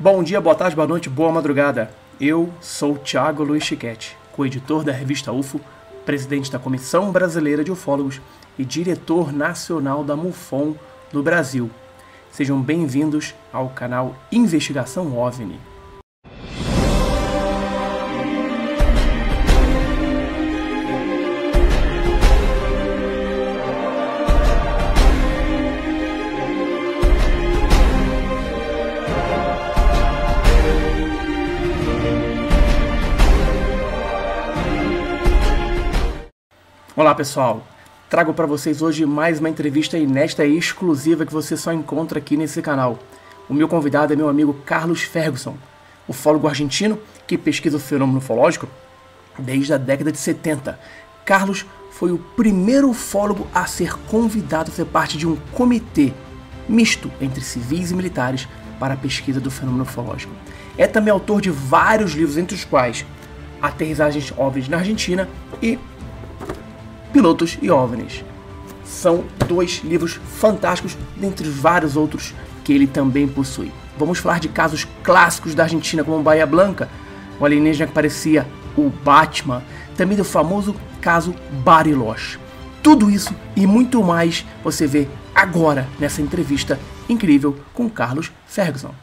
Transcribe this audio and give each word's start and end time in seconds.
Bom 0.00 0.22
dia, 0.22 0.40
boa 0.40 0.54
tarde, 0.54 0.76
boa 0.76 0.86
noite, 0.86 1.10
boa 1.10 1.32
madrugada. 1.32 1.90
Eu 2.20 2.52
sou 2.60 2.96
Thiago 2.96 3.42
Luiz 3.42 3.64
Chiquete, 3.64 4.16
co-editor 4.30 4.84
da 4.84 4.92
revista 4.92 5.32
UFO, 5.32 5.60
presidente 6.06 6.52
da 6.52 6.58
Comissão 6.60 7.10
Brasileira 7.10 7.64
de 7.64 7.72
Ufólogos 7.72 8.20
e 8.56 8.64
diretor 8.64 9.32
nacional 9.32 10.04
da 10.04 10.14
MUFON 10.14 10.76
no 11.12 11.20
Brasil. 11.20 11.68
Sejam 12.30 12.62
bem-vindos 12.62 13.34
ao 13.52 13.70
canal 13.70 14.14
Investigação 14.30 15.18
OVNI. 15.18 15.58
Olá 36.98 37.14
pessoal, 37.14 37.64
trago 38.10 38.34
para 38.34 38.44
vocês 38.44 38.82
hoje 38.82 39.06
mais 39.06 39.38
uma 39.38 39.48
entrevista 39.48 39.96
inédita 39.96 40.44
e 40.44 40.58
exclusiva 40.58 41.24
que 41.24 41.32
você 41.32 41.56
só 41.56 41.72
encontra 41.72 42.18
aqui 42.18 42.36
nesse 42.36 42.60
canal. 42.60 42.98
O 43.48 43.54
meu 43.54 43.68
convidado 43.68 44.12
é 44.12 44.16
meu 44.16 44.28
amigo 44.28 44.52
Carlos 44.66 45.02
Ferguson, 45.02 45.56
ufólogo 46.08 46.48
argentino 46.48 46.98
que 47.24 47.38
pesquisa 47.38 47.76
o 47.76 47.80
fenômeno 47.80 48.18
ufológico 48.18 48.68
desde 49.38 49.72
a 49.72 49.78
década 49.78 50.10
de 50.10 50.18
70. 50.18 50.76
Carlos 51.24 51.64
foi 51.92 52.10
o 52.10 52.18
primeiro 52.18 52.90
ufólogo 52.90 53.46
a 53.54 53.64
ser 53.64 53.96
convidado 54.08 54.72
a 54.72 54.74
ser 54.74 54.86
parte 54.86 55.16
de 55.16 55.24
um 55.24 55.36
comitê 55.52 56.12
misto 56.68 57.12
entre 57.20 57.42
civis 57.42 57.92
e 57.92 57.94
militares 57.94 58.48
para 58.80 58.94
a 58.94 58.96
pesquisa 58.96 59.38
do 59.38 59.52
fenômeno 59.52 59.84
ufológico. 59.84 60.32
É 60.76 60.88
também 60.88 61.12
autor 61.12 61.40
de 61.40 61.50
vários 61.50 62.10
livros, 62.10 62.36
entre 62.36 62.56
os 62.56 62.64
quais 62.64 63.06
Aterrissagens 63.62 64.32
Óbvias 64.36 64.68
na 64.68 64.78
Argentina 64.78 65.28
e 65.62 65.78
Pilotos 67.18 67.58
e 67.60 67.68
OVNIs. 67.68 68.24
São 68.84 69.24
dois 69.48 69.82
livros 69.82 70.20
fantásticos, 70.36 70.96
dentre 71.16 71.48
vários 71.48 71.96
outros 71.96 72.32
que 72.62 72.72
ele 72.72 72.86
também 72.86 73.26
possui. 73.26 73.72
Vamos 73.98 74.20
falar 74.20 74.38
de 74.38 74.48
casos 74.48 74.86
clássicos 75.02 75.52
da 75.52 75.64
Argentina, 75.64 76.04
como 76.04 76.22
Bahia 76.22 76.46
Blanca, 76.46 76.88
o 77.40 77.44
alienígena 77.44 77.88
que 77.88 77.92
parecia 77.92 78.46
o 78.76 78.88
Batman, 78.88 79.64
também 79.96 80.16
do 80.16 80.22
famoso 80.22 80.76
caso 81.00 81.34
Bariloche. 81.64 82.38
Tudo 82.84 83.10
isso 83.10 83.34
e 83.56 83.66
muito 83.66 84.00
mais 84.00 84.46
você 84.62 84.86
vê 84.86 85.08
agora 85.34 85.88
nessa 85.98 86.22
entrevista 86.22 86.78
incrível 87.08 87.58
com 87.74 87.90
Carlos 87.90 88.30
Ferguson. 88.46 88.94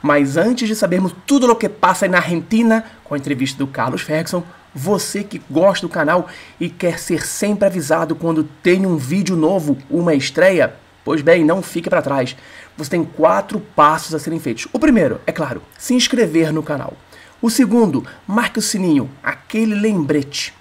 Mas 0.00 0.36
antes 0.36 0.68
de 0.68 0.76
sabermos 0.76 1.12
tudo 1.26 1.50
o 1.50 1.56
que 1.56 1.68
passa 1.68 2.06
na 2.06 2.18
Argentina 2.18 2.84
com 3.02 3.14
a 3.16 3.18
entrevista 3.18 3.58
do 3.58 3.66
Carlos 3.66 4.02
Ferguson, 4.02 4.44
você 4.76 5.24
que 5.24 5.40
gosta 5.50 5.86
do 5.86 5.90
canal 5.90 6.28
e 6.60 6.68
quer 6.68 6.98
ser 6.98 7.26
sempre 7.26 7.66
avisado 7.66 8.14
quando 8.14 8.44
tem 8.44 8.84
um 8.84 8.98
vídeo 8.98 9.34
novo, 9.34 9.78
uma 9.88 10.12
estreia, 10.12 10.76
pois 11.02 11.22
bem, 11.22 11.42
não 11.42 11.62
fique 11.62 11.88
para 11.88 12.02
trás. 12.02 12.36
Você 12.76 12.90
tem 12.90 13.02
quatro 13.02 13.58
passos 13.58 14.14
a 14.14 14.18
serem 14.18 14.38
feitos. 14.38 14.68
O 14.74 14.78
primeiro, 14.78 15.18
é 15.26 15.32
claro, 15.32 15.62
se 15.78 15.94
inscrever 15.94 16.52
no 16.52 16.62
canal. 16.62 16.92
O 17.40 17.48
segundo, 17.48 18.04
marque 18.26 18.58
o 18.58 18.62
sininho, 18.62 19.08
aquele 19.22 19.74
lembrete. 19.74 20.52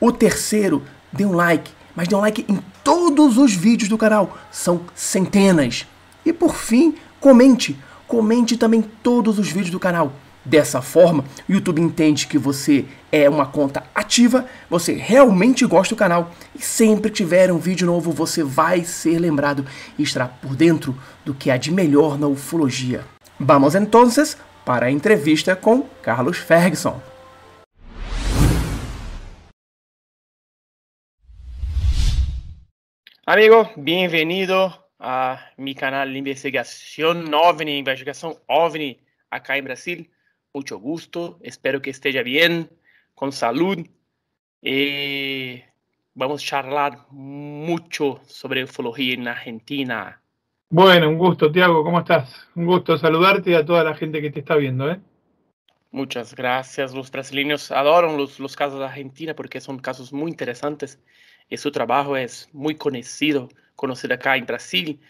O 0.00 0.10
terceiro, 0.10 0.82
dê 1.12 1.26
um 1.26 1.32
like, 1.32 1.70
mas 1.94 2.08
dê 2.08 2.14
um 2.14 2.20
like 2.20 2.46
em 2.48 2.58
todos 2.82 3.36
os 3.36 3.52
vídeos 3.52 3.90
do 3.90 3.98
canal, 3.98 4.38
são 4.50 4.80
centenas. 4.94 5.86
E 6.24 6.32
por 6.32 6.54
fim, 6.54 6.94
comente, 7.20 7.78
comente 8.06 8.56
também 8.56 8.80
todos 8.80 9.38
os 9.38 9.48
vídeos 9.48 9.70
do 9.70 9.80
canal. 9.80 10.12
Dessa 10.48 10.80
forma, 10.80 11.26
o 11.46 11.52
YouTube 11.52 11.78
entende 11.78 12.26
que 12.26 12.38
você 12.38 12.86
é 13.12 13.28
uma 13.28 13.44
conta 13.44 13.84
ativa, 13.94 14.46
você 14.70 14.94
realmente 14.94 15.66
gosta 15.66 15.94
do 15.94 15.98
canal 15.98 16.30
e 16.54 16.62
sempre 16.62 17.10
que 17.10 17.18
tiver 17.18 17.52
um 17.52 17.58
vídeo 17.58 17.86
novo 17.86 18.10
você 18.12 18.42
vai 18.42 18.82
ser 18.82 19.18
lembrado 19.18 19.66
e 19.98 20.02
estará 20.02 20.26
por 20.26 20.56
dentro 20.56 20.98
do 21.22 21.34
que 21.34 21.50
há 21.50 21.58
de 21.58 21.70
melhor 21.70 22.18
na 22.18 22.26
ufologia. 22.26 23.04
Vamos 23.38 23.74
então 23.74 24.08
para 24.64 24.86
a 24.86 24.90
entrevista 24.90 25.54
com 25.54 25.82
Carlos 26.00 26.38
Ferguson. 26.38 26.98
Amigo, 33.26 33.68
bem-vindo 33.76 34.72
a 34.98 35.38
mi 35.58 35.74
canal 35.74 36.08
de 36.08 36.16
investigação 36.16 37.22
OVNI, 37.34 37.78
investigação 37.78 38.40
OVNI 38.48 38.98
acá 39.30 39.58
em 39.58 39.62
Brasil. 39.62 40.06
Mucho 40.58 40.80
gusto, 40.80 41.38
espero 41.42 41.80
que 41.80 41.90
esté 41.90 42.12
ya 42.12 42.24
bien, 42.24 42.68
con 43.14 43.30
salud. 43.30 43.78
Eh, 44.60 45.64
vamos 46.14 46.42
a 46.42 46.46
charlar 46.46 47.06
mucho 47.10 48.20
sobre 48.26 48.64
ufología 48.64 49.14
en 49.14 49.28
Argentina. 49.28 50.20
Bueno, 50.68 51.08
un 51.10 51.16
gusto, 51.16 51.52
Tiago, 51.52 51.84
¿cómo 51.84 52.00
estás? 52.00 52.48
Un 52.56 52.66
gusto 52.66 52.98
saludarte 52.98 53.52
y 53.52 53.54
a 53.54 53.64
toda 53.64 53.84
la 53.84 53.94
gente 53.94 54.20
que 54.20 54.32
te 54.32 54.40
está 54.40 54.56
viendo. 54.56 54.90
¿eh? 54.90 55.00
Muchas 55.92 56.34
gracias. 56.34 56.92
Los 56.92 57.08
brasileños 57.12 57.70
adoran 57.70 58.16
los, 58.16 58.40
los 58.40 58.56
casos 58.56 58.80
de 58.80 58.86
Argentina 58.86 59.34
porque 59.34 59.60
son 59.60 59.78
casos 59.78 60.12
muy 60.12 60.28
interesantes 60.28 60.98
y 61.48 61.56
su 61.56 61.70
trabajo 61.70 62.16
es 62.16 62.48
muy 62.52 62.74
conocido, 62.74 63.48
conocido 63.76 64.14
acá 64.14 64.36
en 64.36 64.44
Brasil. 64.44 65.00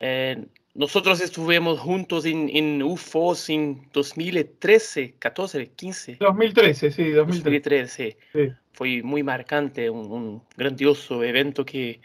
Eh, 0.00 0.46
nosotros 0.74 1.20
estuvimos 1.20 1.78
juntos 1.80 2.24
en, 2.24 2.48
en 2.48 2.82
UFOS 2.82 3.50
en 3.50 3.88
2013, 3.92 5.14
14, 5.18 5.68
15. 5.68 6.16
2013, 6.18 6.90
sí, 6.90 7.10
2013. 7.10 8.16
Sí. 8.32 8.52
Fue 8.72 9.02
muy 9.02 9.22
marcante, 9.22 9.90
un, 9.90 10.42
grandioso 10.56 11.22
evento 11.22 11.64
que 11.64 12.00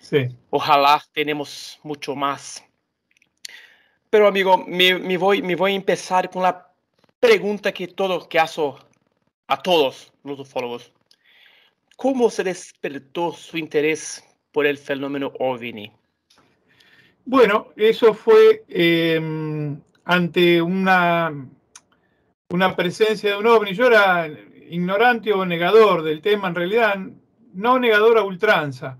sí. 0.00 0.28
ojalá 0.50 1.02
tenemos 1.12 1.80
mucho 1.82 2.14
más. 2.14 2.64
Pero 4.10 4.28
amigo, 4.28 4.58
me, 4.58 4.96
me, 4.96 5.16
voy, 5.16 5.42
me 5.42 5.56
voy 5.56 5.72
a 5.72 5.74
empezar 5.74 6.30
con 6.30 6.44
la 6.44 6.68
pregunta 7.18 7.72
que 7.72 7.88
todo 7.88 8.28
que 8.28 8.38
hago 8.38 8.78
a 9.48 9.60
todos 9.60 10.12
los 10.22 10.38
ufólogos. 10.38 10.92
¿Cómo 11.96 12.30
se 12.30 12.44
despertó 12.44 13.32
su 13.32 13.58
interés 13.58 14.22
por 14.52 14.66
el 14.66 14.78
fenómeno 14.78 15.32
OVNI? 15.40 15.90
Bueno, 17.26 17.68
eso 17.76 18.12
fue 18.12 18.64
em, 18.68 19.80
ante 20.04 20.60
una, 20.60 21.32
presencia 22.76 23.30
de 23.30 23.36
un 23.36 23.46
ovni. 23.46 23.72
Yo 23.72 23.86
era 23.86 24.28
ignorante 24.68 25.32
o 25.32 25.46
negador 25.46 26.02
del 26.02 26.20
tema, 26.20 26.48
en 26.48 26.54
realidad, 26.54 26.96
no 27.54 27.78
negador 27.78 28.18
a 28.18 28.24
ultranza. 28.24 28.98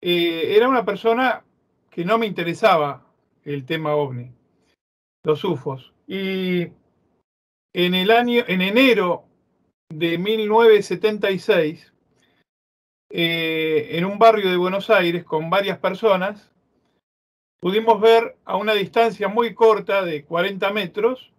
Eh, 0.00 0.54
era 0.56 0.68
una 0.68 0.84
persona 0.84 1.44
que 1.90 2.04
no 2.04 2.16
me 2.16 2.26
interesaba 2.26 3.06
el 3.44 3.66
tema 3.66 3.94
ovni, 3.94 4.30
los 5.22 5.44
UFOs. 5.44 5.92
Y 6.06 6.68
en 7.74 7.94
el 7.94 8.10
año, 8.10 8.44
en 8.46 8.62
enero 8.62 9.24
de 9.90 10.16
1976, 10.16 11.92
eh, 13.10 13.88
en 13.92 14.04
un 14.06 14.18
barrio 14.18 14.50
de 14.50 14.56
Buenos 14.56 14.88
Aires 14.88 15.24
con 15.24 15.50
varias 15.50 15.78
personas, 15.78 16.50
pudimos 17.60 18.00
ver 18.00 18.36
a 18.44 18.56
una 18.56 18.74
distancia 18.74 19.28
muy 19.28 19.54
corta 19.54 20.02
de 20.02 20.24
40 20.24 20.72
metros 20.72 21.32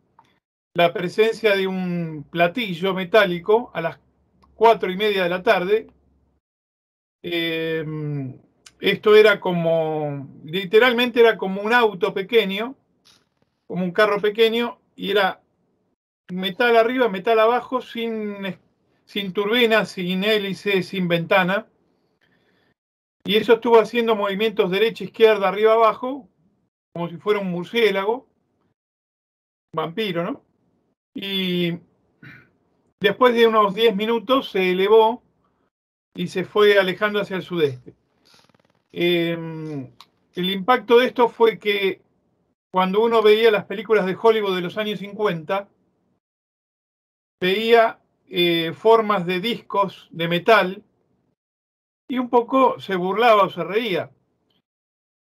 la 0.77 0.93
presencia 0.93 1.55
de 1.55 1.65
un 1.65 2.23
platillo 2.29 2.93
metálico 2.93 3.71
a 3.73 3.81
las 3.81 3.99
cuatro 4.53 4.91
y 4.91 4.95
media 4.95 5.23
de 5.23 5.29
la 5.29 5.41
tarde. 5.41 5.87
Em, 7.23 8.37
esto 8.79 9.15
era 9.15 9.39
como, 9.39 10.29
literalmente 10.43 11.19
era 11.19 11.35
como 11.35 11.63
un 11.63 11.73
auto 11.73 12.13
pequeño, 12.13 12.75
como 13.65 13.85
un 13.85 13.91
carro 13.91 14.21
pequeño, 14.21 14.79
y 14.95 15.09
era 15.09 15.41
metal 16.29 16.77
arriba, 16.77 17.09
metal 17.09 17.39
abajo, 17.39 17.81
sin, 17.81 18.55
sin 19.05 19.33
turbina, 19.33 19.83
sin 19.85 20.23
hélice, 20.23 20.83
sin 20.83 21.07
ventana. 21.07 21.65
Y 23.27 23.35
eso 23.35 23.55
estuvo 23.55 23.77
haciendo 23.77 24.15
movimientos 24.15 24.71
derecha, 24.71 25.03
izquierda, 25.03 25.49
arriba, 25.49 25.73
abajo, 25.73 26.29
como 26.93 27.09
si 27.09 27.17
fuera 27.17 27.41
un 27.41 27.51
murciélago, 27.51 28.25
vampiro, 29.75 30.23
¿no? 30.23 30.41
Y 31.13 31.77
después 33.01 33.35
de 33.35 33.45
unos 33.45 33.75
10 33.75 33.97
minutos 33.97 34.51
se 34.51 34.71
elevó 34.71 35.21
y 36.15 36.29
se 36.29 36.45
fue 36.45 36.79
alejando 36.79 37.19
hacia 37.19 37.35
el 37.35 37.43
sudeste. 37.43 37.95
Em, 38.93 39.91
el 40.33 40.49
impacto 40.49 40.97
de 40.97 41.07
esto 41.07 41.27
fue 41.27 41.59
que 41.59 42.01
cuando 42.71 43.03
uno 43.03 43.21
veía 43.21 43.51
las 43.51 43.65
películas 43.65 44.05
de 44.05 44.15
Hollywood 44.19 44.55
de 44.55 44.61
los 44.61 44.77
años 44.77 44.99
50, 44.99 45.67
veía 47.41 47.99
eh, 48.29 48.71
formas 48.71 49.25
de 49.25 49.41
discos 49.41 50.07
de 50.11 50.29
metal 50.29 50.83
y 52.07 52.17
un 52.17 52.29
poco 52.29 52.79
se 52.79 52.95
burlaba 52.95 53.43
o 53.43 53.49
se 53.49 53.63
reía. 53.63 54.11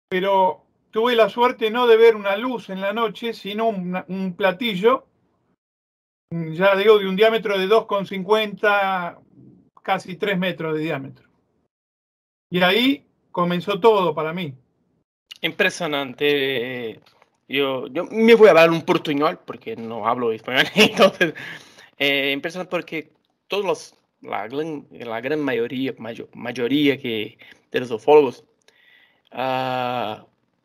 Pero 0.10 0.66
tuve 0.92 1.16
la 1.16 1.30
suerte 1.30 1.70
no 1.70 1.88
de 1.88 1.98
ver 1.98 2.16
una 2.16 2.36
luz 2.36 2.70
en 2.70 2.82
la 2.82 2.94
noche, 2.94 3.34
sino 3.34 3.68
un, 3.68 4.34
platillo, 4.38 5.06
ya 6.32 6.76
digo, 6.76 7.00
de 7.00 7.08
un 7.08 7.16
diámetro 7.16 7.58
de 7.58 7.68
2,50, 7.68 9.20
casi 9.84 10.16
3 10.16 10.38
metros 10.38 10.76
de 10.76 10.82
diámetro. 10.82 11.30
Y 12.50 12.62
ahí 12.62 13.06
comenzó 13.32 13.80
todo 13.80 14.16
para 14.16 14.34
mí. 14.34 14.56
Impresionante. 15.42 17.00
Yo, 17.48 17.88
yo 17.88 18.06
me 18.06 18.36
voy 18.36 18.48
a 18.48 18.52
hablar 18.52 18.72
un 18.72 18.84
portuñol 18.84 19.40
porque 19.46 19.76
no 19.76 20.08
hablo 20.08 20.32
español. 20.32 20.66
Entonces, 20.76 21.34
eh, 21.98 22.32
impresionante 22.32 22.70
porque 22.70 23.12
todos 23.48 23.66
los, 23.66 23.99
la, 24.22 24.48
gran, 24.48 24.88
la 24.92 25.22
gran 25.22 25.40
mayoría, 25.40 25.94
mayoría 26.34 26.98
que, 26.98 27.38
de 27.72 27.80
los 27.80 27.92
ufólogos 27.92 28.44
uh, 29.32 30.24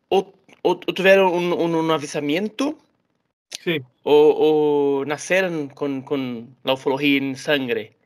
o, 0.09 0.33
o, 0.63 0.77
tuvieron 0.79 1.33
un, 1.33 1.53
un, 1.53 1.75
un 1.75 1.91
avisamiento 1.91 2.79
sí. 3.63 3.81
o, 4.03 5.01
o, 5.01 5.05
nacieron 5.05 5.69
con, 5.69 6.03
con 6.03 6.57
la 6.65 6.75
ufología 6.75 7.19
en 7.19 7.37
sangre. 7.37 7.97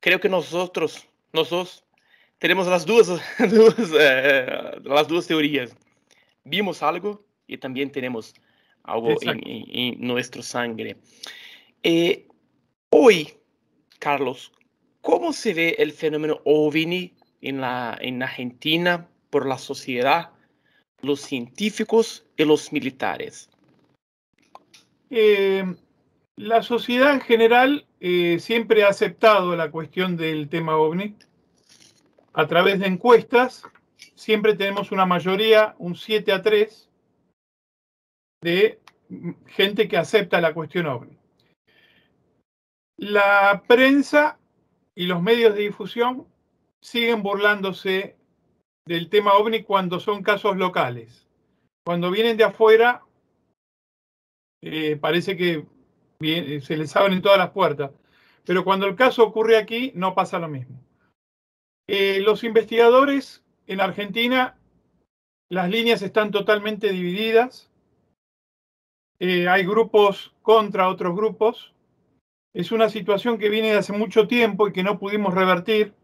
Creo 0.00 0.20
que 0.20 0.28
nosotros, 0.28 1.06
nosotros 1.32 1.84
tenemos 2.38 2.66
las 2.66 2.84
dos, 2.84 3.08
eh, 3.38 4.80
las 4.84 5.08
dos 5.08 5.26
teorías. 5.26 5.76
Vimos 6.44 6.82
algo 6.82 7.24
y 7.46 7.56
también 7.58 7.92
tenemos 7.92 8.34
algo 8.82 9.16
en, 9.22 9.40
en, 9.44 10.00
nuestra 10.00 10.42
sangre. 10.42 10.96
Eh, 11.84 12.26
hoy, 12.90 13.32
Carlos, 14.02 14.50
¿cómo 15.00 15.32
se 15.32 15.54
ve 15.54 15.76
el 15.78 15.92
fenómeno 15.92 16.40
OVNI 16.44 17.14
en, 17.40 17.60
la, 17.60 17.96
en 18.00 18.20
Argentina 18.20 19.08
por 19.30 19.46
la 19.46 19.58
sociedad, 19.58 20.30
los 21.02 21.20
científicos 21.20 22.26
y 22.36 22.44
los 22.44 22.72
militares? 22.72 23.48
Eh, 25.08 25.76
la 26.34 26.64
sociedad 26.64 27.14
en 27.14 27.20
general 27.20 27.86
siempre 28.40 28.82
ha 28.82 28.88
aceptado 28.88 29.54
la 29.54 29.70
cuestión 29.70 30.16
del 30.16 30.48
tema 30.48 30.76
OVNI 30.76 31.14
a 32.32 32.48
través 32.48 32.80
de 32.80 32.88
encuestas, 32.88 33.62
siempre 34.16 34.56
tenemos 34.56 34.90
una 34.90 35.06
mayoría, 35.06 35.76
un 35.78 35.94
7 35.94 36.32
a 36.32 36.42
3, 36.42 36.90
de 38.40 38.80
gente 39.46 39.86
que 39.86 39.96
acepta 39.96 40.40
la 40.40 40.52
cuestión 40.52 40.86
OVNI. 40.86 41.21
La 43.02 43.64
prensa 43.66 44.38
y 44.94 45.06
los 45.06 45.20
medios 45.20 45.56
de 45.56 45.62
difusión 45.62 46.28
siguen 46.80 47.24
burlándose 47.24 48.16
del 48.86 49.08
tema 49.08 49.34
OVNI 49.34 49.64
cuando 49.64 49.98
son 49.98 50.22
casos 50.22 50.56
locales. 50.56 51.26
Cuando 51.84 52.12
vienen 52.12 52.36
de 52.36 52.44
afuera, 52.44 53.02
eh, 54.62 54.96
parece 55.00 55.36
que 55.36 55.66
se 56.60 56.76
les 56.76 56.94
abren 56.94 57.20
todas 57.20 57.38
las 57.38 57.50
puertas. 57.50 57.90
Pero 58.44 58.62
cuando 58.62 58.86
el 58.86 58.94
caso 58.94 59.24
ocurre 59.24 59.56
aquí, 59.56 59.90
no 59.96 60.14
pasa 60.14 60.38
lo 60.38 60.46
mismo. 60.46 60.80
Eh, 61.88 62.20
los 62.20 62.44
investigadores 62.44 63.42
en 63.66 63.80
Argentina, 63.80 64.56
las 65.48 65.68
líneas 65.68 66.02
están 66.02 66.30
totalmente 66.30 66.90
divididas. 66.90 67.68
Eh, 69.18 69.48
hay 69.48 69.66
grupos 69.66 70.32
contra 70.42 70.88
otros 70.88 71.16
grupos. 71.16 71.71
Es 72.54 72.70
una 72.70 72.90
situación 72.90 73.38
que 73.38 73.48
viene 73.48 73.70
de 73.70 73.78
hace 73.78 73.94
mucho 73.94 74.28
tiempo 74.28 74.68
y 74.68 74.72
que 74.72 74.82
no 74.82 74.98
pudimos 74.98 75.32
revertir, 75.32 75.94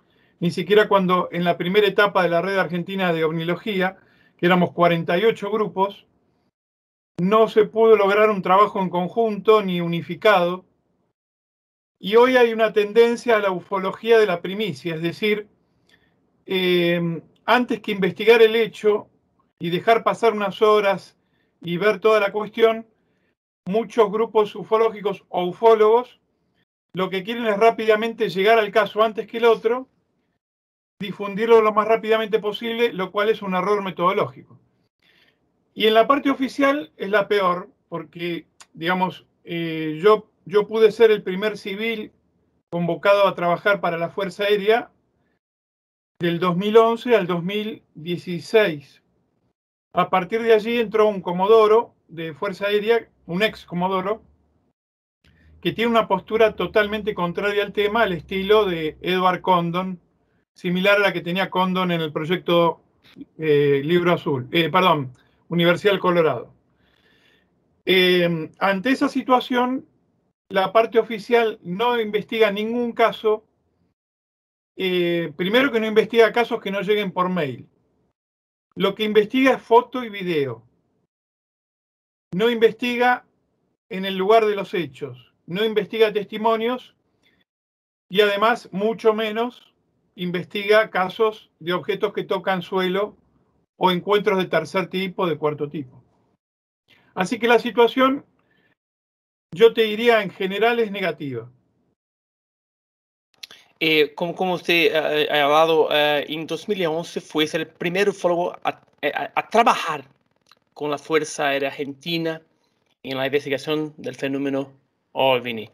ni 0.40 0.50
siquiera 0.50 0.88
cuando 0.88 1.28
en 1.30 1.44
la 1.44 1.58
primera 1.58 1.86
etapa 1.86 2.22
de 2.22 2.30
la 2.30 2.40
red 2.40 2.56
argentina 2.58 3.12
de 3.12 3.24
ovnilogía, 3.24 3.98
que 4.38 4.46
éramos 4.46 4.72
48 4.72 5.50
grupos, 5.50 6.06
no 7.20 7.48
se 7.48 7.64
pudo 7.64 7.96
lograr 7.96 8.30
un 8.30 8.40
trabajo 8.40 8.80
en 8.80 8.88
conjunto 8.88 9.62
ni 9.62 9.80
unificado. 9.80 10.64
Y 11.98 12.16
hoy 12.16 12.36
hay 12.36 12.52
una 12.52 12.72
tendencia 12.72 13.36
a 13.36 13.40
la 13.40 13.50
ufología 13.50 14.18
de 14.18 14.26
la 14.26 14.40
primicia, 14.40 14.94
es 14.94 15.02
decir, 15.02 15.48
eh, 16.46 17.20
antes 17.44 17.80
que 17.80 17.92
investigar 17.92 18.40
el 18.40 18.56
hecho 18.56 19.08
y 19.58 19.68
dejar 19.68 20.02
pasar 20.02 20.32
unas 20.32 20.62
horas 20.62 21.18
y 21.60 21.76
ver 21.76 21.98
toda 21.98 22.20
la 22.20 22.32
cuestión, 22.32 22.86
muchos 23.66 24.10
grupos 24.10 24.54
ufológicos 24.54 25.24
o 25.28 25.44
ufólogos 25.44 26.17
lo 26.98 27.10
que 27.10 27.22
quieren 27.22 27.46
es 27.46 27.56
rápidamente 27.56 28.28
llegar 28.28 28.58
al 28.58 28.72
caso 28.72 29.04
antes 29.04 29.28
que 29.28 29.36
el 29.36 29.44
otro, 29.44 29.86
difundirlo 30.98 31.62
lo 31.62 31.72
más 31.72 31.86
rápidamente 31.86 32.40
posible, 32.40 32.92
lo 32.92 33.12
cual 33.12 33.28
es 33.28 33.40
un 33.40 33.54
error 33.54 33.84
metodológico. 33.84 34.58
Y 35.74 35.86
en 35.86 35.94
la 35.94 36.08
parte 36.08 36.28
oficial 36.28 36.90
es 36.96 37.08
la 37.08 37.28
peor, 37.28 37.70
porque, 37.88 38.48
digamos, 38.72 39.26
eh, 39.44 40.00
yo, 40.02 40.28
yo 40.44 40.66
pude 40.66 40.90
ser 40.90 41.12
el 41.12 41.22
primer 41.22 41.56
civil 41.56 42.10
convocado 42.68 43.28
a 43.28 43.34
trabajar 43.36 43.80
para 43.80 43.96
la 43.96 44.10
Fuerza 44.10 44.42
Aérea 44.42 44.90
del 46.18 46.40
2011 46.40 47.14
al 47.14 47.28
2016. 47.28 49.04
A 49.92 50.10
partir 50.10 50.42
de 50.42 50.52
allí 50.52 50.80
entró 50.80 51.06
un 51.06 51.22
comodoro 51.22 51.94
de 52.08 52.34
Fuerza 52.34 52.66
Aérea, 52.66 53.08
un 53.26 53.44
ex 53.44 53.64
comodoro, 53.64 54.24
que 55.60 55.72
tiene 55.72 55.90
una 55.90 56.06
postura 56.06 56.54
totalmente 56.54 57.14
contraria 57.14 57.64
al 57.64 57.72
tema, 57.72 58.02
al 58.02 58.12
estilo 58.12 58.64
de 58.64 58.96
Edward 59.00 59.40
Condon, 59.40 60.00
similar 60.54 60.96
a 60.96 61.00
la 61.00 61.12
que 61.12 61.20
tenía 61.20 61.50
Condon 61.50 61.90
en 61.90 62.00
el 62.00 62.12
proyecto 62.12 62.80
eh, 63.38 63.82
Libro 63.84 64.12
Azul, 64.12 64.48
eh, 64.52 64.68
perdón, 64.70 65.12
Universidad 65.48 65.92
del 65.92 66.00
Colorado. 66.00 66.52
Eh, 67.84 68.50
ante 68.58 68.90
esa 68.90 69.08
situación, 69.08 69.86
la 70.48 70.72
parte 70.72 70.98
oficial 70.98 71.58
no 71.62 72.00
investiga 72.00 72.50
ningún 72.50 72.92
caso 72.92 73.44
primero 74.76 75.72
que 75.72 75.80
no 75.80 75.86
investiga 75.86 76.32
casos 76.32 76.60
que 76.60 76.70
no 76.70 76.82
lleguen 76.82 77.10
por 77.10 77.28
mail. 77.28 77.66
Lo 78.76 78.94
que 78.94 79.02
investiga 79.02 79.54
es 79.54 79.62
foto 79.62 80.04
y 80.04 80.08
video. 80.08 80.62
No 82.32 82.48
investiga 82.48 83.26
en 83.88 84.04
el 84.04 84.16
lugar 84.16 84.46
de 84.46 84.54
los 84.54 84.74
hechos. 84.74 85.27
No 85.48 85.64
investiga 85.64 86.12
testimonios 86.12 86.94
y 88.10 88.20
además, 88.20 88.68
mucho 88.70 89.14
menos, 89.14 89.72
investiga 90.14 90.90
casos 90.90 91.50
de 91.58 91.72
objetos 91.72 92.12
que 92.12 92.22
tocan 92.22 92.60
suelo 92.60 93.16
o 93.78 93.90
encuentros 93.90 94.36
de 94.38 94.44
tercer 94.44 94.88
tipo, 94.88 95.26
de 95.26 95.38
cuarto 95.38 95.70
tipo. 95.70 96.04
Así 97.14 97.38
que 97.38 97.48
la 97.48 97.58
situación, 97.58 98.26
yo 99.54 99.72
te 99.72 99.82
diría, 99.82 100.22
en 100.22 100.30
general 100.30 100.80
es 100.80 100.90
negativa. 100.90 101.50
Eh, 103.80 104.12
como, 104.14 104.34
como 104.36 104.54
usted 104.54 104.94
ha, 104.94 105.44
hablado, 105.44 105.88
eh, 105.90 106.26
en 106.28 106.46
2011 106.46 107.22
fue 107.22 107.46
el 107.54 107.68
primer 107.68 108.10
ufólogo 108.10 108.52
a, 108.64 108.82
a, 109.34 109.48
trabajar 109.48 110.04
con 110.74 110.90
la 110.90 110.98
Fuerza 110.98 111.48
Aérea 111.48 111.70
Argentina 111.70 112.42
en 113.02 113.16
la 113.16 113.24
investigación 113.24 113.94
del 113.96 114.14
fenómeno 114.14 114.72
OVNI. 115.12 115.70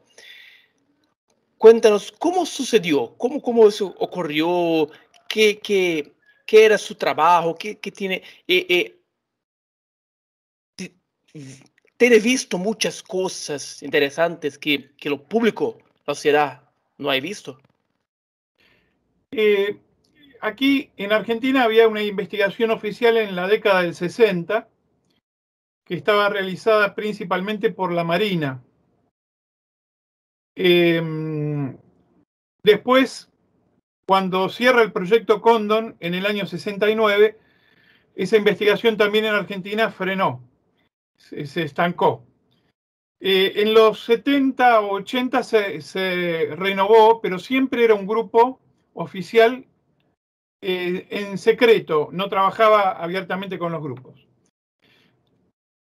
Cuéntanos 1.58 2.12
cómo 2.12 2.44
sucedió, 2.44 3.16
cómo, 3.16 3.40
cómo 3.40 3.62
ocurrió, 3.98 4.90
qué, 5.28 5.58
qué, 5.58 6.12
qué 6.46 6.64
era 6.64 6.78
su 6.78 6.94
trabajo, 6.94 7.54
qué, 7.54 7.78
qué 7.78 7.90
tiene... 7.90 8.22
Eh, 8.46 8.66
eh, 8.68 9.00
tiene 11.96 12.18
visto 12.18 12.58
muchas 12.58 13.02
cosas 13.02 13.82
interesantes 13.82 14.58
que, 14.58 14.90
que 14.96 15.08
lo 15.08 15.22
público, 15.22 15.78
la 16.06 16.14
sociedad, 16.14 16.62
no 16.98 17.10
ha 17.10 17.18
visto. 17.20 17.58
Eh, 19.30 19.78
aquí 20.40 20.90
en 20.96 21.12
Argentina 21.12 21.64
había 21.64 21.88
una 21.88 22.02
investigación 22.02 22.70
oficial 22.70 23.16
en 23.16 23.34
la 23.34 23.48
década 23.48 23.82
del 23.82 23.94
60 23.94 24.68
que 25.84 25.94
estaba 25.94 26.28
realizada 26.28 26.94
principalmente 26.94 27.70
por 27.70 27.92
la 27.92 28.04
Marina. 28.04 28.62
Em, 30.56 31.76
después, 32.62 33.30
cuando 34.06 34.48
cierra 34.48 34.82
el 34.82 34.92
proyecto 34.92 35.40
Condon 35.40 35.96
en 36.00 36.14
el 36.14 36.26
año 36.26 36.46
69, 36.46 37.38
esa 38.14 38.36
investigación 38.36 38.96
también 38.96 39.24
en 39.24 39.34
Argentina 39.34 39.90
frenó, 39.90 40.42
se, 41.16 41.62
estancó. 41.62 42.24
Eh, 43.20 43.52
en 43.56 43.74
los 43.74 44.04
70 44.04 44.80
o 44.80 44.96
80 44.96 45.42
se, 45.42 45.80
se 45.80 46.48
renovó, 46.56 47.20
pero 47.20 47.38
siempre 47.38 47.84
era 47.84 47.94
un 47.94 48.06
grupo 48.06 48.60
oficial 48.92 49.66
eh, 50.66 51.06
en 51.10 51.36
secreto, 51.36 52.08
no 52.12 52.30
trabajaba 52.30 52.92
abiertamente 52.92 53.58
con 53.58 53.70
los 53.70 53.82
grupos. 53.82 54.26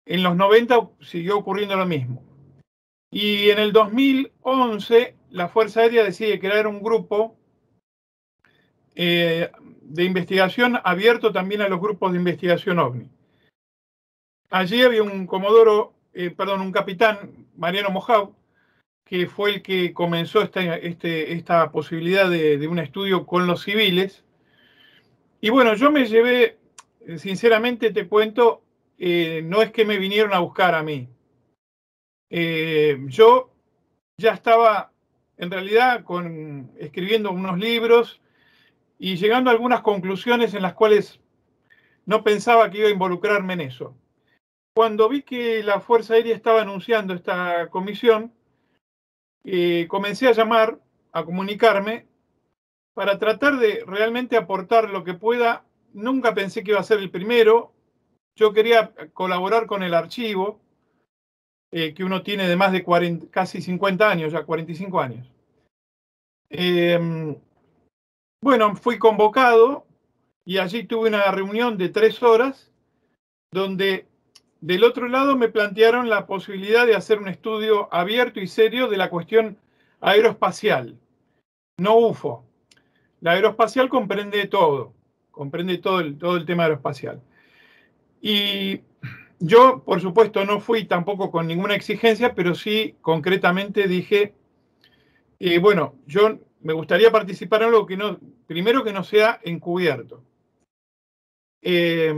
En 0.04 0.24
los 0.24 0.34
90 0.34 0.90
siguió 1.00 1.38
ocurriendo 1.38 1.76
lo 1.76 1.86
mismo. 1.86 2.31
Y 3.12 3.50
en 3.50 3.58
el 3.58 3.72
2011 3.72 5.14
la 5.30 5.48
Fuerza 5.48 5.80
Aérea 5.80 6.02
decide 6.02 6.40
crear 6.40 6.66
un 6.66 6.82
grupo 6.82 7.36
eh, 8.96 9.50
de 9.82 10.04
investigación 10.04 10.80
abierto 10.82 11.30
también 11.30 11.60
a 11.60 11.68
los 11.68 11.78
grupos 11.78 12.12
de 12.12 12.18
investigación 12.18 12.78
OVNI. 12.78 13.10
allí 14.50 14.82
había 14.82 15.02
un 15.02 15.26
comodoro, 15.26 15.92
eh, 16.14 16.30
perdón, 16.30 16.62
un 16.62 16.72
capitán, 16.72 17.46
Mariano 17.54 17.90
Mojau, 17.90 18.34
que 19.04 19.26
fue 19.26 19.50
el 19.50 19.62
que 19.62 19.92
comenzó 19.92 20.40
esta, 20.40 20.76
este, 20.76 21.34
esta 21.34 21.70
posibilidad 21.70 22.30
de, 22.30 22.66
un 22.66 22.78
estudio 22.78 23.26
con 23.26 23.46
los 23.46 23.62
civiles. 23.62 24.24
Y 25.42 25.50
bueno, 25.50 25.74
yo 25.74 25.90
me 25.90 26.06
llevé, 26.06 26.56
sinceramente 27.18 27.90
te 27.90 28.08
cuento, 28.08 28.62
eh, 28.98 29.42
no 29.44 29.60
es 29.60 29.70
que 29.70 29.84
me 29.84 29.98
vinieron 29.98 30.32
a 30.32 30.38
buscar 30.38 30.74
a 30.74 30.82
mí. 30.82 31.08
Eh, 32.34 32.98
yo 33.08 33.50
ya 34.16 34.32
estaba 34.32 34.90
en 35.36 35.50
realidad 35.50 36.02
con, 36.02 36.72
escribiendo 36.78 37.30
unos 37.30 37.58
libros 37.58 38.22
y 38.98 39.16
llegando 39.16 39.50
a 39.50 39.52
algunas 39.52 39.82
conclusiones 39.82 40.54
en 40.54 40.62
las 40.62 40.72
cuales 40.72 41.20
no 42.06 42.24
pensaba 42.24 42.70
que 42.70 42.78
iba 42.78 42.88
a 42.88 42.92
involucrarme 42.92 43.52
en 43.52 43.60
eso. 43.60 43.94
Cuando 44.74 45.10
vi 45.10 45.22
que 45.22 45.62
la 45.62 45.80
Fuerza 45.80 46.14
Aérea 46.14 46.34
estaba 46.34 46.62
anunciando 46.62 47.12
esta 47.12 47.68
comisión, 47.68 48.32
eh, 49.44 49.86
comencé 49.90 50.26
a 50.26 50.32
llamar, 50.32 50.80
a 51.12 51.24
comunicarme, 51.26 52.06
para 52.94 53.18
tratar 53.18 53.58
de 53.58 53.84
realmente 53.86 54.38
aportar 54.38 54.88
lo 54.88 55.04
que 55.04 55.12
pueda. 55.12 55.66
Nunca 55.92 56.32
pensé 56.32 56.64
que 56.64 56.70
iba 56.70 56.80
a 56.80 56.84
ser 56.84 56.98
el 56.98 57.10
primero. 57.10 57.74
Yo 58.36 58.54
quería 58.54 58.94
colaborar 59.12 59.66
con 59.66 59.82
el 59.82 59.92
archivo, 59.92 60.62
eh, 61.74 61.94
que 61.94 62.04
uno 62.04 62.22
tiene 62.22 62.46
de 62.46 62.56
más 62.56 62.70
de 62.70 62.84
casi 63.30 63.62
50 63.62 64.10
años, 64.10 64.30
ya 64.30 64.44
45 64.44 65.00
años. 65.00 65.26
Em, 66.50 67.34
bueno, 68.42 68.76
fui 68.76 68.98
convocado 68.98 69.86
y 70.44 70.58
allí 70.58 70.84
tuve 70.84 71.08
una 71.08 71.30
reunión 71.30 71.78
de 71.78 71.88
tres 71.88 72.22
horas 72.22 72.70
donde 73.50 74.06
del 74.60 74.84
otro 74.84 75.08
lado 75.08 75.34
me 75.34 75.48
plantearon 75.48 76.10
la 76.10 76.26
posibilidad 76.26 76.86
de 76.86 76.94
hacer 76.94 77.18
un 77.18 77.28
estudio 77.28 77.88
abierto 77.92 78.38
y 78.38 78.48
serio 78.48 78.88
de 78.88 78.98
la 78.98 79.08
cuestión 79.08 79.56
aeroespacial, 80.02 80.98
no 81.78 81.96
UFO. 81.96 82.44
La 83.20 83.32
aeroespacial 83.32 83.88
comprende 83.88 84.46
todo, 84.46 84.92
comprende 85.30 85.78
todo 85.78 86.14
todo 86.16 86.36
el 86.36 86.44
tema 86.44 86.64
aeroespacial. 86.64 87.22
Y 88.20 88.82
yo, 89.42 89.82
por 89.84 90.00
supuesto, 90.00 90.44
no 90.44 90.60
fui 90.60 90.84
tampoco 90.84 91.30
con 91.30 91.46
ninguna 91.46 91.74
exigencia, 91.74 92.34
pero 92.34 92.54
sí 92.54 92.96
concretamente 93.00 93.88
dije, 93.88 94.34
eh, 95.38 95.58
bueno, 95.58 95.94
yo 96.06 96.38
me 96.60 96.72
gustaría 96.72 97.10
participar 97.10 97.62
en 97.62 97.68
algo 97.68 97.86
que 97.86 97.96
no, 97.96 98.18
primero 98.46 98.84
que 98.84 98.92
no 98.92 99.04
sea 99.04 99.40
encubierto. 99.44 100.22
Eh, 101.60 102.14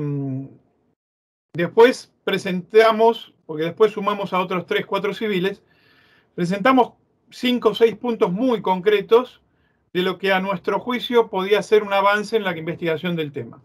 Después 1.55 2.13
presentamos, 2.25 3.33
porque 3.47 3.63
después 3.63 3.93
sumamos 3.93 4.33
a 4.33 4.41
otros 4.41 4.67
tres, 4.67 4.87
cuatro 4.87 5.15
civiles, 5.15 5.63
presentamos 6.35 6.95
cinco 7.31 7.69
o 7.71 7.75
seis 7.77 7.95
puntos 7.95 8.33
muy 8.33 8.61
concretos 8.61 9.41
de 9.93 10.03
lo 10.03 10.19
que 10.19 10.33
a 10.33 10.41
nuestro 10.41 10.81
juicio 10.81 11.31
podía 11.31 11.63
ser 11.63 11.85
un 11.85 11.93
avance 11.93 12.37
en 12.37 12.43
la 12.43 12.57
investigación 12.59 13.15
del 13.15 13.31
tema. 13.31 13.63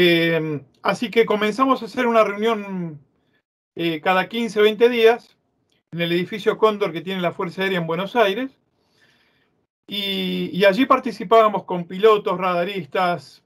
Eh, 0.00 0.62
así 0.80 1.10
que 1.10 1.26
comenzamos 1.26 1.82
a 1.82 1.86
hacer 1.86 2.06
una 2.06 2.22
reunión 2.22 3.00
eh, 3.74 4.00
cada 4.00 4.28
15 4.28 4.60
o 4.60 4.62
20 4.62 4.88
días 4.90 5.36
en 5.90 6.00
el 6.00 6.12
edificio 6.12 6.56
Cóndor 6.56 6.92
que 6.92 7.00
tiene 7.00 7.20
la 7.20 7.32
Fuerza 7.32 7.62
Aérea 7.62 7.80
en 7.80 7.88
Buenos 7.88 8.14
Aires. 8.14 8.56
Y, 9.88 10.64
allí 10.64 10.86
participábamos 10.86 11.64
con 11.64 11.84
pilotos, 11.88 12.38
radaristas, 12.38 13.42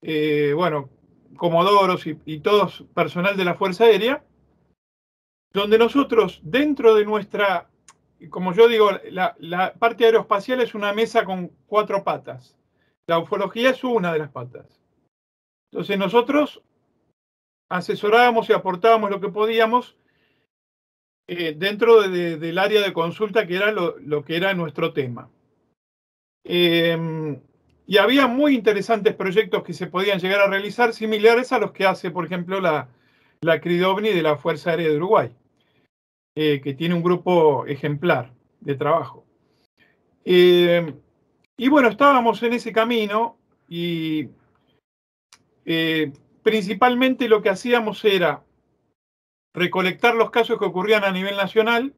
eh, 0.00 0.54
bueno, 0.54 0.88
comodoros 1.36 2.06
y, 2.06 2.18
y 2.24 2.38
todos 2.38 2.86
personal 2.94 3.36
de 3.36 3.44
la 3.44 3.56
Fuerza 3.56 3.84
Aérea, 3.84 4.24
donde 5.52 5.76
nosotros 5.76 6.40
dentro 6.42 6.94
de 6.94 7.04
nuestra, 7.04 7.68
como 8.30 8.54
yo 8.54 8.66
digo, 8.66 8.92
la, 9.10 9.36
la, 9.40 9.74
parte 9.74 10.06
aeroespacial 10.06 10.62
es 10.62 10.74
una 10.74 10.94
mesa 10.94 11.26
con 11.26 11.48
cuatro 11.66 12.02
patas. 12.02 12.56
La 13.06 13.18
ufología 13.18 13.68
es 13.68 13.84
una 13.84 14.10
de 14.14 14.20
las 14.20 14.30
patas. 14.30 14.85
Entonces 15.72 15.98
nosotros 15.98 16.62
asesorábamos 17.68 18.48
y 18.48 18.52
aportábamos 18.52 19.10
lo 19.10 19.20
que 19.20 19.28
podíamos 19.28 19.96
eh, 21.28 21.54
dentro 21.56 22.08
de, 22.08 22.36
del 22.36 22.58
área 22.58 22.80
de 22.82 22.92
consulta 22.92 23.46
que 23.46 23.56
era 23.56 23.72
lo, 23.72 24.24
que 24.24 24.36
era 24.36 24.54
nuestro 24.54 24.92
tema. 24.92 25.28
Eh, 26.44 27.38
y 27.86 27.98
había 27.98 28.26
muy 28.26 28.54
interesantes 28.54 29.14
proyectos 29.14 29.62
que 29.62 29.72
se 29.72 29.86
podían 29.86 30.18
llegar 30.18 30.40
a 30.40 30.48
realizar, 30.48 30.92
similares 30.92 31.52
a 31.52 31.58
los 31.58 31.70
que 31.72 31.86
hace, 31.86 32.10
por 32.10 32.24
ejemplo, 32.24 32.60
la, 32.60 32.88
la 33.40 33.60
CRIDOVNI 33.60 34.10
de 34.10 34.22
la 34.22 34.36
Fuerza 34.36 34.70
Aérea 34.70 34.88
de 34.88 34.96
Uruguay, 34.96 35.32
eh, 36.34 36.60
que 36.60 36.74
tiene 36.74 36.94
un 36.94 37.02
grupo 37.02 37.64
ejemplar 37.66 38.32
de 38.60 38.74
trabajo. 38.74 39.24
Eh, 40.24 40.94
y 41.56 41.68
bueno, 41.68 41.88
estábamos 41.88 42.42
en 42.42 42.54
ese 42.54 42.72
camino 42.72 43.38
y 43.68 44.28
eh, 45.66 46.12
principalmente 46.42 47.28
lo 47.28 47.42
que 47.42 47.50
hacíamos 47.50 48.04
era 48.04 48.44
recolectar 49.52 50.14
los 50.14 50.30
casos 50.30 50.58
que 50.58 50.64
ocurrían 50.64 51.04
a 51.04 51.10
nivel 51.10 51.36
nacional 51.36 51.94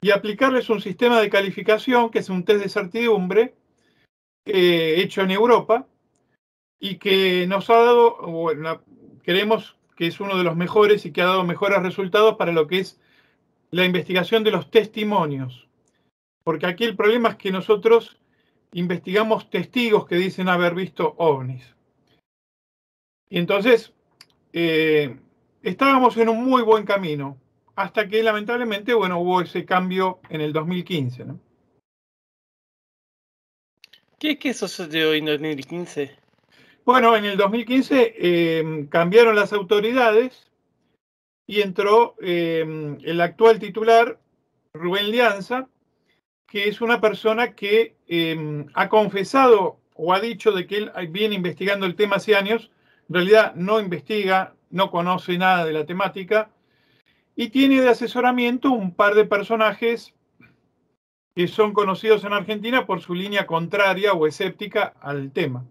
y 0.00 0.12
aplicarles 0.12 0.70
un 0.70 0.80
sistema 0.80 1.20
de 1.20 1.28
calificación, 1.28 2.10
que 2.10 2.20
es 2.20 2.30
un 2.30 2.44
test 2.44 2.62
de 2.62 2.68
certidumbre, 2.70 3.54
eh, 4.46 4.94
hecho 4.96 5.20
en 5.20 5.30
Europa 5.30 5.86
y 6.80 6.96
que 6.96 7.46
nos 7.46 7.68
ha 7.68 7.76
dado, 7.76 8.16
bueno, 8.22 8.80
creemos 9.22 9.76
que 9.94 10.06
es 10.06 10.18
uno 10.18 10.38
de 10.38 10.44
los 10.44 10.56
mejores 10.56 11.04
y 11.04 11.12
que 11.12 11.20
ha 11.20 11.26
dado 11.26 11.44
mejores 11.44 11.82
resultados 11.82 12.36
para 12.36 12.52
lo 12.52 12.66
que 12.66 12.78
es 12.78 12.98
la 13.70 13.84
investigación 13.84 14.42
de 14.42 14.52
los 14.52 14.70
testimonios. 14.70 15.68
Porque 16.42 16.64
aquí 16.64 16.84
el 16.84 16.96
problema 16.96 17.28
es 17.28 17.36
que 17.36 17.52
nosotros 17.52 18.18
investigamos 18.72 19.50
testigos 19.50 20.06
que 20.06 20.16
dicen 20.16 20.48
haber 20.48 20.74
visto 20.74 21.14
ovnis. 21.18 21.74
Y 23.30 23.38
entonces 23.38 23.94
eh, 24.52 25.16
estábamos 25.62 26.16
en 26.18 26.28
un 26.28 26.44
muy 26.44 26.62
buen 26.62 26.84
camino, 26.84 27.38
hasta 27.76 28.08
que 28.08 28.22
lamentablemente, 28.22 28.92
bueno, 28.92 29.20
hubo 29.20 29.40
ese 29.40 29.64
cambio 29.64 30.20
en 30.28 30.42
el 30.42 30.52
2015, 30.52 31.24
¿no? 31.24 31.40
¿Qué, 34.18 34.38
qué 34.38 34.52
sucedió 34.52 35.14
en 35.14 35.24
2015? 35.24 36.10
Bueno, 36.84 37.16
en 37.16 37.24
el 37.24 37.38
2015 37.38 38.14
eh, 38.18 38.86
cambiaron 38.90 39.36
las 39.36 39.52
autoridades 39.52 40.50
y 41.46 41.62
entró 41.62 42.16
eh, 42.20 42.98
el 43.02 43.20
actual 43.20 43.58
titular, 43.58 44.18
Rubén 44.74 45.10
Lianza, 45.10 45.68
que 46.46 46.68
es 46.68 46.80
una 46.80 47.00
persona 47.00 47.54
que 47.54 47.96
eh, 48.08 48.66
ha 48.74 48.88
confesado 48.88 49.78
o 49.94 50.12
ha 50.12 50.20
dicho 50.20 50.52
de 50.52 50.66
que 50.66 50.76
él 50.78 50.92
viene 51.10 51.36
investigando 51.36 51.86
el 51.86 51.94
tema 51.94 52.16
hace 52.16 52.34
años, 52.34 52.70
en 53.10 53.14
realidad 53.14 53.56
no 53.56 53.80
investiga, 53.80 54.54
no 54.70 54.92
conoce 54.92 55.36
nada 55.36 55.64
de 55.64 55.72
la 55.72 55.84
temática 55.84 56.48
y 57.34 57.48
tiene 57.48 57.80
de 57.80 57.88
asesoramiento 57.88 58.70
un 58.70 58.94
par 58.94 59.16
de 59.16 59.24
personajes 59.24 60.14
que 61.34 61.48
son 61.48 61.72
conocidos 61.72 62.22
en 62.22 62.34
Argentina 62.34 62.86
por 62.86 63.00
su 63.00 63.14
línea 63.14 63.48
contraria 63.48 64.12
o 64.12 64.28
escéptica 64.28 64.94
al 65.00 65.32
tema. 65.32 65.66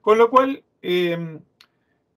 Con 0.00 0.16
lo 0.16 0.30
cual, 0.30 0.62
em, 0.80 1.40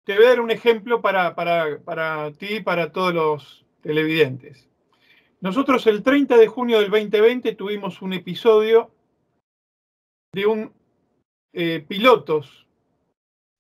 te 0.05 0.15
voy 0.15 0.25
a 0.25 0.29
dar 0.29 0.39
un 0.39 0.51
ejemplo 0.51 1.01
para, 1.01 1.35
para, 1.35 2.31
ti 2.31 2.55
y 2.55 2.61
para 2.61 2.93
todos 2.93 3.13
los 3.13 3.65
televidentes. 3.81 4.69
Nosotros 5.41 5.85
el 5.87 6.03
30 6.03 6.37
de 6.37 6.47
junio 6.47 6.79
del 6.79 6.89
2020 6.89 7.53
tuvimos 7.55 8.01
un 8.01 8.13
episodio 8.13 8.91
de 10.31 10.45
un 10.45 10.71
eh, 11.51 11.83
pilotos 11.85 12.63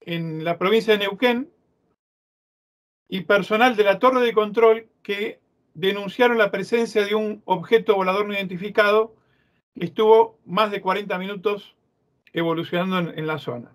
en 0.05 0.43
la 0.43 0.57
provincia 0.57 0.93
de 0.93 0.99
Neuquén 0.99 1.51
y 3.07 3.21
personal 3.21 3.75
de 3.75 3.83
la 3.83 3.99
torre 3.99 4.21
de 4.21 4.33
control 4.33 4.89
que 5.01 5.39
denunciaron 5.73 6.37
la 6.37 6.51
presencia 6.51 7.05
de 7.05 7.15
un 7.15 7.41
objeto 7.45 7.95
volador 7.95 8.27
no 8.27 8.33
identificado 8.33 9.15
que 9.75 9.85
estuvo 9.85 10.39
más 10.45 10.71
de 10.71 10.81
40 10.81 11.17
minutos 11.17 11.75
evolucionando 12.31 13.11
en, 13.13 13.27
la 13.27 13.37
zona. 13.37 13.71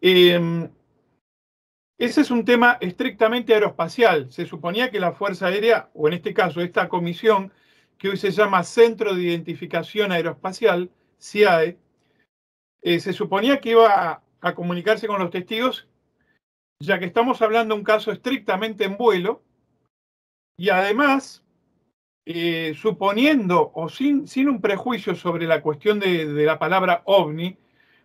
Em, 0.00 0.70
ese 1.98 2.20
es 2.20 2.30
un 2.30 2.44
tema 2.44 2.78
estrictamente 2.80 3.54
aeroespacial. 3.54 4.30
Se 4.30 4.46
suponía 4.46 4.90
que 4.90 5.00
la 5.00 5.12
Fuerza 5.12 5.46
Aérea, 5.46 5.90
o 5.94 6.06
en 6.08 6.14
este 6.14 6.32
caso 6.32 6.60
esta 6.60 6.88
comisión, 6.88 7.52
que 7.96 8.10
hoy 8.10 8.16
se 8.16 8.30
llama 8.30 8.62
Centro 8.62 9.14
de 9.14 9.22
Identificación 9.22 10.12
Aeroespacial, 10.12 10.90
CIAE, 11.20 11.76
eh, 12.82 13.00
se 13.00 13.12
suponía 13.12 13.58
que 13.58 13.70
iba 13.70 13.88
a 13.88 14.22
comunicarse 14.54 15.06
con 15.06 15.20
los 15.20 15.30
testigos, 15.30 15.88
ya 16.80 16.98
que 16.98 17.06
estamos 17.06 17.42
hablando 17.42 17.74
de 17.74 17.80
un 17.80 17.84
caso 17.84 18.12
estrictamente 18.12 18.84
en 18.84 18.96
vuelo, 18.96 19.42
y 20.56 20.70
además, 20.70 21.44
eh, 22.26 22.74
suponiendo 22.76 23.70
o 23.74 23.88
sin, 23.88 24.26
sin, 24.26 24.48
un 24.48 24.60
prejuicio 24.60 25.14
sobre 25.14 25.46
la 25.46 25.62
cuestión 25.62 26.00
de, 26.00 26.26
de, 26.26 26.44
la 26.44 26.58
palabra 26.58 27.02
ovni, 27.04 27.56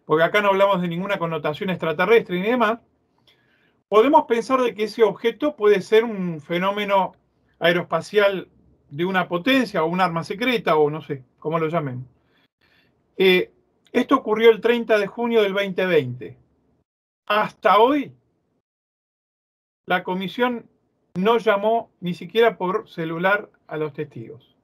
porque 0.06 0.24
acá 0.24 0.42
no 0.42 0.50
hablamos 0.50 0.82
de 0.82 0.88
ninguna 0.88 1.18
connotación 1.18 1.70
extraterrestre 1.70 2.40
ni 2.40 2.48
demás, 2.48 2.80
podemos 3.90 4.26
pensar 4.26 4.62
de 4.62 4.74
que 4.74 4.86
ese 4.86 5.04
objeto 5.04 5.56
puede 5.56 5.82
ser 5.82 6.04
un 6.04 6.42
fenómeno 6.42 7.14
aeroespacial 7.60 8.50
de 8.90 9.06
una 9.06 9.28
potencia 9.28 9.84
o 9.84 9.88
un 9.88 10.02
arma 10.02 10.24
secreta 10.24 10.76
o 10.76 10.90
no 10.90 11.02
sé, 11.02 11.24
cómo 11.40 11.58
lo 11.58 11.68
llamen. 11.68 12.08
Eh, 13.18 13.52
esto 13.94 14.16
ocurrió 14.16 14.50
el 14.50 14.60
30 14.60 14.98
de 14.98 15.08
junio 15.08 15.44
del 15.44 15.54
2020. 15.54 16.36
Hasta 17.28 17.78
hoy, 17.78 18.12
la 19.86 20.04
comisión 20.04 20.68
no 21.14 21.38
llamó 21.38 21.92
ni 22.02 22.16
siquiera 22.16 22.58
por 22.58 22.90
celular 22.90 23.52
a 23.68 23.78
los 23.78 23.94
testigos. 23.94 24.58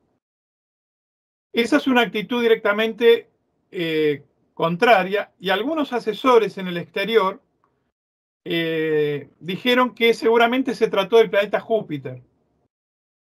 Esa 1.54 1.78
es 1.78 1.88
una 1.88 2.02
actitud 2.02 2.42
directamente 2.42 3.30
eh, 3.72 4.26
contraria 4.56 5.32
y 5.40 5.52
algunos 5.52 5.94
asesores 5.94 6.58
en 6.58 6.68
el 6.68 6.78
exterior 6.78 7.40
eh, 8.46 9.30
dijeron 9.40 9.94
que 9.94 10.16
seguramente 10.16 10.74
se 10.74 10.88
trató 10.88 11.18
del 11.18 11.30
planeta 11.30 11.60
Júpiter. 11.60 12.24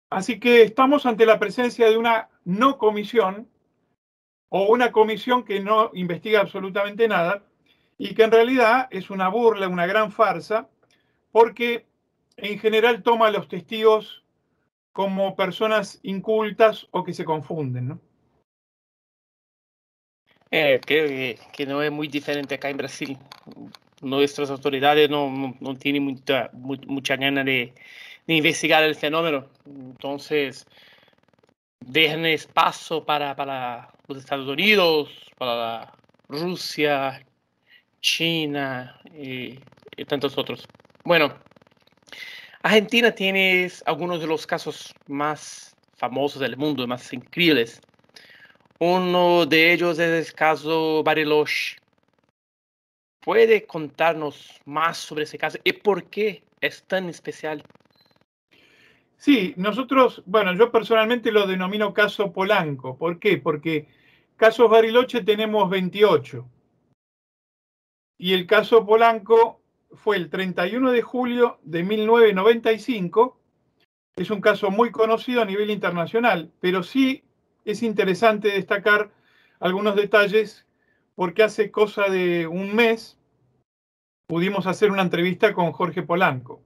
Así 0.10 0.40
que 0.40 0.64
estamos 0.64 1.06
ante 1.06 1.25
la 1.25 1.40
presencia 1.40 1.90
de 1.90 1.98
una 1.98 2.30
no 2.44 2.78
comisión 2.78 3.48
o 4.50 4.68
una 4.68 4.92
comisión 4.92 5.44
que 5.44 5.60
no 5.60 5.92
investiga 5.94 6.42
absolutamente 6.42 7.08
nada 7.08 7.44
y 7.98 8.14
que 8.14 8.24
en 8.24 8.32
realidad 8.32 8.88
es 8.92 9.10
una 9.10 9.30
burla, 9.30 9.68
una 9.68 9.86
gran 9.86 10.12
farsa, 10.12 10.70
porque 11.32 11.86
en 12.38 12.60
general 12.60 13.04
toma 13.04 13.28
a 13.28 13.32
los 13.32 13.48
testigos 13.48 14.24
como 14.92 15.36
personas 15.36 16.00
incultas 16.04 16.88
o 16.92 17.04
que 17.04 17.14
se 17.14 17.25
confunden, 17.25 17.90
¿no? 17.90 18.00
Eh, 20.52 20.80
creo 20.86 21.08
que, 21.08 21.40
que, 21.52 21.66
no 21.66 21.82
es 21.82 21.92
muy 21.92 22.08
diferente 22.08 22.56
acá 22.56 22.70
en 22.70 22.78
Brasil. 22.78 23.18
Nuestras 24.02 24.50
autoridades 24.50 25.10
no, 25.10 25.30
no, 25.30 25.56
no 25.60 25.75
tienen 25.75 26.04
mucha, 26.04 26.50
mucha 26.54 27.18
gana 27.18 27.44
de, 27.44 27.74
de, 28.25 28.34
investigar 28.34 28.84
el 28.84 28.96
fenómeno. 28.96 29.48
Entonces, 29.66 30.66
dejan 31.82 32.25
espacio 32.25 33.04
para, 33.04 33.36
para 33.36 33.95
los 34.07 34.17
Estados 34.17 34.47
Unidos, 34.47 35.09
para 35.38 35.91
Rusia, 36.27 37.25
China 38.01 39.00
y, 39.13 39.59
y 39.97 40.05
tantos 40.05 40.38
otros. 40.38 40.67
Bueno, 41.03 41.33
Argentina 42.62 43.12
tiene 43.12 43.71
algunos 43.85 44.19
de 44.21 44.27
los 44.27 44.47
casos 44.47 44.93
más 45.07 45.75
famosos 45.97 46.41
del 46.41 46.57
mundo, 46.57 46.88
más 46.88 47.12
increíbles. 47.13 47.79
Uno 48.79 49.45
de 49.45 49.71
ellos 49.71 50.00
es 50.00 50.27
el 50.27 50.33
caso 50.33 51.03
Bariloche. 51.03 51.77
¿Puede 53.21 53.65
contarnos 53.65 54.59
más 54.65 54.97
sobre 54.97 55.24
ese 55.24 55.38
caso 55.38 55.57
y 55.63 55.74
por 55.74 56.03
qué 56.09 56.43
es 56.62 56.83
tan 56.83 57.09
especial? 57.09 57.63
Sí, 59.17 59.53
nosotros, 59.57 60.24
bueno, 60.25 60.53
yo 60.53 60.72
personalmente 60.72 61.31
lo 61.31 61.48
denomino 61.48 61.93
caso 61.93 62.31
Polanco. 62.31 62.98
¿Por 62.98 63.19
qué? 63.19 63.38
Porque 63.38 63.88
casos 64.36 64.69
Bariloche 64.69 65.24
tenemos 65.24 65.69
28. 65.69 66.48
Y 68.17 68.34
el 68.34 68.45
caso 68.45 68.86
Polanco 68.86 69.62
fue 69.93 70.17
el 70.17 70.29
31 70.29 70.91
de 70.91 71.01
julio 71.01 71.60
de 71.63 71.84
1995. 71.84 73.39
Es 74.15 74.29
un 74.31 74.41
caso 74.41 74.72
muy 74.72 74.91
conocido 74.91 75.41
a 75.41 75.45
nivel 75.45 75.69
internacional, 75.69 76.51
pero 76.60 76.84
sí 76.84 77.24
es 77.65 77.84
interesante 77.84 78.50
destacar 78.50 79.12
algunos 79.60 79.95
detalles 79.95 80.65
porque 81.15 81.43
hace 81.43 81.72
cosa 81.72 82.10
de 82.10 82.48
un 82.48 82.75
mes 82.75 83.17
pudimos 84.27 84.67
hacer 84.67 84.91
una 84.91 85.01
entrevista 85.01 85.53
con 85.53 85.72
Jorge 85.72 86.03
Polanco, 86.03 86.62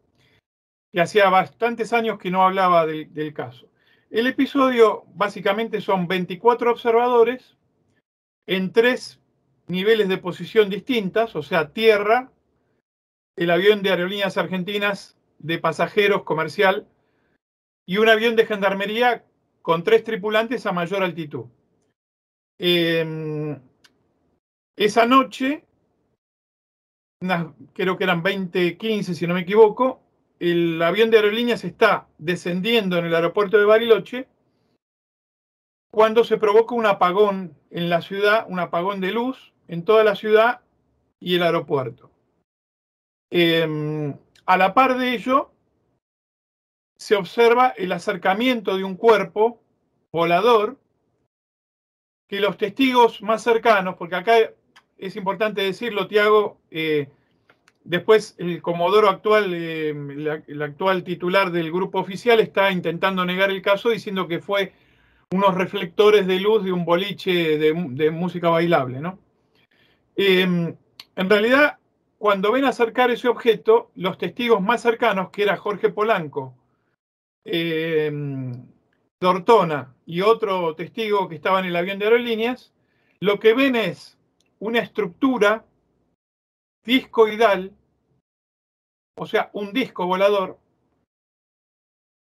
que 0.91 1.01
hacía 1.01 1.29
bastantes 1.29 1.93
años 1.93 2.17
que 2.17 2.31
no 2.31 2.43
hablaba 2.43 2.85
de, 2.85 3.05
del 3.05 3.33
caso. 3.33 3.69
El 4.09 4.27
episodio 4.27 5.05
básicamente 5.13 5.81
son 5.81 6.07
24 6.07 6.71
observadores 6.71 7.57
en 8.47 8.71
tres 8.71 9.19
niveles 9.67 10.09
de 10.09 10.17
posición 10.17 10.69
distintas, 10.69 11.35
o 11.35 11.43
sea, 11.43 11.71
tierra, 11.73 12.31
el 13.35 13.51
avión 13.51 13.83
de 13.83 13.91
aerolíneas 13.91 14.37
argentinas 14.37 15.15
de 15.37 15.59
pasajeros 15.59 16.23
comercial 16.23 16.87
y 17.85 17.97
un 17.97 18.09
avión 18.09 18.35
de 18.35 18.47
gendarmería 18.47 19.25
con 19.61 19.83
tres 19.83 20.03
tripulantes 20.03 20.65
a 20.65 20.71
mayor 20.71 21.03
altitud. 21.03 21.45
Eh, 22.57 23.57
esa 24.75 25.05
noche, 25.05 25.63
creo 27.73 27.97
que 27.97 28.03
eran 28.03 28.23
20, 28.23 28.77
15 28.77 29.13
si 29.13 29.27
no 29.27 29.33
me 29.35 29.41
equivoco, 29.41 30.01
el 30.39 30.81
avión 30.81 31.11
de 31.11 31.17
aerolíneas 31.17 31.63
está 31.63 32.07
descendiendo 32.17 32.97
en 32.97 33.05
el 33.05 33.15
aeropuerto 33.15 33.57
de 33.57 33.65
Bariloche 33.65 34.27
cuando 35.91 36.23
se 36.23 36.37
provoca 36.37 36.75
un 36.75 36.85
apagón 36.85 37.57
en 37.71 37.89
la 37.89 38.01
ciudad, 38.01 38.45
un 38.47 38.59
apagón 38.59 39.01
de 39.01 39.11
luz 39.11 39.53
en 39.67 39.83
toda 39.83 40.03
la 40.03 40.15
ciudad 40.15 40.61
y 41.19 41.35
el 41.35 41.43
aeropuerto. 41.43 42.09
Eh, 43.31 44.13
a 44.45 44.57
la 44.57 44.73
par 44.73 44.97
de 44.97 45.13
ello, 45.13 45.51
se 46.97 47.15
observa 47.15 47.69
el 47.69 47.91
acercamiento 47.91 48.77
de 48.77 48.83
un 48.83 48.95
cuerpo 48.95 49.61
volador 50.11 50.77
que 52.27 52.39
los 52.39 52.57
testigos 52.57 53.21
más 53.21 53.43
cercanos, 53.43 53.95
porque 53.95 54.15
acá 54.15 54.35
es 54.97 55.15
importante 55.15 55.61
decirlo, 55.61 56.07
Tiago, 56.07 56.59
eh, 56.69 57.09
después 57.83 58.35
el 58.37 58.61
comodoro 58.61 59.09
actual, 59.09 59.53
eh, 59.53 59.89
el 59.89 60.61
actual 60.61 61.03
titular 61.03 61.51
del 61.51 61.71
grupo 61.71 61.99
oficial 61.99 62.39
está 62.39 62.71
intentando 62.71 63.25
negar 63.25 63.49
el 63.49 63.61
caso 63.61 63.89
diciendo 63.89 64.27
que 64.27 64.39
fue 64.39 64.73
unos 65.31 65.53
reflectores 65.55 66.25
de 66.27 66.39
luz 66.39 66.63
de 66.63 66.71
un 66.71 66.85
boliche 66.85 67.57
de, 67.57 68.11
música 68.11 68.49
bailable, 68.49 68.99
¿no? 68.99 69.19
Eh, 70.15 70.41
en 70.41 71.29
realidad, 71.29 71.77
cuando 72.17 72.51
ven 72.51 72.65
acercar 72.65 73.11
ese 73.11 73.27
objeto, 73.27 73.91
los 73.95 74.17
testigos 74.17 74.61
más 74.61 74.81
cercanos, 74.81 75.29
que 75.29 75.43
era 75.43 75.55
Jorge 75.55 75.89
Polanco, 75.89 76.55
eh, 77.45 78.11
Dortona 79.19 79.93
y 80.05 80.21
otro 80.21 80.75
testigo 80.75 81.27
que 81.27 81.35
estaba 81.35 81.59
en 81.59 81.65
el 81.65 81.75
avión 81.75 81.99
de 81.99 82.05
aerolíneas, 82.05 82.73
lo 83.19 83.39
que 83.39 83.53
ven 83.53 83.75
es 83.75 84.17
una 84.59 84.79
estructura 84.79 85.65
discoidal, 86.83 87.75
o 89.17 89.25
sea, 89.25 89.49
un 89.53 89.73
disco 89.73 90.05
volador, 90.05 90.59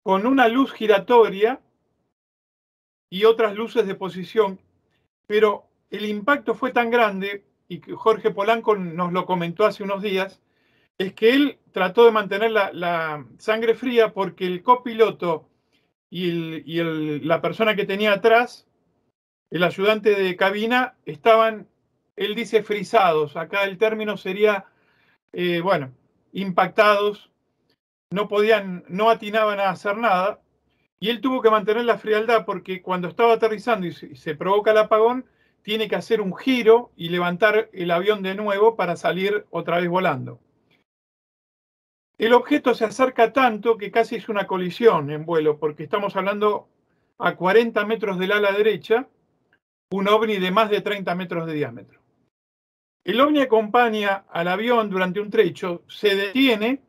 con 0.04 0.26
una 0.26 0.48
luz 0.48 0.74
giratoria 0.74 1.62
y 3.10 3.26
otras 3.26 3.56
luces 3.56 3.86
de 3.86 3.96
posición, 3.96 4.60
pero 5.28 5.68
el 5.90 6.06
impacto 6.06 6.56
fue 6.56 6.72
tan 6.72 6.90
grande 6.90 7.46
y 7.68 7.80
que 7.80 7.94
Jorge 7.94 8.32
Polanco 8.32 8.76
nos 8.76 9.14
lo 9.14 9.26
comentó 9.26 9.66
hace 9.66 9.84
unos 9.84 10.02
días, 10.02 10.42
es 10.98 11.14
que 11.14 11.34
él 11.34 11.60
trató 11.72 12.06
de 12.06 12.12
mantener 12.12 12.52
la, 12.52 13.26
sangre 13.38 13.76
fría 13.76 14.14
porque 14.14 14.46
el 14.46 14.62
copiloto 14.62 15.50
y, 16.10 16.82
la 17.24 17.42
persona 17.42 17.76
que 17.76 17.86
tenía 17.86 18.14
atrás, 18.14 18.68
el 19.50 19.64
ayudante 19.64 20.16
de 20.16 20.36
cabina, 20.36 20.96
estaban, 21.06 21.68
él 22.26 22.36
dice, 22.36 22.64
frisados. 22.64 23.36
Acá 23.36 23.64
el 23.64 23.78
término 23.78 24.18
sería, 24.18 24.66
eh, 25.34 25.62
bueno, 25.62 25.92
impactados, 26.34 27.32
no 28.12 28.28
podían, 28.28 28.84
no 28.88 29.10
atinaban 29.10 29.60
a 29.60 29.70
hacer 29.70 29.98
nada. 29.98 30.40
Y 31.00 31.10
él 31.10 31.20
tuvo 31.22 31.42
que 31.42 31.50
mantener 31.50 31.86
la 31.86 31.98
frialdad 31.98 32.46
porque 32.46 32.82
cuando 32.82 33.08
estaba 33.08 33.34
aterrizando 33.34 33.88
y 33.88 33.94
se, 33.94 34.36
provoca 34.36 34.72
el 34.72 34.78
apagón, 34.78 35.26
tiene 35.64 35.88
que 35.88 35.96
hacer 35.96 36.22
un 36.22 36.36
giro 36.36 36.92
y 36.96 37.10
levantar 37.10 37.70
el 37.74 37.92
avión 37.92 38.22
de 38.22 38.36
nuevo 38.36 38.76
para 38.76 38.96
salir 38.96 39.46
otra 39.50 39.80
vez 39.80 39.90
volando. 39.90 40.40
El 42.20 42.34
objeto 42.34 42.76
se 42.76 42.86
acerca 42.86 43.34
tanto 43.34 43.78
que 43.78 43.90
casi 43.90 44.18
es 44.18 44.30
una 44.30 44.46
colisión 44.46 45.10
en 45.10 45.26
vuelo, 45.26 45.58
porque 45.58 45.84
estamos 45.84 46.16
hablando 46.16 46.68
a 47.18 47.36
40 47.36 47.84
metros 47.86 48.20
del 48.20 48.32
ala 48.32 48.52
derecha, 48.52 49.08
un 49.92 50.08
ovni 50.08 50.38
de 50.38 50.52
más 50.52 50.70
de 50.70 50.82
30 50.82 51.16
metros 51.16 51.48
de 51.48 51.54
diámetro. 51.54 52.01
El 53.04 53.20
ovni 53.20 53.42
acompaña 53.42 54.26
al 54.30 54.48
avión 54.48 54.90
durante 54.90 55.20
un 55.20 55.32
trecho, 55.32 55.84
se 55.88 56.16
detiene 56.16 56.82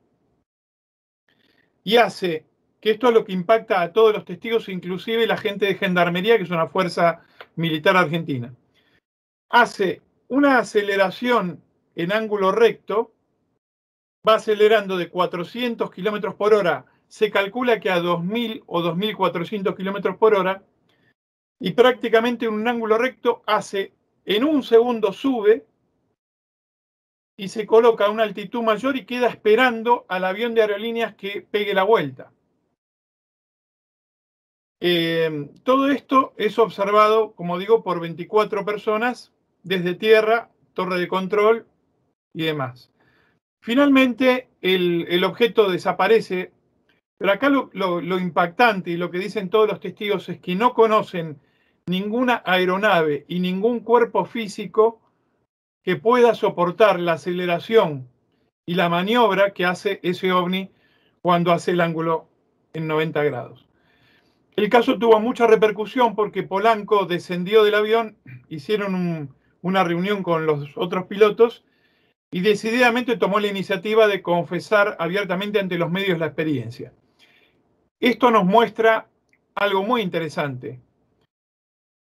y 1.85 1.97
hace, 1.97 2.47
que 2.81 2.91
esto 2.91 3.09
es 3.09 3.15
lo 3.15 3.25
que 3.25 3.33
impacta 3.33 3.81
a 3.81 3.93
todos 3.93 4.13
los 4.13 4.25
testigos, 4.25 4.69
inclusive 4.69 5.27
la 5.27 5.37
gente 5.37 5.67
de 5.67 5.77
Gendarmería, 5.77 6.37
que 6.37 6.45
es 6.45 6.51
una 6.51 6.69
fuerza 6.69 7.23
militar 7.57 7.97
argentina. 7.97 8.55
Hace 9.49 10.03
una 10.29 10.59
aceleración 10.59 11.63
en 11.95 12.13
ángulo 12.13 12.53
recto, 12.53 13.13
va 14.27 14.35
acelerando 14.35 14.97
de 14.97 15.09
400 15.09 15.91
kilómetros 15.91 16.35
por 16.35 16.55
hora, 16.55 16.87
se 17.09 17.31
calcula 17.31 17.81
que 17.81 17.91
a 17.91 18.01
2000 18.01 18.65
o 18.67 18.83
2400 18.83 19.75
kilómetros 19.75 20.17
por 20.17 20.35
hora, 20.35 20.63
y 21.59 21.73
prácticamente 21.73 22.47
en 22.47 22.55
un 22.55 22.69
ángulo 22.69 22.99
recto 22.99 23.43
hace, 23.47 23.93
en 24.25 24.45
un 24.45 24.63
segundo 24.63 25.13
sube, 25.13 25.67
y 27.37 27.49
se 27.49 27.67
coloca 27.67 28.07
a 28.07 28.11
una 28.11 28.25
altitud 28.25 28.63
mayor 28.63 28.97
y 28.97 29.05
queda 29.05 29.29
esperando 29.29 30.05
al 30.09 30.25
avión 30.25 30.55
de 30.55 30.63
aerolíneas 30.63 31.15
que 31.15 31.47
pegue 31.51 31.75
la 31.75 31.83
vuelta. 31.83 32.33
Eh, 34.81 35.49
todo 35.63 35.89
esto 35.91 36.35
es 36.37 36.59
observado, 36.59 37.33
como 37.33 37.59
digo, 37.59 37.83
por 37.83 38.01
24 38.01 38.65
personas 38.65 39.33
desde 39.63 39.95
tierra, 39.95 40.51
torre 40.75 40.99
de 40.99 41.09
control 41.09 41.67
y 42.35 42.45
demás. 42.45 42.91
Finalmente, 43.61 44.49
el, 44.61 45.23
objeto 45.23 45.71
desaparece, 45.71 46.53
pero 47.17 47.33
acá 47.33 47.49
lo 47.49 48.19
impactante 48.19 48.91
y 48.91 48.97
lo 48.97 49.11
que 49.13 49.19
dicen 49.19 49.51
todos 49.51 49.69
los 49.69 49.79
testigos 49.79 50.29
es 50.29 50.41
que 50.41 50.57
no 50.57 50.75
conocen 50.75 51.39
ninguna 51.87 52.43
aeronave 52.45 53.25
y 53.29 53.41
ningún 53.41 53.81
cuerpo 53.81 54.25
físico 54.25 55.02
que 55.83 55.97
pueda 55.97 56.35
soportar 56.35 57.01
la 57.01 57.15
aceleración 57.15 58.09
y 58.67 58.75
la 58.75 58.89
maniobra 58.89 59.53
que 59.53 59.65
hace 59.65 60.01
ese 60.03 60.33
ovni 60.33 60.71
cuando 61.21 61.53
hace 61.53 61.73
el 61.73 61.81
ángulo 61.81 62.29
en 62.73 62.87
90 62.87 63.23
grados. 63.25 63.67
El 64.55 64.69
caso 64.69 64.99
tuvo 64.99 65.19
mucha 65.19 65.47
repercusión 65.47 66.15
porque 66.15 66.43
Polanco 66.43 67.07
descendió 67.07 67.65
del 67.65 67.75
avión, 67.75 68.17
hicieron 68.49 69.35
una 69.63 69.85
reunión 69.85 70.23
con 70.23 70.47
los 70.47 70.77
otros 70.77 71.07
pilotos 71.07 71.65
y 72.31 72.41
decididamente 72.41 73.17
tomó 73.17 73.41
la 73.41 73.49
iniciativa 73.49 74.07
de 74.07 74.23
confesar 74.23 74.97
abiertamente 74.99 75.59
ante 75.59 75.79
los 75.79 75.91
medios 75.91 76.19
la 76.19 76.27
experiencia. 76.27 76.93
Esto 77.99 78.31
nos 78.31 78.45
muestra 78.45 79.09
algo 79.55 79.83
muy 79.83 80.03
interesante 80.03 80.81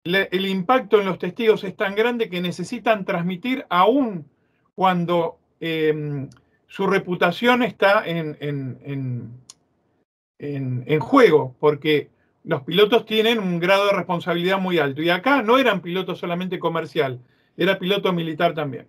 el 0.06 0.46
impacto 0.46 1.00
en 1.00 1.08
los 1.08 1.18
testigos 1.18 1.64
es 1.64 1.76
tan 1.76 1.96
grande 1.96 2.30
que 2.30 2.40
necesitan 2.40 3.06
transmitir 3.06 3.66
aún 3.70 4.30
cuando 4.76 5.40
em, 5.60 6.30
su 6.68 6.86
reputación 6.86 7.64
está 7.64 8.06
en, 8.06 8.38
en, 8.40 9.44
juego, 11.00 11.56
porque 11.60 12.10
los 12.44 12.62
pilotos 12.64 13.06
tienen 13.06 13.40
un 13.40 13.60
grado 13.60 13.88
de 13.88 13.94
responsabilidad 13.94 14.60
muy 14.60 14.78
alto. 14.78 15.02
Y 15.02 15.10
acá 15.10 15.42
no 15.42 15.58
eran 15.58 15.82
pilotos 15.82 16.20
solamente 16.20 16.60
comercial, 16.60 17.20
era 17.58 17.80
piloto 17.80 18.14
militar 18.14 18.54
también. 18.54 18.88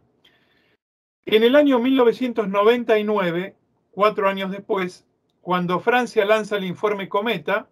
En 1.24 1.42
el 1.42 1.56
año 1.56 1.78
1999, 1.78 3.54
cuatro 3.90 4.28
años 4.28 4.50
después, 4.50 5.06
cuando 5.40 5.80
Francia 5.80 6.24
lanza 6.24 6.56
el 6.56 6.64
informe 6.64 7.08
Cometa, 7.08 7.68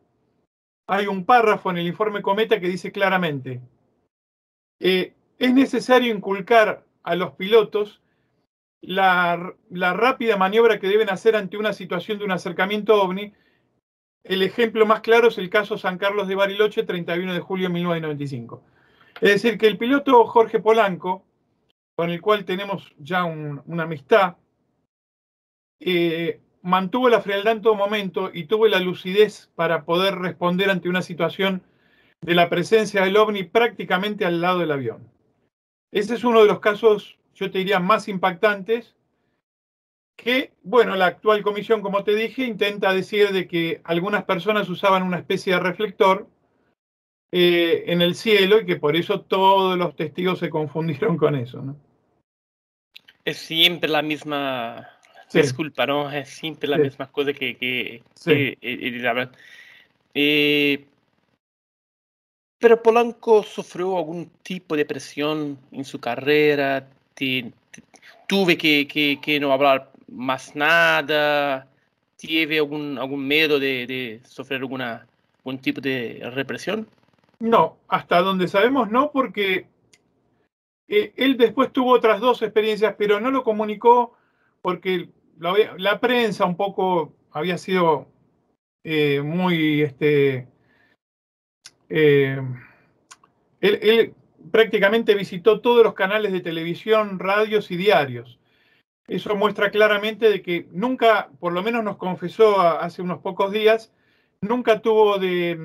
hay 0.86 1.06
un 1.06 1.24
párrafo 1.24 1.70
en 1.70 1.78
el 1.78 1.86
informe 1.86 2.22
Cometa 2.22 2.60
que 2.60 2.68
dice 2.68 2.92
claramente, 2.92 3.60
eh, 4.80 5.14
es 5.38 5.54
necesario 5.54 6.14
inculcar 6.14 6.84
a 7.02 7.14
los 7.14 7.32
pilotos 7.32 8.02
la, 8.80 9.54
rápida 9.70 10.36
maniobra 10.36 10.78
que 10.78 10.88
deben 10.88 11.10
hacer 11.10 11.36
ante 11.36 11.56
una 11.56 11.72
situación 11.72 12.18
de 12.18 12.24
un 12.24 12.32
acercamiento 12.32 13.00
ovni. 13.02 13.32
El 14.22 14.42
ejemplo 14.42 14.86
más 14.86 15.00
claro 15.00 15.28
es 15.28 15.38
el 15.38 15.50
caso 15.50 15.78
San 15.78 15.98
Carlos 15.98 16.28
de 16.28 16.34
Bariloche, 16.34 16.82
31 16.82 17.32
de 17.32 17.40
julio 17.40 17.68
de 17.68 17.74
1995. 17.74 18.62
Es 19.20 19.42
decir, 19.42 19.58
que 19.58 19.66
el 19.66 19.78
piloto 19.78 20.24
Jorge 20.26 20.60
Polanco, 20.60 21.24
con 21.96 22.10
el 22.10 22.20
cual 22.20 22.44
tenemos 22.44 22.94
ya 22.98 23.24
una 23.24 23.82
amistad, 23.84 24.36
eh, 25.80 26.40
mantuvo 26.64 27.10
la 27.10 27.20
frialdad 27.20 27.52
en 27.52 27.62
todo 27.62 27.74
momento 27.74 28.30
y 28.32 28.44
tuvo 28.44 28.66
la 28.66 28.80
lucidez 28.80 29.50
para 29.54 29.84
poder 29.84 30.16
responder 30.16 30.70
ante 30.70 30.88
una 30.88 31.02
situación 31.02 31.62
de 32.22 32.34
la 32.34 32.48
presencia 32.48 33.04
del 33.04 33.18
ovni 33.18 33.44
prácticamente 33.44 34.24
al 34.24 34.40
lado 34.40 34.60
del 34.60 34.72
avión. 34.72 35.06
Ese 35.92 36.14
es 36.14 36.24
uno 36.24 36.40
de 36.40 36.46
los 36.46 36.60
casos, 36.60 37.18
yo 37.34 37.50
te 37.50 37.58
diría, 37.58 37.80
más 37.80 38.08
impactantes 38.08 38.96
que, 40.16 40.52
bueno, 40.62 40.96
la 40.96 41.06
actual 41.06 41.42
comisión, 41.42 41.82
como 41.82 42.02
te 42.02 42.14
dije, 42.14 42.46
intenta 42.46 42.94
decir 42.94 43.28
de 43.30 43.46
que 43.46 43.82
algunas 43.84 44.24
personas 44.24 44.68
usaban 44.70 45.02
una 45.02 45.18
especie 45.18 45.52
de 45.52 45.60
reflector 45.60 46.28
eh, 47.30 47.84
en 47.88 48.00
el 48.00 48.14
cielo 48.14 48.60
y 48.60 48.64
que 48.64 48.76
por 48.76 48.96
eso 48.96 49.20
todos 49.20 49.76
los 49.76 49.94
testigos 49.96 50.38
se 50.38 50.48
confundieron 50.48 51.18
con 51.18 51.34
eso. 51.34 51.76
Es 53.22 53.36
siempre 53.36 53.90
la 53.90 54.00
misma 54.00 54.93
Disculpa, 55.32 55.86
no, 55.86 56.10
es 56.10 56.28
siempre 56.28 56.68
la 56.68 56.78
misma 56.78 57.10
cosa 57.10 57.32
que, 57.32 57.56
que, 57.56 58.02
eh, 58.26 58.56
eh, 60.14 60.84
pero 62.58 62.82
Polanco 62.82 63.42
sufrió 63.42 63.96
algún 63.98 64.30
tipo 64.42 64.76
de 64.76 64.84
presión 64.84 65.58
en 65.72 65.84
su 65.84 66.00
carrera, 66.00 66.88
tuve 68.26 68.56
que, 68.56 69.18
que, 69.20 69.40
no 69.40 69.52
hablar 69.52 69.90
más 70.08 70.54
nada, 70.54 71.66
tiene 72.16 72.58
algún, 72.58 72.98
algún 72.98 73.26
miedo 73.26 73.58
de, 73.58 73.86
de 73.86 74.20
sufrir 74.26 74.60
alguna, 74.60 75.06
algún 75.38 75.58
tipo 75.58 75.80
de 75.80 76.20
represión. 76.32 76.86
No, 77.40 77.76
hasta 77.88 78.20
donde 78.20 78.48
sabemos 78.48 78.90
no, 78.90 79.10
porque 79.10 79.66
eh, 80.88 81.12
él 81.16 81.36
después 81.36 81.72
tuvo 81.72 81.92
otras 81.92 82.20
dos 82.20 82.42
experiencias, 82.42 82.94
pero 82.96 83.20
no 83.20 83.30
lo 83.30 83.42
comunicó 83.42 84.16
porque 84.64 85.10
la, 85.76 86.00
prensa 86.00 86.46
un 86.46 86.56
poco 86.56 87.14
había 87.30 87.58
sido 87.58 88.08
eh, 88.82 89.20
muy, 89.20 89.82
este, 89.82 90.48
eh, 91.90 92.40
él, 93.60 94.14
prácticamente 94.50 95.14
visitó 95.14 95.60
todos 95.60 95.84
los 95.84 95.92
canales 95.92 96.32
de 96.32 96.40
televisión, 96.40 97.18
radios 97.18 97.70
y 97.70 97.76
diarios. 97.76 98.38
Eso 99.06 99.36
muestra 99.36 99.70
claramente 99.70 100.30
de 100.30 100.40
que 100.40 100.66
nunca, 100.72 101.28
por 101.40 101.52
lo 101.52 101.62
menos 101.62 101.84
nos 101.84 101.98
confesó 101.98 102.58
hace 102.58 103.02
unos 103.02 103.18
pocos 103.20 103.52
días, 103.52 103.92
nunca 104.40 104.80
tuvo 104.80 105.18
de, 105.18 105.58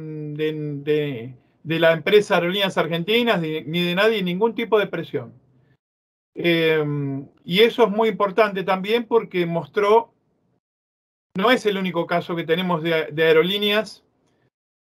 de, 1.63 1.79
la 1.79 1.93
empresa 1.93 2.35
Aerolíneas 2.35 2.77
Argentinas 2.77 3.39
ni 3.39 3.81
de 3.81 3.95
nadie 3.95 4.21
ningún 4.23 4.55
tipo 4.55 4.77
de 4.77 4.87
presión. 4.87 5.38
Em, 6.35 7.27
y 7.43 7.59
eso 7.61 7.83
es 7.83 7.89
muy 7.89 8.09
importante 8.09 8.63
también 8.63 9.05
porque 9.05 9.45
mostró, 9.45 10.13
no 11.35 11.51
es 11.51 11.65
el 11.65 11.77
único 11.77 12.05
caso 12.07 12.35
que 12.35 12.43
tenemos 12.43 12.83
de, 12.83 12.93
aerolíneas 13.17 14.03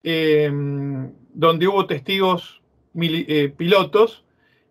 em, 0.02 1.12
donde 1.32 1.68
hubo 1.68 1.86
testigos 1.86 2.62
eh, 2.94 3.52
pilotos 3.56 4.24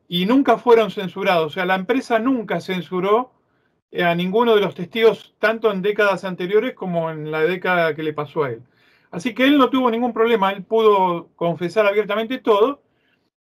y 0.08 0.26
nunca 0.26 0.58
fueron 0.58 0.92
censurados. 0.92 1.48
O 1.48 1.50
sea, 1.50 1.66
la 1.66 1.76
empresa 1.76 2.20
nunca 2.20 2.62
censuró 2.62 3.32
a 4.04 4.16
ninguno 4.16 4.56
de 4.56 4.62
los 4.62 4.76
testigos, 4.76 5.34
tanto 5.40 5.72
en 5.72 5.82
décadas 5.82 6.26
anteriores 6.26 6.74
como 6.74 7.10
en 7.12 7.32
la 7.32 7.42
década 7.42 7.96
que 7.96 8.04
le 8.04 8.14
pasó 8.14 8.44
a 8.44 8.52
él. 8.52 8.64
Así 9.12 9.34
que 9.34 9.46
él 9.46 9.58
no 9.58 9.70
tuvo 9.70 9.90
ningún 9.90 10.14
problema, 10.14 10.52
él 10.52 10.64
pudo 10.64 11.30
confesar 11.36 11.86
abiertamente 11.86 12.40
todo 12.40 12.82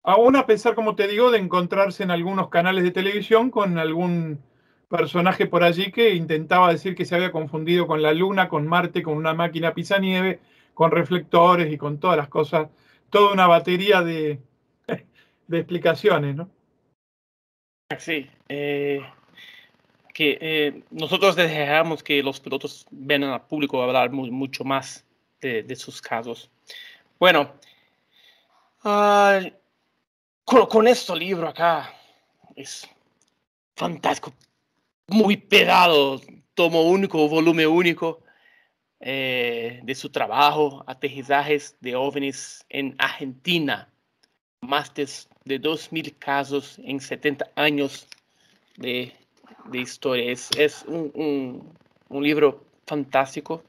Aún 0.02 0.36
a 0.36 0.46
pesar, 0.46 0.74
como 0.74 0.94
te 0.94 1.06
digo, 1.08 1.30
de 1.30 1.38
encontrarse 1.38 2.02
en 2.02 2.10
algunos 2.10 2.48
canales 2.48 2.84
de 2.84 2.90
televisión 2.90 3.50
con 3.50 3.78
algún 3.78 4.42
personaje 4.88 5.46
por 5.46 5.62
allí 5.62 5.92
que 5.92 6.14
intentaba 6.14 6.72
decir 6.72 6.94
que 6.94 7.04
se 7.04 7.14
había 7.14 7.30
confundido 7.30 7.86
con 7.86 8.02
la 8.02 8.12
Luna, 8.12 8.48
con 8.48 8.66
Marte, 8.66 9.02
con 9.02 9.16
una 9.16 9.34
máquina 9.34 9.72
nieve, 10.00 10.40
con 10.74 10.90
reflectores 10.90 11.72
y 11.72 11.78
con 11.78 12.00
todas 12.00 12.16
las 12.16 12.28
cosas, 12.28 12.68
toda 13.10 13.32
una 13.32 13.46
batería 13.46 14.02
de, 14.02 14.40
de 15.46 15.58
explicaciones, 15.58 16.34
¿no? 16.34 16.50
Sí, 17.98 18.28
eh, 18.48 19.00
que 20.14 20.38
eh, 20.40 20.82
nosotros 20.90 21.36
dejamos 21.36 22.02
que 22.02 22.22
los 22.22 22.40
pilotos 22.40 22.86
vengan 22.90 23.30
al 23.30 23.46
público 23.46 23.80
a 23.80 23.86
hablar 23.86 24.10
mucho 24.10 24.64
más 24.64 25.04
de, 25.40 25.76
sus 25.76 26.00
casos. 26.00 26.50
Bueno, 27.18 27.52
uh, 28.84 29.50
con, 30.50 30.66
con 30.66 30.88
este 30.88 31.14
libro 31.14 31.48
acá 31.48 31.94
es 32.56 32.88
fantástico, 33.76 34.32
muy 35.06 35.36
pegado, 35.36 36.20
tomo 36.54 36.82
único, 36.82 37.28
volumen 37.28 37.68
único 37.68 38.20
eh, 38.98 39.78
de 39.84 39.94
su 39.94 40.10
trabajo, 40.10 40.82
aterrizajes 40.88 41.76
de 41.80 41.94
ovnis 41.94 42.66
en 42.68 42.96
Argentina, 42.98 43.88
más 44.60 44.92
de, 44.94 45.08
de 45.44 45.60
2.000 45.60 46.18
casos 46.18 46.80
en 46.82 47.00
70 47.00 47.48
años 47.54 48.08
de, 48.76 49.12
de 49.66 49.78
historia. 49.78 50.32
Es, 50.32 50.50
es 50.58 50.84
un, 50.88 51.12
un, 51.14 51.72
un, 52.08 52.24
libro 52.24 52.64
fantástico. 52.86 53.62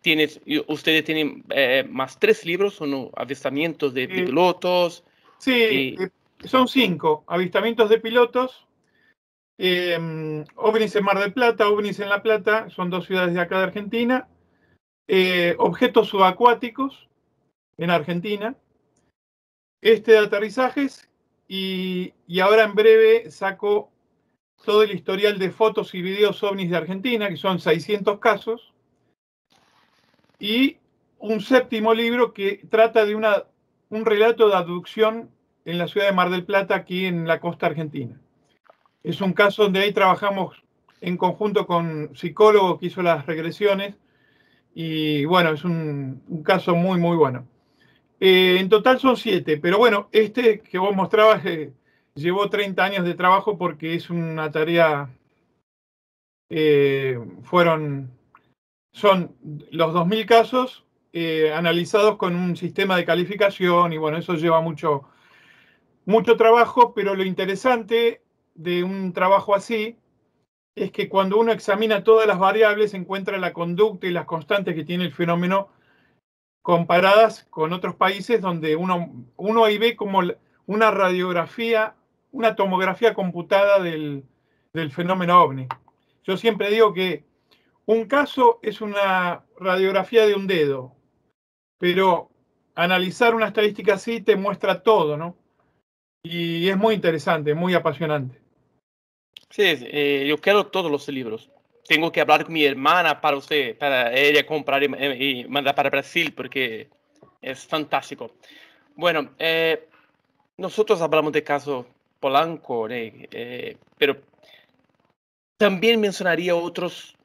Tienes, 0.00 0.40
ustedes 0.66 1.04
tienen 1.04 1.44
eh, 1.50 1.84
más 1.88 2.18
tres 2.18 2.46
libros, 2.46 2.76
son 2.76 3.10
avistamientos 3.16 3.92
de 3.92 4.08
pilotos, 4.08 5.04
Sí, 5.40 5.96
eh, 5.98 6.10
son 6.44 6.68
cinco 6.68 7.24
avistamientos 7.26 7.88
de 7.88 7.98
pilotos. 7.98 8.66
Eh, 9.58 10.44
ovnis 10.56 10.94
en 10.96 11.04
Mar 11.04 11.18
del 11.18 11.32
Plata, 11.32 11.68
ovnis 11.68 11.98
en 12.00 12.10
La 12.10 12.22
Plata, 12.22 12.68
son 12.70 12.90
dos 12.90 13.06
ciudades 13.06 13.34
de 13.34 13.40
acá 13.40 13.58
de 13.58 13.64
Argentina. 13.64 14.28
Eh, 15.08 15.56
objetos 15.58 16.08
subacuáticos 16.08 17.08
en 17.78 17.90
Argentina. 17.90 18.54
Este 19.80 20.12
de 20.12 20.18
aterrizajes 20.18 21.08
y, 21.48 22.12
ahora 22.40 22.64
en 22.64 22.74
breve 22.74 23.30
saco 23.30 23.90
todo 24.62 24.82
el 24.82 24.92
historial 24.92 25.38
de 25.38 25.50
fotos 25.50 25.94
y 25.94 26.02
videos 26.02 26.42
ovnis 26.42 26.70
de 26.70 26.76
Argentina, 26.76 27.30
que 27.30 27.38
son 27.38 27.58
600 27.58 28.18
casos, 28.18 28.74
y 30.38 30.76
un 31.18 31.40
séptimo 31.40 31.94
libro 31.94 32.34
que 32.34 32.60
trata 32.70 33.06
de 33.06 33.14
una, 33.14 33.46
un 33.90 34.04
relato 34.04 34.48
de 34.48 34.56
abducción 34.56 35.30
en 35.64 35.78
la 35.78 35.88
ciudad 35.88 36.06
de 36.06 36.14
Mar 36.14 36.30
del 36.30 36.44
Plata, 36.44 36.74
aquí 36.74 37.06
en 37.06 37.26
la 37.26 37.40
costa 37.40 37.66
argentina. 37.66 38.18
Es 39.02 39.20
un 39.20 39.32
caso 39.32 39.64
donde 39.64 39.80
ahí 39.80 39.92
trabajamos 39.92 40.62
en 41.00 41.16
conjunto 41.16 41.66
con 41.66 42.10
psicólogo 42.14 42.78
que 42.78 42.86
hizo 42.86 43.02
las 43.02 43.26
regresiones 43.26 43.96
y 44.74 45.24
bueno, 45.24 45.50
es 45.50 45.64
un, 45.64 46.22
caso 46.44 46.74
muy, 46.74 46.98
muy 46.98 47.16
bueno. 47.16 47.46
Eh, 48.20 48.58
en 48.60 48.68
total 48.68 49.00
son 49.00 49.16
siete, 49.16 49.56
pero 49.56 49.78
bueno, 49.78 50.08
este 50.12 50.60
que 50.60 50.78
vos 50.78 50.94
mostrabas 50.94 51.44
eh, 51.46 51.72
llevó 52.14 52.48
30 52.48 52.84
años 52.84 53.04
de 53.04 53.14
trabajo 53.14 53.58
porque 53.58 53.94
es 53.94 54.10
una 54.10 54.50
tarea, 54.50 55.10
eh, 56.50 57.18
fueron, 57.42 58.10
son 58.92 59.34
los 59.70 59.94
2.000 59.94 60.26
casos 60.26 60.84
analizados 61.54 62.16
con 62.16 62.36
un 62.36 62.56
sistema 62.56 62.96
de 62.96 63.04
calificación 63.04 63.92
y 63.92 63.98
bueno, 63.98 64.18
eso 64.18 64.34
lleva 64.34 64.60
mucho, 64.60 65.08
mucho 66.06 66.36
trabajo, 66.36 66.94
pero 66.94 67.14
lo 67.14 67.24
interesante 67.24 68.22
de 68.54 68.84
un 68.84 69.12
trabajo 69.12 69.54
así 69.54 69.96
es 70.74 70.92
que 70.92 71.08
cuando 71.08 71.38
uno 71.38 71.52
examina 71.52 72.04
todas 72.04 72.26
las 72.26 72.38
variables 72.38 72.94
encuentra 72.94 73.38
la 73.38 73.52
conducta 73.52 74.06
y 74.06 74.12
las 74.12 74.26
constantes 74.26 74.74
que 74.74 74.84
tiene 74.84 75.04
el 75.04 75.12
fenómeno 75.12 75.68
comparadas 76.62 77.46
con 77.50 77.72
otros 77.72 77.96
países 77.96 78.40
donde 78.40 78.76
uno, 78.76 79.26
uno 79.36 79.64
ahí 79.64 79.78
ve 79.78 79.96
como 79.96 80.20
una 80.66 80.90
radiografía, 80.90 81.94
una 82.32 82.54
tomografía 82.54 83.14
computada 83.14 83.80
del, 83.82 84.24
del 84.72 84.92
fenómeno 84.92 85.42
ovni. 85.42 85.66
Yo 86.22 86.36
siempre 86.36 86.70
digo 86.70 86.92
que 86.92 87.24
un 87.86 88.06
caso 88.06 88.60
es 88.62 88.80
una 88.80 89.44
radiografía 89.58 90.26
de 90.26 90.34
un 90.34 90.46
dedo, 90.46 90.94
pero 91.80 92.28
analizar 92.74 93.34
una 93.34 93.48
estadística 93.48 93.94
así 93.94 94.20
te 94.20 94.36
muestra 94.36 94.82
todo, 94.82 95.16
¿no? 95.16 95.34
Y 96.22 96.68
es 96.68 96.76
muy 96.76 96.94
interesante, 96.94 97.54
muy 97.54 97.72
apasionante. 97.72 98.38
Sí, 99.48 99.62
eh, 99.64 100.26
yo 100.28 100.36
quiero 100.36 100.66
todos 100.66 100.92
los 100.92 101.08
libros. 101.08 101.50
Tengo 101.88 102.12
que 102.12 102.20
hablar 102.20 102.44
con 102.44 102.52
mi 102.52 102.64
hermana 102.64 103.18
para 103.22 103.38
usted, 103.38 103.78
para 103.78 104.12
ella 104.14 104.46
comprar 104.46 104.82
y, 104.84 105.46
mandar 105.48 105.74
para 105.74 105.88
Brasil, 105.88 106.34
porque 106.34 106.90
es 107.40 107.66
fantástico. 107.66 108.30
Bueno, 108.94 109.30
eh, 109.38 109.88
nosotros 110.58 111.00
hablamos 111.00 111.32
de 111.32 111.42
caso 111.42 111.86
Polanco, 112.20 112.88
eh, 112.90 113.78
pero 113.96 114.18
también 115.56 115.98
mencionaría 115.98 116.54
otros 116.54 117.16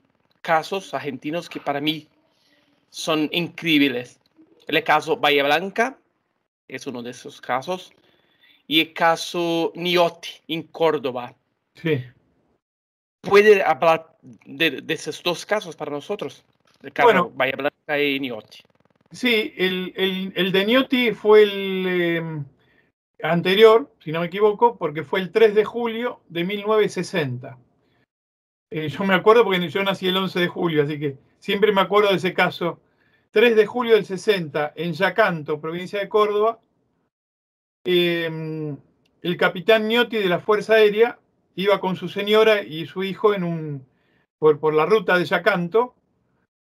casos 0.41 0.93
argentinos 0.93 1.49
que 1.49 1.59
para 1.59 1.81
mí 1.81 2.07
son 2.89 3.27
increíbles. 3.33 4.17
El 4.67 4.83
caso 4.83 5.17
Bahía 5.17 5.43
Blanca 5.43 5.97
es 6.67 6.87
uno 6.87 7.03
de 7.03 7.11
esos 7.11 7.41
casos 7.41 7.93
y 8.67 8.81
el 8.81 8.93
caso 8.93 9.71
Niotti 9.75 10.29
en 10.47 10.63
Córdoba. 10.63 11.35
Sí 11.75 12.03
puede 13.25 13.63
hablar 13.63 14.15
de, 14.45 14.83
esos 14.87 15.21
dos 15.23 15.45
casos 15.45 15.75
para 15.75 15.91
nosotros, 15.91 16.45
el 16.81 16.93
caso 16.93 17.07
bueno, 17.07 17.31
Bahía 17.33 17.55
Blanca 17.57 18.01
y 18.01 18.19
Niotti. 18.19 18.59
Sí, 19.11 19.53
el, 19.57 19.93
el, 20.35 20.51
de 20.51 20.65
Niotti 20.65 21.11
fue 21.11 21.43
el 21.43 21.87
em, 21.87 22.45
anterior, 23.21 23.91
si 24.03 24.11
no 24.11 24.21
me 24.21 24.27
equivoco, 24.27 24.77
porque 24.77 25.03
fue 25.03 25.19
el 25.19 25.31
3 25.31 25.55
de 25.55 25.63
julio 25.63 26.21
de 26.29 26.43
1960. 26.43 27.57
Eh, 28.71 28.89
yo 28.89 29.03
me 29.05 29.13
acuerdo 29.13 29.43
porque 29.43 29.69
yo 29.69 29.83
nací 29.83 30.07
el 30.07 30.17
11 30.17 30.39
de 30.39 30.47
julio, 30.47 30.83
así 30.83 30.99
que 30.99 31.17
siempre 31.39 31.71
me 31.71 31.81
acuerdo 31.81 32.09
de 32.09 32.17
ese 32.17 32.33
caso. 32.33 32.79
3 33.35 33.57
de 33.57 33.65
julio 33.65 33.95
del 33.95 34.05
60, 34.05 34.71
en 34.77 34.93
Yacanto, 34.93 35.59
provincia 35.59 35.99
de 35.99 36.07
Córdoba, 36.07 36.61
em, 37.83 38.77
el 39.21 39.35
capitán 39.35 39.89
Niotti 39.89 40.15
de 40.15 40.29
la 40.29 40.39
Fuerza 40.39 40.75
Aérea 40.75 41.19
iba 41.55 41.81
con 41.81 41.97
su 41.97 42.07
señora 42.07 42.63
y 42.63 42.85
su 42.85 43.03
hijo 43.03 43.33
en 43.33 43.43
un, 43.43 43.85
por, 44.39 44.73
la 44.73 44.85
ruta 44.85 45.17
de 45.17 45.25
Yacanto. 45.25 45.95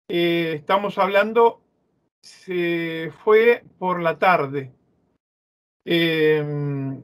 Eh, 0.10 0.54
estamos 0.56 0.98
hablando, 0.98 1.62
se 2.24 3.12
fue 3.24 3.64
por 3.78 4.02
la 4.02 4.18
tarde, 4.18 4.72
em, 5.86 7.04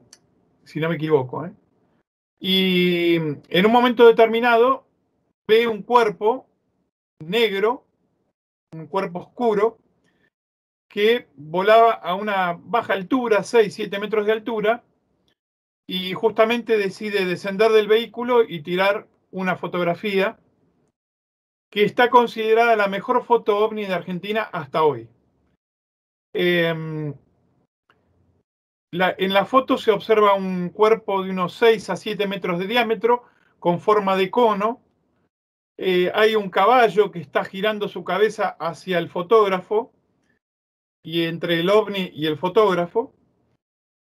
si 0.64 0.80
no 0.80 0.88
me 0.88 0.96
equivoco. 0.96 1.46
¿eh? 1.46 1.52
Y 2.40 3.14
en 3.14 3.66
un 3.66 3.70
momento 3.70 4.04
determinado 4.04 4.84
ve 5.46 5.68
un 5.68 5.84
cuerpo 5.84 6.48
negro, 7.20 7.83
un 8.74 8.86
cuerpo 8.86 9.20
oscuro, 9.20 9.78
que 10.88 11.28
volaba 11.36 11.92
a 11.92 12.14
una 12.14 12.58
baja 12.60 12.92
altura, 12.92 13.42
6, 13.42 13.72
7 13.74 13.98
metros 13.98 14.26
de 14.26 14.32
altura, 14.32 14.84
y 15.86 16.12
justamente 16.14 16.78
decide 16.78 17.24
descender 17.24 17.72
del 17.72 17.88
vehículo 17.88 18.42
y 18.42 18.62
tirar 18.62 19.06
una 19.30 19.56
fotografía 19.56 20.38
que 21.70 21.84
está 21.84 22.08
considerada 22.08 22.76
la 22.76 22.86
mejor 22.86 23.24
foto 23.24 23.58
ovni 23.58 23.84
de 23.84 23.94
Argentina 23.94 24.42
hasta 24.42 24.84
hoy. 24.84 25.08
Em, 26.32 27.14
en 28.92 29.34
la 29.34 29.44
foto 29.44 29.76
se 29.76 29.90
observa 29.90 30.34
un 30.34 30.68
cuerpo 30.68 31.22
de 31.22 31.30
unos 31.30 31.54
6 31.54 31.90
a 31.90 31.96
7 31.96 32.28
metros 32.28 32.60
de 32.60 32.68
diámetro 32.68 33.24
con 33.58 33.80
forma 33.80 34.16
de 34.16 34.30
cono. 34.30 34.83
Eh, 35.76 36.12
hay 36.14 36.36
un 36.36 36.50
caballo 36.50 37.10
que 37.10 37.18
está 37.18 37.44
girando 37.44 37.88
su 37.88 38.04
cabeza 38.04 38.56
hacia 38.60 38.98
el 38.98 39.08
fotógrafo 39.08 39.92
y 41.02 41.24
entre 41.24 41.60
el 41.60 41.68
ovni 41.68 42.10
y 42.14 42.26
el 42.26 42.38
fotógrafo. 42.38 43.12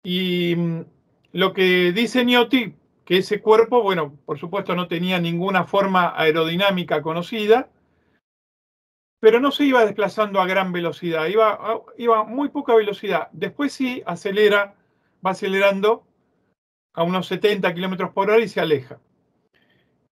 Y 0.04 0.54
lo 1.32 1.52
que 1.52 1.92
dice 1.92 2.24
Niotti, 2.24 2.74
que 3.04 3.18
ese 3.18 3.40
cuerpo, 3.40 3.82
bueno, 3.82 4.18
por 4.26 4.38
supuesto 4.38 4.74
no 4.74 4.86
tenía 4.88 5.18
ninguna 5.18 5.64
forma 5.64 6.12
aerodinámica 6.16 7.02
conocida, 7.02 7.70
pero 9.18 9.40
no 9.40 9.50
se 9.50 9.64
iba 9.64 9.84
desplazando 9.84 10.40
a 10.40 10.46
gran 10.46 10.72
velocidad, 10.72 11.26
iba 11.26 11.52
a, 11.52 11.80
iba 11.96 12.24
muy 12.24 12.50
poca 12.50 12.74
velocidad. 12.74 13.28
Después 13.32 13.72
sí 13.72 14.02
acelera, 14.06 14.74
va 15.24 15.30
acelerando 15.30 16.06
a 16.92 17.02
unos 17.02 17.26
70 17.26 17.74
kilómetros 17.74 18.10
por 18.12 18.30
hora 18.30 18.40
y 18.40 18.48
se 18.48 18.60
aleja. 18.60 19.00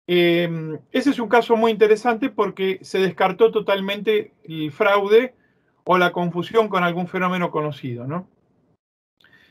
Em, 0.06 0.78
ese 0.90 1.10
es 1.10 1.18
un 1.18 1.28
caso 1.28 1.56
muy 1.56 1.70
interesante 1.70 2.28
porque 2.28 2.78
se 2.82 2.98
descartó 2.98 3.52
totalmente 3.52 4.32
el 4.44 4.72
fraude 4.72 5.34
o 5.84 5.98
la 5.98 6.12
confusión 6.12 6.68
con 6.68 6.84
algún 6.84 7.08
fenómeno 7.08 7.50
conocido, 7.50 8.06
¿no? 8.06 8.28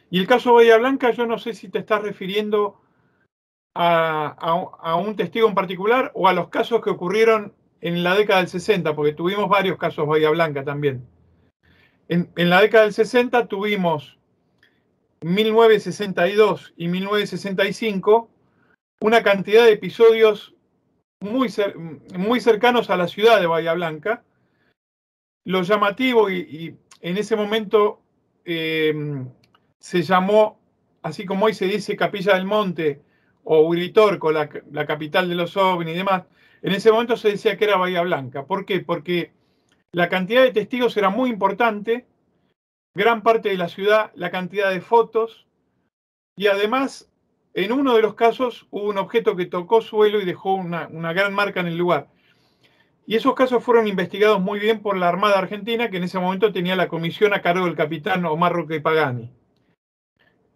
Y 0.09 0.19
el 0.19 0.27
caso 0.27 0.53
Bahía 0.53 0.77
Blanca, 0.77 1.11
yo 1.11 1.25
no 1.25 1.37
sé 1.37 1.53
si 1.53 1.69
te 1.69 1.79
estás 1.79 2.01
refiriendo 2.01 2.81
a, 3.73 4.95
un 4.97 5.15
testigo 5.15 5.47
en 5.47 5.55
particular 5.55 6.11
o 6.13 6.27
a 6.27 6.33
los 6.33 6.49
casos 6.49 6.81
que 6.81 6.89
ocurrieron 6.89 7.53
en 7.79 8.03
la 8.03 8.15
década 8.15 8.41
del 8.41 8.49
60, 8.49 8.93
porque 8.93 9.13
tuvimos 9.13 9.47
varios 9.49 9.77
casos 9.77 10.05
Bahía 10.05 10.29
Blanca 10.29 10.65
también. 10.65 11.07
En, 12.09 12.29
la 12.35 12.61
década 12.61 12.83
del 12.83 12.93
60 12.93 13.47
tuvimos 13.47 14.17
1962 15.21 16.73
y 16.75 16.89
1965 16.89 18.29
una 19.01 19.23
cantidad 19.23 19.65
de 19.65 19.73
episodios 19.73 20.53
muy, 21.19 21.49
muy 22.15 22.39
cercanos 22.39 22.89
a 22.89 22.97
la 22.97 23.07
ciudad 23.07 23.39
de 23.39 23.47
Bahía 23.47 23.73
Blanca. 23.73 24.23
Lo 25.45 25.63
llamativo 25.63 26.29
y, 26.29 26.77
en 27.01 27.17
ese 27.17 27.35
momento 27.35 28.01
eh, 28.45 28.93
se 29.79 30.03
llamó, 30.03 30.59
así 31.01 31.25
como 31.25 31.45
hoy 31.45 31.55
se 31.55 31.65
dice 31.65 31.97
Capilla 31.97 32.35
del 32.35 32.45
Monte 32.45 33.01
o 33.43 33.61
Uritorco, 33.61 34.31
la, 34.31 34.47
capital 34.85 35.27
de 35.27 35.35
los 35.35 35.57
ovnis 35.57 35.95
y 35.95 35.97
demás, 35.97 36.23
en 36.61 36.73
ese 36.73 36.91
momento 36.91 37.17
se 37.17 37.29
decía 37.29 37.57
que 37.57 37.65
era 37.65 37.77
Bahía 37.77 38.03
Blanca. 38.03 38.45
¿Por 38.45 38.65
qué? 38.65 38.81
Porque 38.81 39.33
la 39.91 40.09
cantidad 40.09 40.43
de 40.43 40.51
testigos 40.51 40.95
era 40.95 41.09
muy 41.09 41.31
importante, 41.31 42.05
gran 42.95 43.23
parte 43.23 43.49
de 43.49 43.57
la 43.57 43.67
ciudad, 43.67 44.11
la 44.13 44.29
cantidad 44.29 44.69
de 44.69 44.81
fotos, 44.81 45.47
y 46.37 46.47
además, 46.47 47.10
en 47.53 47.71
uno 47.71 47.95
de 47.95 48.01
los 48.01 48.13
casos 48.15 48.67
hubo 48.71 48.89
un 48.89 48.97
objeto 48.97 49.35
que 49.35 49.45
tocó 49.45 49.81
suelo 49.81 50.21
y 50.21 50.25
dejó 50.25 50.53
una, 50.53 50.87
gran 51.13 51.33
marca 51.33 51.59
en 51.59 51.67
el 51.67 51.77
lugar. 51.77 52.07
Y 53.05 53.15
esos 53.15 53.33
casos 53.33 53.63
fueron 53.63 53.87
investigados 53.87 54.39
muy 54.39 54.59
bien 54.59 54.81
por 54.81 54.97
la 54.97 55.09
Armada 55.09 55.39
Argentina, 55.39 55.89
que 55.89 55.97
en 55.97 56.03
ese 56.03 56.19
momento 56.19 56.53
tenía 56.53 56.75
la 56.75 56.87
comisión 56.87 57.33
a 57.33 57.41
cargo 57.41 57.65
del 57.65 57.75
capitán 57.75 58.23
Omar 58.25 58.53
Roque 58.53 58.79
Pagani. 58.79 59.31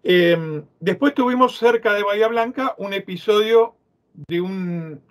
Em, 0.04 0.64
después 0.80 1.16
tuvimos 1.16 1.58
cerca 1.58 1.94
de 1.94 2.04
Bahía 2.04 2.28
Blanca 2.28 2.76
un 2.78 2.94
episodio 2.94 3.76
de 4.14 4.40
un, 4.40 5.02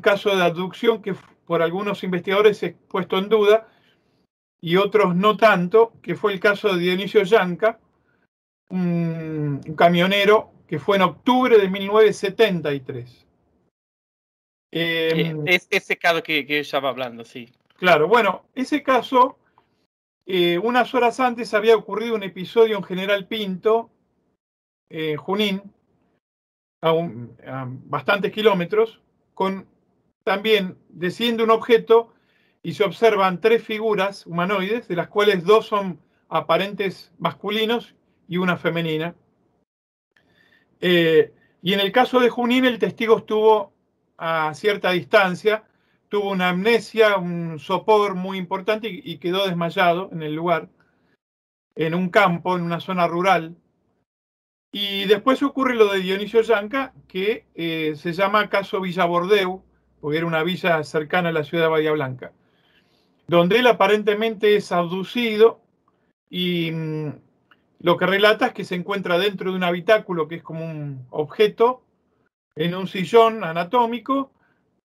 caso 0.00 0.34
de 0.34 0.42
abducción 0.42 1.02
que 1.02 1.14
por 1.44 1.60
algunos 1.60 2.02
investigadores 2.04 2.62
es 2.62 2.74
puesto 2.88 3.18
en 3.18 3.28
duda 3.28 3.68
y 4.60 4.76
otros 4.76 5.14
no 5.14 5.36
tanto, 5.36 5.92
que 6.00 6.14
fue 6.14 6.32
el 6.32 6.40
caso 6.40 6.72
de 6.72 6.80
Dionisio 6.80 7.24
Yanca, 7.24 7.80
un, 8.70 9.60
camionero 9.76 10.53
que 10.66 10.78
fue 10.78 10.96
en 10.96 11.02
octubre 11.02 11.58
de 11.58 11.68
1973. 11.68 13.26
Eh, 14.72 15.36
es 15.46 15.68
ese 15.70 15.96
caso 15.96 16.22
que, 16.22 16.46
que, 16.46 16.54
yo 16.54 16.60
estaba 16.60 16.88
hablando, 16.88 17.24
sí. 17.24 17.48
Claro, 17.76 18.08
bueno, 18.08 18.44
ese 18.54 18.82
caso, 18.82 19.38
eh, 20.26 20.58
unas 20.58 20.92
horas 20.94 21.20
antes 21.20 21.54
había 21.54 21.76
ocurrido 21.76 22.14
un 22.14 22.22
episodio 22.22 22.76
en 22.76 22.82
General 22.82 23.28
Pinto, 23.28 23.90
en 24.88 25.16
Junín, 25.16 25.62
a, 26.82 26.90
a 26.90 27.66
bastantes 27.68 28.32
kilómetros, 28.32 29.00
con 29.34 29.66
también 30.24 30.78
desciende 30.88 31.44
un 31.44 31.50
objeto 31.50 32.14
y 32.62 32.72
se 32.72 32.84
observan 32.84 33.40
tres 33.40 33.62
figuras 33.62 34.26
humanoides, 34.26 34.88
de 34.88 34.96
las 34.96 35.08
cuales 35.08 35.44
dos 35.44 35.66
son 35.66 36.00
aparentes 36.28 37.12
masculinos 37.18 37.94
y 38.26 38.38
una 38.38 38.56
femenina. 38.56 39.14
Eh, 40.86 41.32
y 41.62 41.72
en 41.72 41.80
el 41.80 41.92
caso 41.92 42.20
de 42.20 42.28
Junín, 42.28 42.66
el 42.66 42.78
testigo 42.78 43.16
estuvo 43.16 43.72
a 44.18 44.52
cierta 44.52 44.90
distancia, 44.90 45.64
tuvo 46.10 46.30
una 46.30 46.50
amnesia, 46.50 47.16
un 47.16 47.58
sopor 47.58 48.14
muy 48.14 48.36
importante 48.36 48.88
y, 48.90 49.16
quedó 49.16 49.46
desmayado 49.46 50.10
en 50.12 50.22
el 50.22 50.34
lugar, 50.34 50.68
en 51.74 51.94
un 51.94 52.10
campo, 52.10 52.54
en 52.54 52.62
una 52.62 52.80
zona 52.80 53.06
rural. 53.06 53.56
Y 54.72 55.06
después 55.06 55.42
ocurre 55.42 55.74
lo 55.74 55.90
de 55.90 56.00
Dionisio 56.00 56.42
Yanca, 56.42 56.92
que 57.08 57.46
eh, 57.54 57.94
se 57.96 58.12
llama 58.12 58.50
caso 58.50 58.82
Villa 58.82 59.06
Bordeu, 59.06 59.64
porque 60.02 60.18
era 60.18 60.26
una 60.26 60.42
villa 60.42 60.84
cercana 60.84 61.30
a 61.30 61.32
la 61.32 61.44
ciudad 61.44 61.64
de 61.64 61.70
Bahía 61.70 61.92
Blanca 61.92 62.32
donde 63.26 63.58
él 63.58 63.66
aparentemente 63.66 64.56
es 64.56 64.70
abducido 64.72 65.60
y 66.28 66.70
mm, 66.70 67.12
lo 67.84 67.98
que 67.98 68.06
relata 68.06 68.46
es 68.46 68.52
que 68.54 68.64
se 68.64 68.76
encuentra 68.76 69.18
dentro 69.18 69.50
de 69.50 69.58
un 69.58 69.62
habitáculo 69.62 70.26
que 70.26 70.36
es 70.36 70.42
como 70.42 70.64
un 70.64 71.06
objeto 71.10 71.82
en 72.56 72.74
un 72.74 72.86
sillón 72.86 73.44
anatómico 73.44 74.32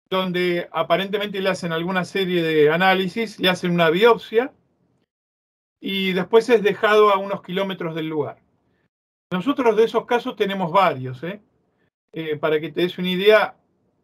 donde 0.09 0.67
aparentemente 0.73 1.39
le 1.39 1.47
hacen 1.47 1.71
alguna 1.71 2.03
serie 2.03 2.43
de 2.43 2.69
análisis, 2.69 3.39
le 3.39 3.47
hacen 3.47 3.71
una 3.71 3.89
biopsia 3.89 4.51
y 5.79 6.11
después 6.11 6.49
es 6.49 6.61
dejado 6.61 7.11
a 7.11 7.17
unos 7.17 7.41
kilómetros 7.41 7.95
del 7.95 8.09
lugar. 8.09 8.41
Nosotros 9.31 9.77
de 9.77 9.85
esos 9.85 10.05
casos 10.05 10.35
tenemos 10.35 10.69
varios. 10.69 11.23
¿eh? 11.23 11.39
Eh, 12.11 12.35
para 12.35 12.59
que 12.59 12.69
te 12.69 12.81
des 12.81 12.97
una 12.97 13.11
idea, 13.11 13.55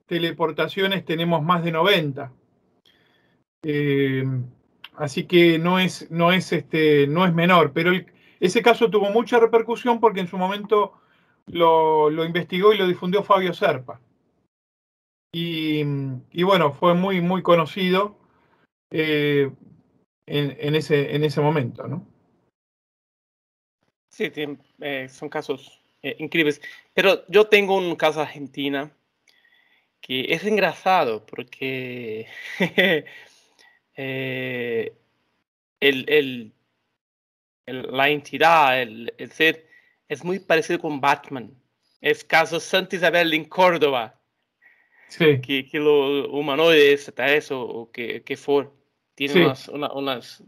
teleportaciones 0.05 1.03
tenemos 1.03 1.43
más 1.43 1.65
de 1.65 1.71
90. 1.73 2.31
Eh, 3.63 4.23
así 4.95 5.25
que 5.25 5.59
no 5.59 5.79
es, 5.79 6.09
no 6.11 6.31
es, 6.31 6.53
este, 6.53 7.07
no 7.07 7.25
es 7.25 7.33
menor, 7.33 7.73
pero 7.73 7.91
ese 8.39 8.61
caso 8.61 8.89
tuvo 8.89 9.09
mucha 9.09 9.39
repercusión 9.39 9.99
porque 9.99 10.19
en 10.19 10.27
su 10.27 10.37
momento 10.37 10.93
lo, 11.47 12.25
investigó 12.25 12.73
y 12.73 12.77
lo 12.77 12.87
difundió 12.87 13.23
Fabio 13.23 13.53
Serpa. 13.53 13.99
Y, 15.33 15.83
bueno, 16.43 16.71
fue 16.71 16.93
muy, 16.93 17.19
muy 17.19 17.43
conocido 17.43 18.17
eh, 18.89 19.51
en, 20.25 20.75
ese, 20.75 21.13
en 21.13 21.25
ese 21.25 21.41
momento, 21.41 21.87
¿no? 21.87 22.07
Sí, 24.09 24.31
eh, 24.79 25.09
son 25.09 25.27
casos 25.27 25.81
increíbles. 26.01 26.61
Pero 26.93 27.27
yo 27.27 27.47
tengo 27.47 27.75
un 27.75 27.97
caso 27.97 28.21
argentina 28.21 28.91
que 29.99 30.33
es 30.33 30.45
engrasado 30.45 31.25
porque 31.25 32.27
Eh, 33.97 34.93
el, 35.79 36.53
la 37.65 38.09
entidad, 38.09 38.81
el, 38.81 39.11
ser, 39.31 39.67
es 40.07 40.23
muy 40.23 40.39
parecido 40.39 40.79
con 40.79 41.01
Batman. 41.01 41.51
Es 42.01 42.23
caso 42.23 42.59
Santa 42.59 42.95
Isabel 42.95 43.33
en 43.33 43.45
Córdoba. 43.45 44.19
Sí. 45.07 45.39
Que, 45.41 45.67
que 45.67 45.79
lo 45.79 46.29
humanoides, 46.31 47.11
eso, 47.17 47.61
o 47.61 47.91
que, 47.91 48.23
que 48.23 48.35
for, 48.35 48.73
tiene 49.13 49.45
unas, 49.45 49.69
unas 49.69 50.43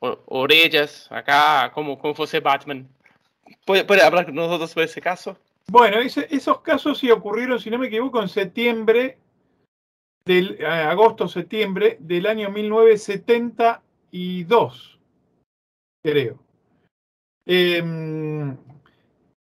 orejas 0.00 1.06
acá, 1.10 1.70
como, 1.72 1.98
como 1.98 2.14
fuese 2.14 2.40
Batman. 2.40 2.88
¿Puede, 3.64 3.84
¿Puede, 3.84 4.02
hablar 4.02 4.26
con 4.26 4.34
nosotros 4.34 4.70
sobre 4.70 4.86
ese 4.86 5.00
caso? 5.00 5.38
Bueno, 5.68 6.00
esos 6.00 6.60
casos 6.62 6.98
sí 6.98 7.08
ocurrieron, 7.10 7.60
si 7.60 7.70
no 7.70 7.78
me 7.78 7.86
equivoco, 7.86 8.20
en 8.20 8.28
septiembre 8.28 9.16
del 10.24 10.56
eh, 10.60 10.66
agosto-septiembre 10.66 11.96
del 12.00 12.26
año 12.26 12.50
1972, 12.50 14.99
creo. 16.02 16.38
Em, 17.46 18.56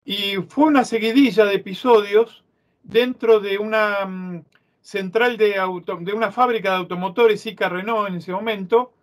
y 0.03 0.35
fue 0.47 0.65
una 0.65 0.83
seguidilla 0.83 1.45
de 1.45 1.55
episodios 1.55 2.43
dentro 2.83 3.39
de 3.39 3.57
una 3.57 4.05
mm, 4.05 4.45
central 4.81 5.37
de, 5.37 5.57
auto, 5.57 5.97
de 6.01 6.13
una 6.13 6.31
fábrica 6.31 6.71
de 6.71 6.77
automotores 6.77 7.45
Ica 7.45 7.69
Renault 7.69 8.09
en 8.09 8.15
ese 8.15 8.31
momento, 8.31 8.93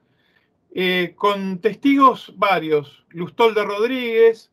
eh, 0.75 1.15
con 1.17 1.61
testigos 1.61 2.35
varios, 2.37 3.07
Lustolda 3.11 3.65
Rodríguez, 3.65 4.51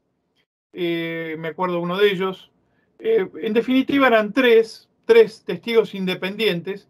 eh, 0.74 1.36
me 1.40 1.50
acuerdo 1.50 1.80
uno 1.80 1.98
de 1.98 2.12
ellos, 2.12 2.52
en 3.00 3.54
definitiva 3.54 4.08
eran 4.08 4.32
tres, 4.32 4.90
tres 5.06 5.44
testigos 5.44 5.94
independientes, 5.94 6.88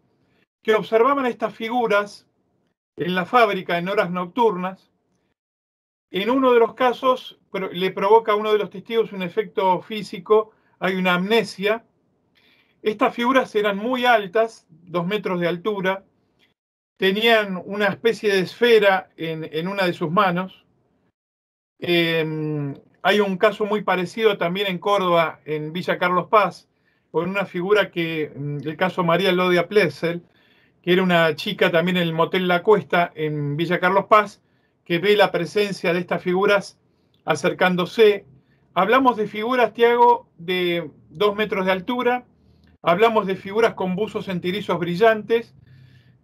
que 0.62 0.76
observaban 0.76 1.26
estas 1.26 1.54
figuras 1.54 2.28
en 2.96 3.16
la 3.16 3.26
fábrica 3.26 3.78
en 3.78 3.90
horas 3.90 4.12
nocturnas. 4.12 4.93
En 6.14 6.30
uno 6.30 6.54
de 6.54 6.60
los 6.60 6.76
casos 6.76 7.40
le 7.72 7.90
provoca 7.90 8.34
a 8.34 8.36
uno 8.36 8.52
de 8.52 8.60
los 8.60 8.70
testigos 8.70 9.12
un 9.14 9.24
efecto 9.24 9.82
físico, 9.82 10.52
hay 10.78 10.96
una 10.96 11.16
amnesia. 11.16 11.86
Estas 12.84 13.16
figuras 13.16 13.56
eran 13.56 13.78
muy 13.78 14.06
altas, 14.06 14.68
dos 14.70 15.08
metros 15.08 15.40
de 15.40 15.48
altura, 15.48 16.04
tenían 16.98 17.60
una 17.66 17.88
especie 17.88 18.32
de 18.32 18.42
esfera 18.42 19.10
en, 19.18 19.68
una 19.68 19.86
de 19.86 19.94
sus 19.94 20.12
manos. 20.12 20.64
Em, 21.80 22.76
hay 23.02 23.20
un 23.20 23.36
caso 23.38 23.66
muy 23.66 23.82
parecido 23.82 24.38
también 24.38 24.68
en 24.68 24.78
Córdoba, 24.78 25.40
en 25.46 25.74
Villa 25.74 25.98
Carlos 25.98 26.28
Paz, 26.28 26.70
con 27.10 27.28
una 27.28 27.48
figura 27.48 27.90
que, 27.90 28.32
mm, 28.36 28.58
el 28.68 28.78
caso 28.78 29.04
María 29.04 29.32
Lodia 29.32 29.68
Plessel, 29.68 30.22
que 30.84 30.94
era 30.94 31.02
una 31.02 31.36
chica 31.36 31.72
también 31.72 31.98
en 31.98 32.04
el 32.04 32.14
Motel 32.14 32.48
La 32.48 32.62
Cuesta 32.62 33.12
en 33.16 33.58
Villa 33.58 33.80
Carlos 33.80 34.06
Paz, 34.06 34.44
que 34.86 35.00
ve 35.00 35.16
la 35.16 35.32
presencia 35.32 35.94
de 35.94 36.00
estas 36.00 36.22
figuras 36.22 36.78
acercándose. 37.26 38.26
Hablamos 38.74 39.18
de 39.18 39.28
figuras, 39.28 39.74
Tiago, 39.74 40.28
de 40.38 40.90
dos 41.10 41.36
metros 41.36 41.66
de 41.66 41.72
altura, 41.72 42.26
hablamos 42.82 43.28
de 43.28 43.36
figuras 43.36 43.76
con 43.76 43.96
buzos 43.96 44.28
entirizos 44.28 44.80
brillantes, 44.80 45.54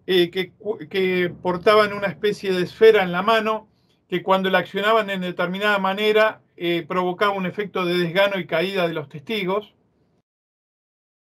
eh, 0.08 0.32
que, 0.32 1.32
portaban 1.41 1.93
una 1.93 2.08
especie 2.08 2.52
de 2.52 2.63
esfera 2.63 3.04
en 3.04 3.12
la 3.12 3.22
mano, 3.22 3.67
que 4.08 4.24
cuando 4.24 4.50
la 4.50 4.58
accionaban 4.60 5.10
en 5.12 5.22
determinada 5.22 5.78
manera 5.78 6.41
eh, 6.58 6.84
provocaba 6.88 7.34
un 7.34 7.45
efecto 7.45 7.86
de 7.86 7.95
desgano 7.95 8.39
y 8.39 8.48
caída 8.48 8.88
de 8.88 8.95
los 8.95 9.08
testigos. 9.08 9.76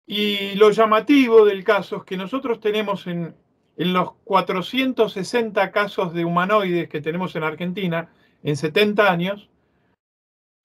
Y 0.06 0.54
lo 0.56 0.70
llamativo 0.70 1.46
del 1.46 1.64
caso 1.64 1.98
es 1.98 2.04
que 2.04 2.16
nosotros 2.16 2.60
tenemos 2.60 3.08
en, 3.08 3.36
los 3.78 4.14
460 4.24 5.72
casos 5.72 6.14
de 6.14 6.26
humanoides 6.26 6.90
que 6.90 7.02
tenemos 7.02 7.36
en 7.36 7.44
Argentina 7.44 8.10
en 8.44 8.56
70 8.56 9.12
años, 9.12 9.50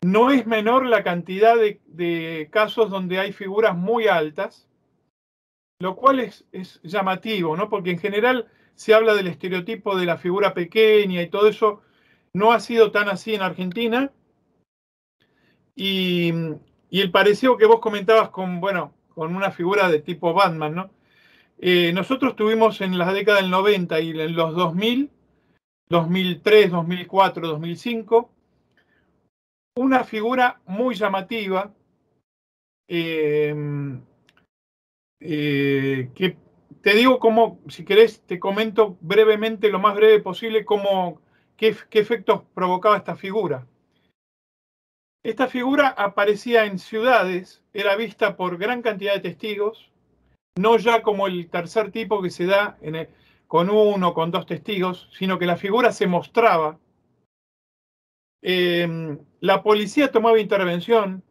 no 0.02 0.30
es 0.30 0.46
menor 0.46 0.86
la 0.86 1.02
cantidad 1.02 1.56
de, 1.56 2.48
casos 2.50 2.90
donde 2.90 3.18
hay 3.18 3.32
figuras 3.32 3.76
muy 3.76 4.06
altas, 4.06 4.68
lo 5.78 5.96
cual 5.96 6.20
es, 6.20 6.80
llamativo, 6.82 7.56
¿no? 7.56 7.68
Porque 7.68 7.90
en 7.90 7.98
general 7.98 8.48
se 8.74 8.94
habla 8.94 9.14
del 9.14 9.26
estereotipo 9.26 9.96
de 9.96 10.06
la 10.06 10.16
figura 10.16 10.54
pequeña 10.54 11.22
y 11.22 11.28
todo 11.28 11.48
eso, 11.48 11.82
no 12.32 12.52
ha 12.52 12.60
sido 12.60 12.92
tan 12.92 13.08
así 13.08 13.34
en 13.34 13.42
Argentina. 13.42 14.12
Y, 15.74 16.32
y 16.90 17.00
el 17.00 17.10
parecido 17.10 17.56
que 17.56 17.66
vos 17.66 17.80
comentabas 17.80 18.30
con, 18.30 18.60
bueno, 18.60 18.94
con 19.14 19.34
una 19.34 19.50
figura 19.50 19.88
de 19.90 20.00
tipo 20.00 20.32
Batman, 20.32 20.74
¿no? 20.74 20.90
Eh, 21.62 21.92
nosotros 21.92 22.36
tuvimos 22.36 22.80
en 22.80 22.96
la 22.96 23.12
década 23.12 23.42
del 23.42 23.50
90 23.50 24.00
y 24.00 24.10
en 24.12 24.34
los 24.34 24.54
2000, 24.54 25.10
2003, 25.90 26.70
2004, 26.70 27.48
2005, 27.48 28.30
una 29.76 30.04
figura 30.04 30.62
muy 30.64 30.94
llamativa 30.94 31.74
eh, 32.88 33.54
eh, 35.20 36.10
que 36.14 36.38
te 36.80 36.94
digo 36.94 37.18
cómo, 37.18 37.60
si 37.68 37.84
querés, 37.84 38.22
te 38.22 38.40
comento 38.40 38.96
brevemente, 39.02 39.68
lo 39.68 39.80
más 39.80 39.94
breve 39.94 40.20
posible, 40.20 40.64
cómo, 40.64 41.20
qué, 41.58 41.76
qué 41.90 41.98
efectos 41.98 42.42
provocaba 42.54 42.96
esta 42.96 43.16
figura. 43.16 43.66
Esta 45.22 45.46
figura 45.46 45.88
aparecía 45.88 46.64
en 46.64 46.78
ciudades, 46.78 47.62
era 47.74 47.96
vista 47.96 48.38
por 48.38 48.56
gran 48.56 48.80
cantidad 48.80 49.12
de 49.12 49.20
testigos, 49.20 49.89
no 50.56 50.76
ya 50.76 51.02
como 51.02 51.26
el 51.26 51.48
tercer 51.48 51.90
tipo 51.90 52.22
que 52.22 52.30
se 52.30 52.46
da 52.46 52.78
con 53.46 53.70
uno 53.70 54.14
con 54.14 54.30
dos 54.30 54.46
testigos, 54.46 55.08
sino 55.12 55.38
que 55.38 55.46
la 55.46 55.56
figura 55.56 55.92
se 55.92 56.06
mostraba. 56.06 56.78
Em, 58.42 59.18
la 59.40 59.62
policía 59.62 60.10
tomaba 60.10 60.40
intervención 60.40 61.22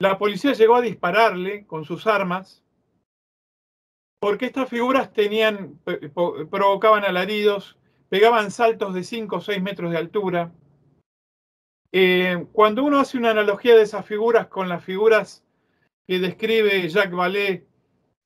La 0.00 0.16
policía 0.16 0.52
llegó 0.52 0.76
a 0.76 0.80
dispararle 0.80 1.66
con 1.66 1.84
sus 1.84 2.06
armas 2.06 2.64
porque 4.20 4.46
estas 4.46 4.68
figuras 4.68 5.12
tenían, 5.12 5.78
provocaban 6.50 7.04
alaridos, 7.04 7.78
pegaban 8.08 8.50
saltos 8.50 8.94
de 8.94 9.04
5 9.04 9.36
o 9.36 9.40
6 9.40 9.62
metros 9.62 9.90
de 9.90 9.98
altura. 9.98 10.52
Eh, 11.92 12.46
cuando 12.52 12.84
uno 12.84 12.98
hace 12.98 13.16
una 13.16 13.30
analogía 13.30 13.74
de 13.76 13.82
esas 13.82 14.04
figuras 14.04 14.48
con 14.48 14.68
las 14.68 14.84
figuras 14.84 15.44
que 16.06 16.18
describe 16.18 16.88
Jacques 16.88 17.14
Vallée, 17.14 17.66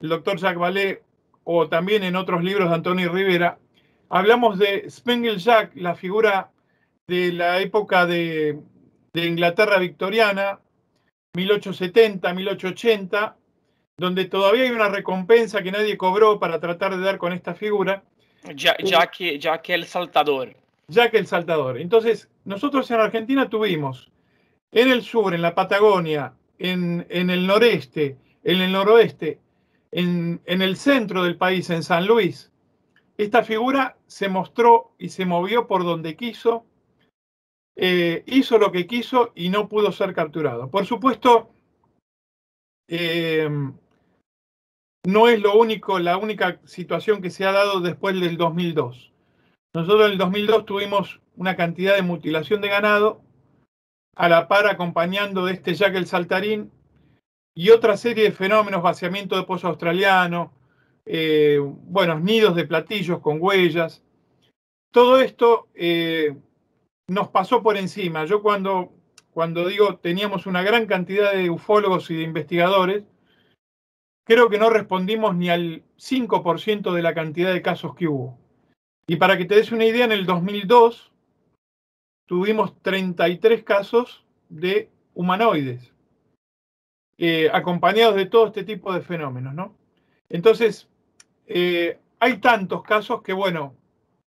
el 0.03 0.09
doctor 0.09 0.39
Jacques 0.39 0.59
Vallée, 0.59 1.01
o 1.45 1.69
también 1.69 2.03
en 2.03 2.17
otros 2.17 2.43
libros 2.43 2.69
de 2.69 2.75
Antonio 2.75 3.13
Rivera, 3.13 3.59
hablamos 4.09 4.59
de 4.59 4.91
Spengel 4.91 5.39
Jack, 5.39 5.73
la 5.77 5.95
figura 5.95 6.51
de 7.07 7.33
la 7.33 7.61
época 7.61 8.07
de, 8.07 8.59
de 9.13 9.27
Inglaterra 9.27 9.79
victoriana, 9.79 10.61
1870, 11.35 12.35
1880, 12.35 13.37
donde 13.97 14.25
todavía 14.27 14.65
hay 14.65 14.71
una 14.71 14.89
recompensa 14.89 15.63
que 15.63 15.73
nadie 15.73 15.97
cobró 15.97 16.39
para 16.39 16.61
tratar 16.61 16.97
de 16.97 17.03
dar 17.03 17.19
con 17.19 17.33
esta 17.33 17.55
figura. 17.55 18.03
Ya, 18.55 18.77
ya, 18.83 19.07
que, 19.07 19.39
ya 19.39 19.63
que 19.63 19.75
el 19.75 19.87
saltador. 19.87 20.55
Que 20.89 21.19
el 21.19 21.27
saltador. 21.27 21.79
Entonces, 21.79 22.29
nosotros 22.45 22.91
en 22.91 23.01
Argentina 23.01 23.49
tuvimos 23.49 24.11
en 24.73 24.91
el 24.91 25.03
sur, 25.03 25.33
en 25.33 25.43
la 25.43 25.55
Patagonia, 25.55 26.35
en, 26.59 27.07
en 27.09 27.31
el 27.31 27.47
noreste, 27.47 28.17
en 28.43 28.61
el 28.61 28.73
noroeste, 28.73 29.39
en, 29.93 30.41
el 30.47 30.77
centro 30.77 31.23
del 31.23 31.37
país, 31.37 31.69
en 31.71 31.83
San 31.83 32.07
Luis, 32.07 32.51
esta 33.19 33.45
figura 33.45 33.97
se 34.07 34.29
mostró 34.29 34.95
y 34.99 35.11
se 35.11 35.27
movió 35.27 35.67
por 35.67 35.85
donde 35.85 36.17
quiso, 36.17 36.65
eh, 37.77 38.25
hizo 38.27 38.59
lo 38.59 38.73
que 38.73 38.87
quiso 38.87 39.33
y 39.35 39.51
no 39.51 39.69
pudo 39.69 39.93
ser 39.93 40.15
capturado. 40.15 40.71
Por 40.71 40.87
supuesto, 40.87 41.51
eh, 42.89 43.49
no 45.05 45.29
es 45.29 45.41
lo 45.41 45.59
único, 45.59 45.99
la 45.99 46.17
única 46.17 46.61
situación 46.65 47.21
que 47.21 47.31
se 47.31 47.45
ha 47.45 47.53
dado 47.53 47.81
después 47.81 48.19
del 48.19 48.37
2002. 48.37 49.13
Nosotros 49.75 50.07
en 50.07 50.13
el 50.13 50.19
2002 50.19 50.65
tuvimos 50.65 51.21
una 51.37 51.57
cantidad 51.57 51.97
de 51.97 52.03
mutilación 52.03 52.61
de 52.61 52.69
ganado, 52.69 53.23
a 54.15 54.29
la 54.29 54.49
par 54.49 54.67
acompañando 54.67 55.47
de 55.47 55.55
este 55.55 55.75
Jack 55.75 55.95
el 55.95 56.07
Saltarín 56.07 56.71
y 57.55 57.71
otra 57.71 57.97
serie 57.97 58.25
de 58.25 58.33
fenómenos, 58.33 58.83
vaciamiento 58.83 59.37
de 59.37 59.45
pozo 59.45 59.69
australiano, 59.69 60.53
eh, 61.05 61.59
buenos 61.61 62.23
nidos 62.23 62.57
de 62.57 62.67
platillos 62.67 63.21
con 63.21 63.39
huellas. 63.41 64.03
Todo 64.91 65.21
esto 65.21 65.69
eh, 65.75 66.37
nos 67.09 67.29
pasó 67.29 67.63
por 67.63 67.77
encima. 67.77 68.25
Yo 68.25 68.43
cuando, 68.43 68.93
cuando 69.33 69.67
digo 69.67 69.99
teníamos 69.99 70.47
una 70.47 70.63
gran 70.63 70.87
cantidad 70.87 71.33
de 71.33 71.51
ufólogos 71.51 72.11
y 72.11 72.17
de 72.17 72.23
investigadores, 72.23 73.05
creo 74.25 74.49
que 74.49 74.59
no 74.59 74.71
respondimos 74.71 75.37
ni 75.37 75.51
al 75.51 75.83
5% 75.99 76.93
de 76.93 77.03
la 77.03 77.15
cantidad 77.15 77.53
de 77.53 77.63
casos 77.63 77.95
que 77.95 78.09
hubo. 78.09 78.39
Y 79.07 79.17
para 79.17 79.37
que 79.37 79.45
te 79.45 79.57
des 79.57 79.73
una 79.73 79.85
idea, 79.85 80.05
en 80.05 80.13
el 80.13 80.27
2002 80.27 81.13
tuvimos 82.27 82.81
33 82.83 83.63
casos 83.65 84.25
de 84.49 84.91
humanoides, 85.15 85.92
eh, 87.25 87.49
acompañados 87.53 88.17
de 88.17 88.27
todo 88.27 88.49
este 88.49 88.65
tipo 88.65 88.93
de 88.93 89.01
fenómenos, 89.01 89.55
¿no? 89.55 89.77
Entonces, 90.29 90.89
eh, 91.47 92.01
hay 92.19 92.39
tantos 92.39 92.83
casos 92.83 93.23
que, 93.23 93.33
bueno, 93.33 93.77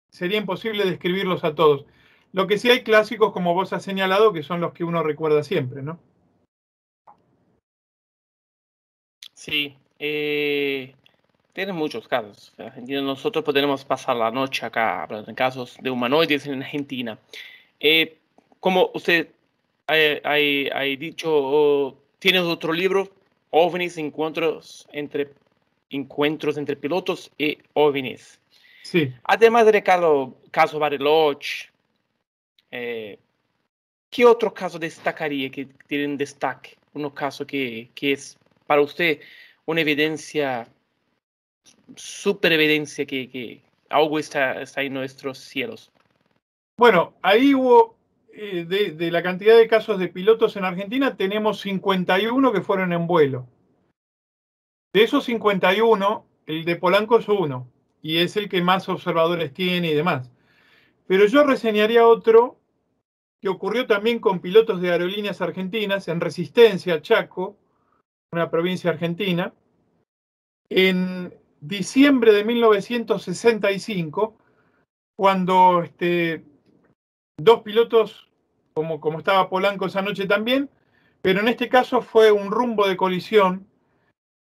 sería 0.09 0.39
imposible 0.39 0.85
describirlos 0.85 1.43
a 1.43 1.57
todos. 1.57 1.85
Lo 2.31 2.47
que 2.47 2.59
sí 2.59 2.71
hay 2.71 2.85
clásicos, 2.85 3.33
como 3.33 3.55
vos 3.55 3.73
has 3.73 3.83
señalado, 3.83 4.33
que 4.33 4.45
son 4.45 4.61
los 4.61 4.73
que 4.73 4.85
uno 4.85 5.03
recuerda 5.03 5.43
siempre, 5.43 5.83
¿no? 5.83 5.99
Sí, 9.35 9.77
eh, 9.99 10.95
muchos 11.73 12.07
casos. 12.07 12.55
nosotros 12.87 13.45
podemos 13.45 13.85
pasar 13.85 14.15
la 14.15 14.31
noche 14.31 14.65
acá 14.65 15.03
hablando 15.03 15.27
de 15.27 15.35
casos 15.35 15.77
de 15.81 15.91
humanoides 15.91 16.47
en 16.47 16.63
Argentina. 16.63 17.19
Eh, 17.81 18.21
como 18.61 18.93
usted 18.95 19.31
ha, 19.89 20.35
dicho, 20.97 22.06
tienes 22.19 22.43
otro 22.43 22.73
libro, 22.73 23.09
OVNIs, 23.51 23.99
encuentros 23.99 24.87
entre, 24.93 25.33
encuentros 25.91 26.57
entre 26.57 26.77
pilotos 26.77 27.31
y 27.39 27.59
OVNIs. 27.75 28.41
Sí. 28.83 29.13
Además 29.25 29.67
del 29.67 29.83
caso, 29.83 30.37
caso 30.51 30.79
Bariloche, 30.79 31.71
eh, 32.71 33.19
¿qué 34.11 34.25
otro 34.25 34.53
caso 34.53 34.79
destacaría 34.79 35.51
que 35.51 35.67
tienen 35.87 36.17
destaque? 36.17 36.77
Un 36.95 37.11
caso 37.11 37.47
que, 37.47 37.91
que 37.95 38.13
es 38.13 38.39
para 38.67 38.81
usted 38.81 39.21
una 39.67 39.81
evidencia, 39.81 40.69
super 41.97 42.53
evidencia 42.53 43.05
que, 43.05 43.29
que 43.29 43.61
algo 43.89 44.19
está, 44.19 44.63
está, 44.63 44.83
en 44.83 44.95
nuestros 44.95 45.39
cielos? 45.39 45.91
Bueno, 46.79 47.15
ahí 47.23 47.55
hubo, 47.55 47.96
eh, 48.39 48.65
de, 48.67 48.93
de, 48.93 49.11
la 49.11 49.23
cantidad 49.23 49.57
de 49.57 49.67
casos 49.69 49.99
de 49.99 50.09
pilotos 50.09 50.57
en 50.57 50.65
Argentina, 50.65 51.17
tenemos 51.17 51.61
51 51.61 52.53
que 52.53 52.61
fueron 52.61 52.93
en 52.93 53.07
vuelo. 53.07 53.49
De 54.93 55.03
esos 55.03 55.25
51, 55.25 56.27
el 56.47 56.65
de 56.65 56.77
Polanco 56.77 57.19
es 57.19 57.29
uno, 57.29 57.71
y 58.03 58.19
es 58.19 58.37
el 58.37 58.49
que 58.49 58.63
más 58.63 58.89
observadores 58.89 59.53
tiene 59.53 59.91
y 59.91 59.95
demás. 59.95 60.31
Pero 61.07 61.27
yo 61.27 61.45
reseñaría 61.45 62.07
otro 62.07 62.59
que 63.41 63.49
ocurrió 63.49 63.87
también 63.87 64.19
con 64.19 64.41
pilotos 64.41 64.81
de 64.81 64.91
aerolíneas 64.91 65.41
argentinas 65.41 66.09
en 66.09 66.21
Resistencia, 66.21 67.01
Chaco, 67.03 67.57
una 68.33 68.51
provincia 68.51 68.91
argentina. 68.91 69.53
En 70.69 71.35
diciembre 71.61 72.33
de 72.33 72.45
1965, 72.45 74.37
cuando 75.17 75.83
este, 75.83 76.45
dos 77.37 77.63
pilotos, 77.63 78.26
como, 78.77 79.01
como 79.01 79.19
estaba 79.19 79.49
Polanco 79.49 79.87
esa 79.87 80.03
noche 80.03 80.27
también, 80.27 80.71
pero 81.23 81.41
en 81.41 81.49
este 81.49 81.69
caso 81.69 82.03
fue 82.03 82.31
un 82.31 82.51
rumbo 82.51 82.87
de 82.87 82.97
colisión. 82.97 83.67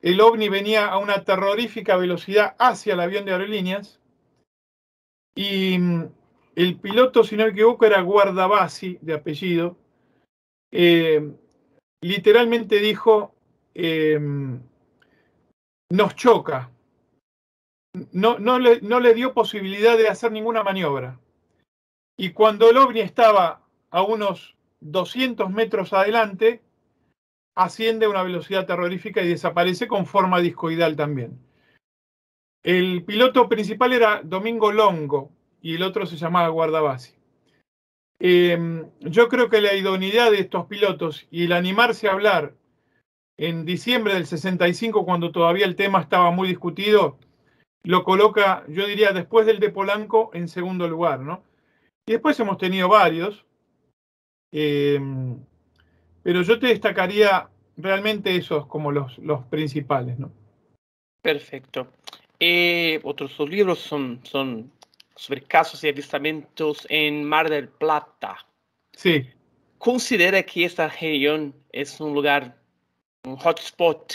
El 0.00 0.20
ovni 0.20 0.48
venía 0.48 0.88
a 0.88 0.98
una 0.98 1.24
terrorífica 1.24 1.96
velocidad 1.96 2.56
hacia 2.58 2.94
el 2.94 3.00
avión 3.00 3.24
de 3.24 3.32
aerolíneas 3.32 4.00
y 5.34 5.78
mm, 5.78 6.08
el 6.56 6.78
piloto, 6.80 7.24
si 7.24 7.36
no 7.36 7.44
me 7.44 7.50
equivoco, 7.50 7.86
era 7.86 8.02
Guardabasi 8.02 8.98
de 9.00 9.14
apellido. 9.14 9.76
Eh, 10.72 11.32
literalmente 12.02 12.76
dijo, 12.80 13.34
Em, 13.80 14.60
nos 15.90 16.16
choca. 16.16 16.72
No, 18.10 18.40
no, 18.40 18.58
le, 18.58 18.80
no 18.80 18.98
le 18.98 19.14
dio 19.14 19.32
posibilidad 19.32 19.96
de 19.96 20.08
hacer 20.08 20.32
ninguna 20.32 20.64
maniobra. 20.64 21.20
Y 22.16 22.32
cuando 22.32 22.68
el 22.70 22.76
ovni 22.76 22.98
estaba 22.98 23.62
a 23.90 24.02
unos 24.02 24.54
200 24.80 25.50
metros 25.50 25.92
adelante, 25.92 26.62
asciende 27.54 28.06
a 28.06 28.10
una 28.10 28.22
velocidad 28.22 28.66
terrorífica 28.66 29.22
y 29.22 29.28
desaparece 29.28 29.88
con 29.88 30.06
forma 30.06 30.40
discoidal 30.40 30.96
también. 30.96 31.38
El 32.62 33.04
piloto 33.04 33.48
principal 33.48 33.92
era 33.92 34.22
Domingo 34.22 34.72
Longo 34.72 35.30
y 35.60 35.74
el 35.74 35.82
otro 35.82 36.06
se 36.06 36.16
llamaba 36.16 36.48
Guardabasi. 36.48 37.14
Eh, 38.20 38.84
yo 39.00 39.28
creo 39.28 39.48
que 39.48 39.60
la 39.60 39.74
idoneidad 39.74 40.30
de 40.30 40.40
estos 40.40 40.66
pilotos 40.66 41.26
y 41.30 41.44
el 41.44 41.52
animarse 41.52 42.08
a 42.08 42.12
hablar 42.12 42.54
en 43.36 43.64
diciembre 43.64 44.14
del 44.14 44.26
65, 44.26 45.04
cuando 45.04 45.30
todavía 45.30 45.64
el 45.64 45.76
tema 45.76 46.00
estaba 46.00 46.32
muy 46.32 46.48
discutido, 46.48 47.18
lo 47.84 48.02
coloca, 48.02 48.64
yo 48.68 48.86
diría, 48.86 49.12
después 49.12 49.46
del 49.46 49.60
de 49.60 49.70
Polanco, 49.70 50.30
en 50.34 50.48
segundo 50.48 50.88
lugar, 50.88 51.20
¿no? 51.20 51.44
Y 52.06 52.12
después 52.12 52.38
hemos 52.40 52.58
tenido 52.58 52.88
varios, 52.88 53.46
eh, 54.52 55.00
pero 56.22 56.42
yo 56.42 56.58
te 56.58 56.68
destacaría 56.68 57.48
realmente 57.76 58.34
esos 58.36 58.66
como 58.66 58.92
los, 58.92 59.18
los 59.18 59.44
principales, 59.44 60.18
¿no? 60.18 60.30
Perfecto. 61.22 61.88
Eh, 62.40 63.00
otros 63.02 63.38
libros 63.40 63.80
son, 63.80 64.20
son 64.22 64.70
sobre 65.14 65.42
casos 65.42 65.82
y 65.84 65.88
avistamientos 65.88 66.86
en 66.88 67.24
Mar 67.24 67.50
del 67.50 67.68
Plata. 67.68 68.46
Sí. 68.92 69.26
¿Considera 69.78 70.42
que 70.42 70.64
esta 70.64 70.88
región 70.88 71.54
es 71.72 72.00
un 72.00 72.14
lugar 72.14 72.58
un 73.24 73.36
hotspot. 73.36 74.14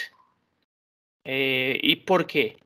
Eh, 1.24 1.80
¿Y 1.82 1.96
por 1.98 2.26
qué? 2.26 2.58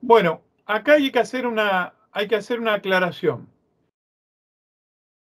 Bueno, 0.00 0.42
acá 0.66 0.94
hay 0.94 1.10
que 1.10 1.18
hacer 1.18 1.46
una, 1.46 1.94
hay 2.12 2.28
que 2.28 2.36
hacer 2.36 2.60
una 2.60 2.74
aclaración. 2.74 3.48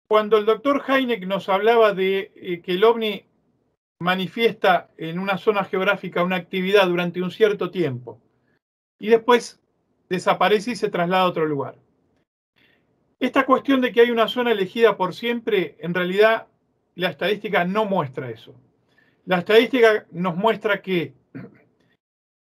Cuando 0.09 0.37
el 0.39 0.45
doctor 0.45 0.83
Heineck 0.87 1.27
nos 1.27 1.49
hablaba 1.49 1.95
de 1.95 2.33
eh, 2.37 2.61
que 2.61 2.73
el 2.73 2.85
ovni 2.85 3.25
manifiesta 4.01 4.91
en 4.99 5.19
una 5.19 5.39
zona 5.39 5.65
geográfica 5.65 6.23
una 6.23 6.37
actividad 6.37 6.87
durante 6.89 7.23
un 7.23 7.31
cierto 7.31 7.71
tiempo 7.71 8.21
y 8.99 9.09
después 9.09 9.61
desaparece 10.09 10.73
y 10.73 10.77
se 10.77 10.91
traslada 10.91 11.25
a 11.25 11.29
otro 11.29 11.47
lugar. 11.47 11.77
Esta 13.19 13.47
cuestión 13.47 13.81
de 13.81 13.93
que 13.93 14.03
hay 14.03 14.11
una 14.11 14.29
zona 14.29 14.53
elegida 14.53 14.97
por 14.97 15.15
siempre, 15.15 15.77
en 15.81 15.95
realidad 15.95 16.49
la 16.95 17.11
estadística 17.11 17.65
no 17.65 17.85
muestra 17.85 18.31
eso. 18.31 18.55
la 19.25 19.39
estadística 19.39 20.07
nos 20.11 20.37
muestra 20.37 20.83
que 20.83 21.15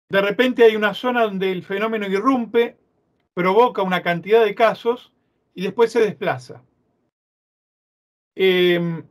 de 0.09 0.21
repente 0.21 0.63
hay 0.65 0.77
una 0.77 0.95
zona 0.95 1.23
donde 1.23 1.51
el 1.51 1.65
fenómeno 1.65 2.07
irrumpe, 2.07 2.77
provoca 3.35 3.83
una 3.83 4.03
cantidad 4.03 4.45
de 4.45 4.55
casos 4.55 5.13
y 5.55 5.63
después 5.63 5.91
se 5.91 6.01
desplaza. 6.01 6.63
Em, 8.37 9.03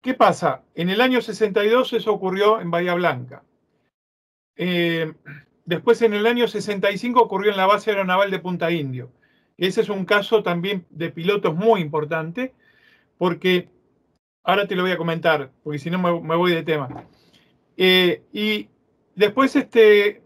¿Qué 0.00 0.14
pasa? 0.14 0.62
En 0.76 0.88
el 0.88 1.00
año 1.00 1.20
62 1.20 1.92
eso 1.92 2.12
ocurrió 2.12 2.60
en 2.60 2.70
Bahía 2.70 2.94
Blanca. 2.94 3.42
Em, 4.54 5.14
después 5.64 6.00
en 6.02 6.14
el 6.14 6.26
año 6.26 6.46
65 6.46 7.20
ocurrió 7.20 7.50
en 7.50 7.56
la 7.56 7.66
base 7.66 7.90
aeronaval 7.90 8.30
de 8.30 8.38
Punta 8.38 8.70
Indio. 8.70 9.10
Ese 9.58 9.80
es 9.80 9.88
un 9.88 10.04
caso 10.04 10.44
también 10.44 10.86
de 10.90 11.10
pilotos 11.10 11.56
muy 11.56 11.80
importante, 11.80 12.54
porque 13.18 13.68
ahora 14.44 14.68
te 14.68 14.76
lo 14.76 14.82
voy 14.82 14.92
a 14.92 14.96
comentar, 14.96 15.50
porque 15.64 15.80
si 15.80 15.90
no 15.90 15.98
me, 15.98 16.36
voy 16.36 16.52
de 16.52 16.62
tema. 16.62 17.08
Eh, 17.76 18.22
y 18.32 18.68
después, 19.16 19.56
este, 19.56 20.22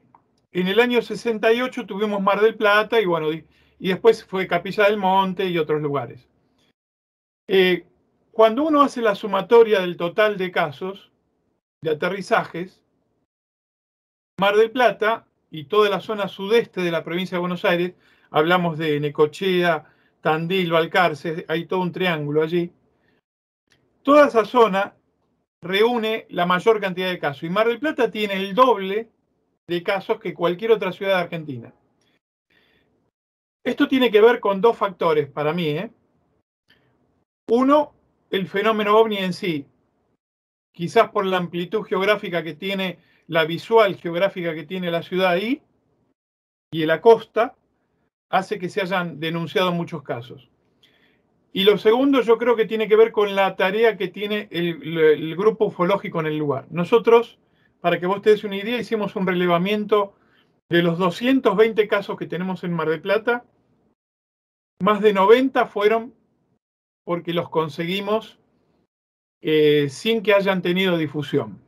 en 0.53 0.69
el 0.69 0.79
año 0.79 1.01
68 1.01 1.87
tuvimos 1.87 2.21
Mar 2.21 2.43
del 2.43 2.57
Plata 2.57 3.01
y 3.01 3.07
bueno, 3.07 3.33
y, 3.33 3.47
después 3.79 4.25
fue 4.25 4.47
Capilla 4.47 4.85
del 4.85 4.99
Monte 4.99 5.47
y 5.47 5.57
otros 5.57 5.81
lugares. 5.81 6.29
Eh, 7.49 7.87
cuando 8.33 8.65
uno 8.65 8.83
hace 8.83 9.03
la 9.03 9.15
sumatoria 9.15 9.81
del 9.81 9.97
total 9.97 10.37
de 10.37 10.51
casos 10.51 11.11
de 11.83 11.91
aterrizajes, 11.91 12.83
Mar 14.39 14.57
del 14.57 14.71
Plata 14.71 15.27
y 15.51 15.65
toda 15.65 15.91
la 15.91 16.01
zona 16.01 16.29
sudeste 16.29 16.81
de 16.81 16.91
la 16.91 17.05
provincia 17.05 17.37
de 17.37 17.41
Buenos 17.41 17.65
Aires, 17.65 17.95
hablamos 18.31 18.79
de 18.79 19.01
Necochea, 19.01 19.85
Tandil, 20.21 20.73
Balcarce, 20.73 21.45
hay 21.49 21.67
todo 21.67 21.81
un 21.81 21.93
triángulo 21.93 22.43
allí. 22.43 22.73
Toda 24.03 24.29
esa 24.29 24.45
zona 24.45 24.95
reúne 25.63 26.27
la 26.31 26.47
mayor 26.47 26.81
cantidad 26.81 27.11
de 27.11 27.19
casos 27.19 27.43
y 27.43 27.51
Mar 27.51 27.67
del 27.69 27.81
Plata 27.81 28.11
tiene 28.11 28.35
el 28.35 28.55
doble 28.55 29.11
de 29.67 29.83
casos 29.83 30.19
que 30.21 30.35
cualquier 30.35 30.73
otra 30.73 30.93
ciudad 30.93 31.17
de 31.17 31.23
Argentina. 31.23 31.75
Esto 33.65 33.89
tiene 33.89 34.11
que 34.11 34.21
ver 34.21 34.41
con 34.41 34.61
dos 34.61 34.77
factores 34.77 35.29
para 35.31 35.53
mí. 35.53 35.69
¿eh? 35.69 35.91
Uno, 37.51 37.93
el 38.31 38.47
fenómeno 38.47 38.97
ovni 38.97 39.19
en 39.19 39.33
sí, 39.33 39.67
quizás 40.73 41.11
por 41.11 41.27
la 41.27 41.37
amplitud 41.37 41.83
geográfica 41.83 42.43
que 42.43 42.55
tiene, 42.55 42.99
la 43.27 43.45
visual 43.45 43.97
geográfica 43.97 44.55
que 44.55 44.65
tiene 44.65 44.91
la 44.91 45.03
ciudad 45.03 45.31
ahí 45.31 45.63
y 46.73 46.87
la 46.87 47.01
costa, 47.01 47.57
hace 48.29 48.59
que 48.59 48.69
se 48.69 48.81
hayan 48.81 49.21
denunciado 49.21 49.73
muchos 49.73 50.03
casos. 50.03 50.49
Y 51.53 51.65
lo 51.65 51.79
segundo 51.79 52.23
yo 52.23 52.39
creo 52.39 52.55
que 52.55 52.65
tiene 52.65 52.89
que 52.89 52.95
ver 52.95 53.11
con 53.11 53.35
la 53.35 53.57
tarea 53.57 53.97
que 53.97 54.09
tiene 54.09 54.49
el, 54.53 55.35
grupo 55.37 55.67
ufológico 55.67 56.21
en 56.21 56.27
el 56.27 56.39
lugar. 56.39 56.67
Nosotros, 56.71 57.39
para 57.81 57.99
que 57.99 58.07
vos 58.07 58.23
te 58.23 58.31
des 58.31 58.45
una 58.45 58.57
idea, 58.57 58.79
hicimos 58.79 59.17
un 59.17 59.27
relevamiento 59.27 60.15
de 60.69 60.83
los 60.83 60.99
220 60.99 61.89
casos 61.89 62.17
que 62.17 62.27
tenemos 62.27 62.63
en 62.63 62.73
Mar 62.73 62.89
del 62.89 63.01
Plata. 63.01 63.45
Más 64.81 65.01
de 65.01 65.13
90 65.13 65.67
fueron 65.67 66.15
porque 67.11 67.35
los 67.35 67.49
conseguimos 67.49 68.39
eh, 69.43 69.89
sin 69.89 70.23
que 70.23 70.33
hayan 70.33 70.63
tenido 70.63 70.97
difusión. 70.97 71.61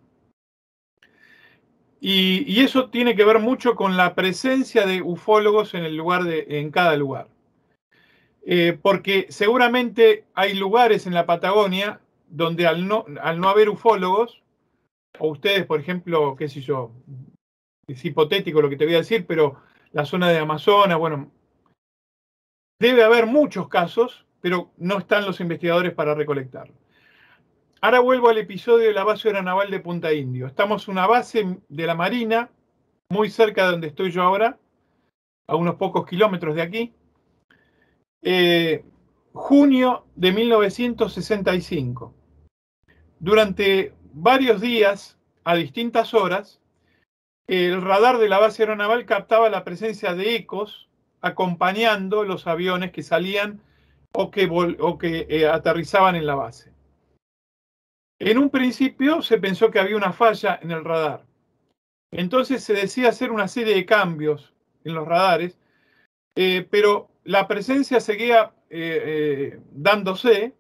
Y, 2.00 2.60
eso 2.60 2.90
tiene 2.90 3.16
que 3.16 3.24
ver 3.24 3.40
mucho 3.40 3.74
con 3.74 3.96
la 3.96 4.14
presencia 4.14 4.86
de 4.86 5.02
ufólogos 5.02 5.74
en 5.74 5.82
el 5.82 5.96
lugar 5.96 6.22
de, 6.22 6.46
en 6.60 6.70
cada 6.70 6.96
lugar. 6.96 7.26
Eh, 8.46 8.78
porque 8.80 9.26
seguramente 9.30 10.26
hay 10.34 10.54
lugares 10.54 11.08
en 11.08 11.14
la 11.14 11.26
Patagonia 11.26 12.00
donde 12.28 12.68
al 12.68 12.86
no, 12.86 13.04
al 13.20 13.40
no 13.40 13.48
haber 13.48 13.68
ufólogos, 13.68 14.44
o 15.18 15.26
ustedes, 15.26 15.66
por 15.66 15.80
ejemplo, 15.80 16.36
qué 16.36 16.48
sé 16.48 16.60
yo, 16.60 16.92
es 17.88 18.04
hipotético 18.04 18.62
lo 18.62 18.70
que 18.70 18.76
te 18.76 18.84
voy 18.84 18.94
a 18.94 18.98
decir, 18.98 19.26
pero 19.26 19.60
la 19.90 20.04
zona 20.04 20.28
de 20.28 20.38
Amazonas, 20.38 20.98
bueno, 20.98 21.32
debe 22.78 23.02
haber 23.02 23.26
muchos 23.26 23.66
casos, 23.66 24.21
pero 24.42 24.72
no 24.76 24.98
están 24.98 25.24
los 25.24 25.40
investigadores 25.40 25.94
para 25.94 26.14
recolectarlos. 26.14 26.76
Ahora 27.80 28.00
vuelvo 28.00 28.28
al 28.28 28.38
episodio 28.38 28.88
de 28.88 28.92
la 28.92 29.04
base 29.04 29.28
aeronaval 29.28 29.70
de 29.70 29.80
Punta 29.80 30.12
Indio. 30.12 30.46
Estamos 30.46 30.86
en 30.86 30.92
una 30.92 31.06
base 31.06 31.58
de 31.68 31.86
la 31.86 31.94
Marina, 31.94 32.50
muy 33.08 33.30
cerca 33.30 33.64
de 33.64 33.70
donde 33.70 33.86
estoy 33.88 34.10
yo 34.10 34.22
ahora, 34.22 34.58
a 35.46 35.56
unos 35.56 35.76
pocos 35.76 36.06
kilómetros 36.06 36.56
de 36.56 36.62
aquí. 36.62 36.92
Eh, 38.20 38.84
junio 39.32 40.06
de 40.16 40.32
1965. 40.32 42.14
Durante 43.18 43.94
varios 44.12 44.60
días, 44.60 45.18
a 45.44 45.54
distintas 45.54 46.14
horas, 46.14 46.60
el 47.46 47.80
radar 47.80 48.18
de 48.18 48.28
la 48.28 48.38
base 48.38 48.62
aeronaval 48.62 49.06
captaba 49.06 49.50
la 49.50 49.64
presencia 49.64 50.14
de 50.14 50.34
ecos 50.34 50.88
acompañando 51.20 52.24
los 52.24 52.46
aviones 52.46 52.90
que 52.90 53.02
salían 53.02 53.60
o 54.12 54.30
que, 54.30 55.26
eh, 55.28 55.46
aterrizaban 55.46 56.16
en 56.16 56.26
la 56.26 56.34
base. 56.34 56.72
En 58.18 58.38
un 58.38 58.50
principio 58.50 59.22
se 59.22 59.38
pensó 59.38 59.70
que 59.70 59.80
había 59.80 59.96
una 59.96 60.12
falla 60.12 60.58
en 60.62 60.70
el 60.70 60.84
radar. 60.84 61.24
Entonces 62.12 62.62
se 62.62 62.74
decía 62.74 63.08
hacer 63.08 63.32
una 63.32 63.48
serie 63.48 63.74
de 63.74 63.86
cambios 63.86 64.54
en 64.84 64.94
los 64.94 65.08
radares, 65.08 65.58
eh, 66.36 66.66
pero 66.70 67.08
la 67.24 67.48
presencia 67.48 68.00
seguía 68.00 68.52
eh, 68.70 69.60
dándose 69.72 70.54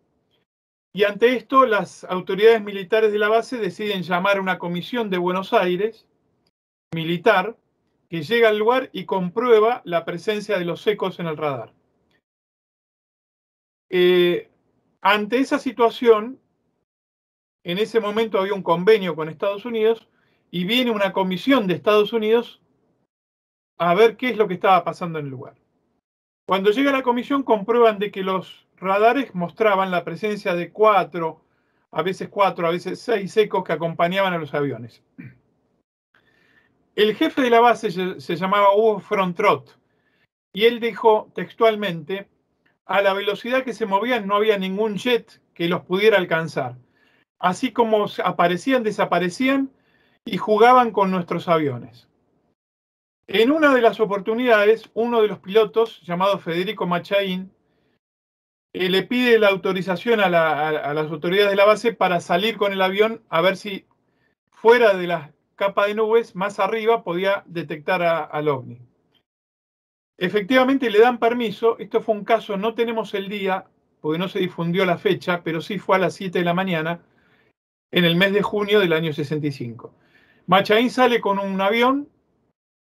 y 0.94 1.04
ante 1.04 1.34
esto 1.34 1.64
las 1.64 2.04
autoridades 2.04 2.62
militares 2.62 3.12
de 3.12 3.18
la 3.18 3.28
base 3.28 3.56
deciden 3.56 4.02
llamar 4.02 4.36
a 4.36 4.42
una 4.42 4.58
comisión 4.58 5.08
de 5.08 5.18
Buenos 5.18 5.52
Aires 5.52 6.06
militar 6.94 7.56
que 8.10 8.22
llega 8.22 8.50
al 8.50 8.58
lugar 8.58 8.90
y 8.92 9.06
comprueba 9.06 9.80
la 9.84 10.04
presencia 10.04 10.58
de 10.58 10.66
los 10.66 10.86
ecos 10.86 11.18
en 11.18 11.26
el 11.26 11.38
radar. 11.38 11.72
Ante 15.02 15.38
esa 15.38 15.58
situación, 15.58 16.40
en 17.64 17.78
ese 17.78 18.00
momento 18.00 18.38
había 18.38 18.54
un 18.54 18.62
convenio 18.62 19.14
con 19.14 19.28
Estados 19.28 19.64
Unidos 19.64 20.08
y 20.50 20.64
viene 20.64 20.90
una 20.90 21.12
comisión 21.12 21.66
de 21.66 21.74
Estados 21.74 22.12
Unidos 22.12 22.60
a 23.78 23.94
ver 23.94 24.16
qué 24.16 24.30
es 24.30 24.36
lo 24.36 24.48
que 24.48 24.54
estaba 24.54 24.84
pasando 24.84 25.18
en 25.18 25.26
el 25.26 25.30
lugar. 25.30 25.54
Cuando 26.46 26.70
llega 26.70 26.92
la 26.92 27.02
comisión 27.02 27.42
comprueban 27.42 27.98
de 27.98 28.10
que 28.10 28.22
los 28.22 28.66
radares 28.76 29.34
mostraban 29.34 29.90
la 29.90 30.04
presencia 30.04 30.54
de 30.54 30.72
cuatro, 30.72 31.44
a 31.90 32.02
veces 32.02 32.28
cuatro, 32.28 32.66
a 32.66 32.70
veces 32.70 33.00
seis 33.00 33.36
ecos 33.36 33.64
que 33.64 33.72
acompañaban 33.72 34.32
a 34.32 34.38
los 34.38 34.54
aviones. 34.54 35.02
El 36.94 37.14
jefe 37.14 37.42
de 37.42 37.50
la 37.50 37.60
base 37.60 37.90
se 38.20 38.36
llamaba 38.36 38.74
Hugo 38.74 39.00
Frontrot 39.00 39.78
y 40.52 40.64
él 40.64 40.80
dijo 40.80 41.30
textualmente, 41.34 42.28
a 42.86 43.02
la 43.02 43.14
velocidad 43.14 43.64
que 43.64 43.72
se 43.72 43.86
movían 43.86 44.26
no 44.26 44.36
había 44.36 44.58
ningún 44.58 44.96
jet 44.96 45.40
que 45.54 45.68
los 45.68 45.82
pudiera 45.82 46.18
alcanzar 46.18 46.76
así 47.42 47.72
como 47.72 48.06
aparecían, 48.24 48.84
desaparecían 48.84 49.70
y 50.24 50.38
jugaban 50.38 50.92
con 50.92 51.10
nuestros 51.10 51.48
aviones. 51.48 52.08
En 53.26 53.50
una 53.50 53.74
de 53.74 53.82
las 53.82 53.98
oportunidades, 54.00 54.90
uno 54.94 55.20
de 55.20 55.28
los 55.28 55.40
pilotos, 55.40 56.00
llamado 56.02 56.38
Federico 56.38 56.86
Machaín, 56.86 57.52
eh, 58.72 58.88
le 58.88 59.02
pide 59.02 59.38
la 59.38 59.48
autorización 59.48 60.20
a, 60.20 60.28
las 60.28 61.10
autoridades 61.10 61.50
de 61.50 61.56
la 61.56 61.66
base 61.66 61.92
para 61.92 62.20
salir 62.20 62.56
con 62.56 62.72
el 62.72 62.80
avión 62.80 63.22
a 63.28 63.40
ver 63.40 63.56
si 63.56 63.86
fuera 64.50 64.94
de 64.94 65.08
la 65.08 65.32
capa 65.56 65.86
de 65.86 65.94
nubes, 65.94 66.36
más 66.36 66.60
arriba, 66.60 67.02
podía 67.02 67.42
detectar 67.46 68.02
al 68.02 68.48
ovni. 68.48 68.80
Efectivamente 70.22 70.88
le 70.88 71.00
dan 71.00 71.18
permiso, 71.18 71.76
esto 71.80 72.00
fue 72.00 72.14
un 72.14 72.24
caso, 72.24 72.56
no 72.56 72.74
tenemos 72.74 73.12
el 73.12 73.28
día, 73.28 73.66
porque 74.00 74.20
no 74.20 74.28
se 74.28 74.38
difundió 74.38 74.86
la 74.86 74.96
fecha, 74.96 75.42
pero 75.42 75.60
sí 75.60 75.80
fue 75.80 75.96
a 75.96 75.98
las 75.98 76.14
7 76.14 76.38
de 76.38 76.44
la 76.44 76.54
mañana, 76.54 77.00
en 77.90 78.04
el 78.04 78.14
mes 78.14 78.32
de 78.32 78.40
junio 78.40 78.78
del 78.78 78.92
año 78.92 79.12
65. 79.12 79.92
Machaín 80.46 80.90
sale 80.90 81.20
con 81.20 81.40
un 81.40 81.60
avión 81.60 82.08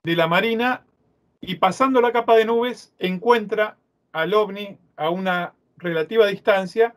de 0.05 0.17
la 0.17 0.27
Marina 0.27 0.87
y 1.43 1.57
pasando 1.57 2.01
la 2.01 2.13
capa 2.13 2.35
de 2.35 2.47
nubes 2.47 2.95
encuentra 2.99 3.77
al 4.13 4.33
ovni 4.33 4.79
a 4.97 5.11
una 5.11 5.53
relativa 5.77 6.29
distancia, 6.29 6.97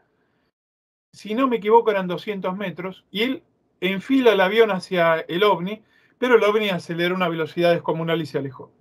si 1.12 1.36
no 1.36 1.50
me 1.50 1.58
equivoco 1.58 1.92
eran 1.92 2.08
200 2.08 2.56
metros, 2.56 3.04
y 3.12 3.24
él 3.24 3.44
enfila 3.82 4.32
el 4.32 4.40
avión 4.40 4.72
hacia 4.72 5.26
el 5.28 5.44
ovni, 5.44 5.84
pero 6.20 6.36
el 6.36 6.44
ovni 6.46 6.70
aceleró 6.70 7.16
una 7.16 7.28
velocidad 7.28 7.74
descomunal 7.74 8.22
y 8.22 8.26
se 8.26 8.38
alejó. 8.38 8.72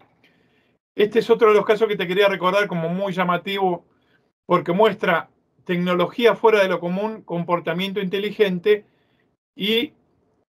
Este 0.95 1.21
es 1.21 1.31
otro 1.31 1.49
de 1.49 1.55
los 1.55 1.65
casos 1.65 1.89
que 1.89 1.97
te 1.97 2.07
quería 2.07 2.29
recordar 2.29 2.67
como 2.67 2.89
muy 2.89 3.13
llamativo 3.13 3.87
porque 4.47 4.73
muestra 4.73 5.31
tecnología 5.65 6.35
fuera 6.35 6.61
de 6.61 6.69
lo 6.69 6.81
común, 6.81 7.23
comportamiento 7.23 8.01
inteligente 8.01 8.85
y 9.55 9.93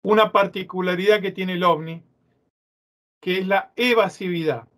una 0.03 0.31
particularidad 0.31 1.21
que 1.21 1.33
tiene 1.33 1.55
el 1.55 1.65
ovni, 1.65 2.03
que 3.21 3.39
es 3.39 3.47
la 3.47 3.73
evasividad. 3.75 4.69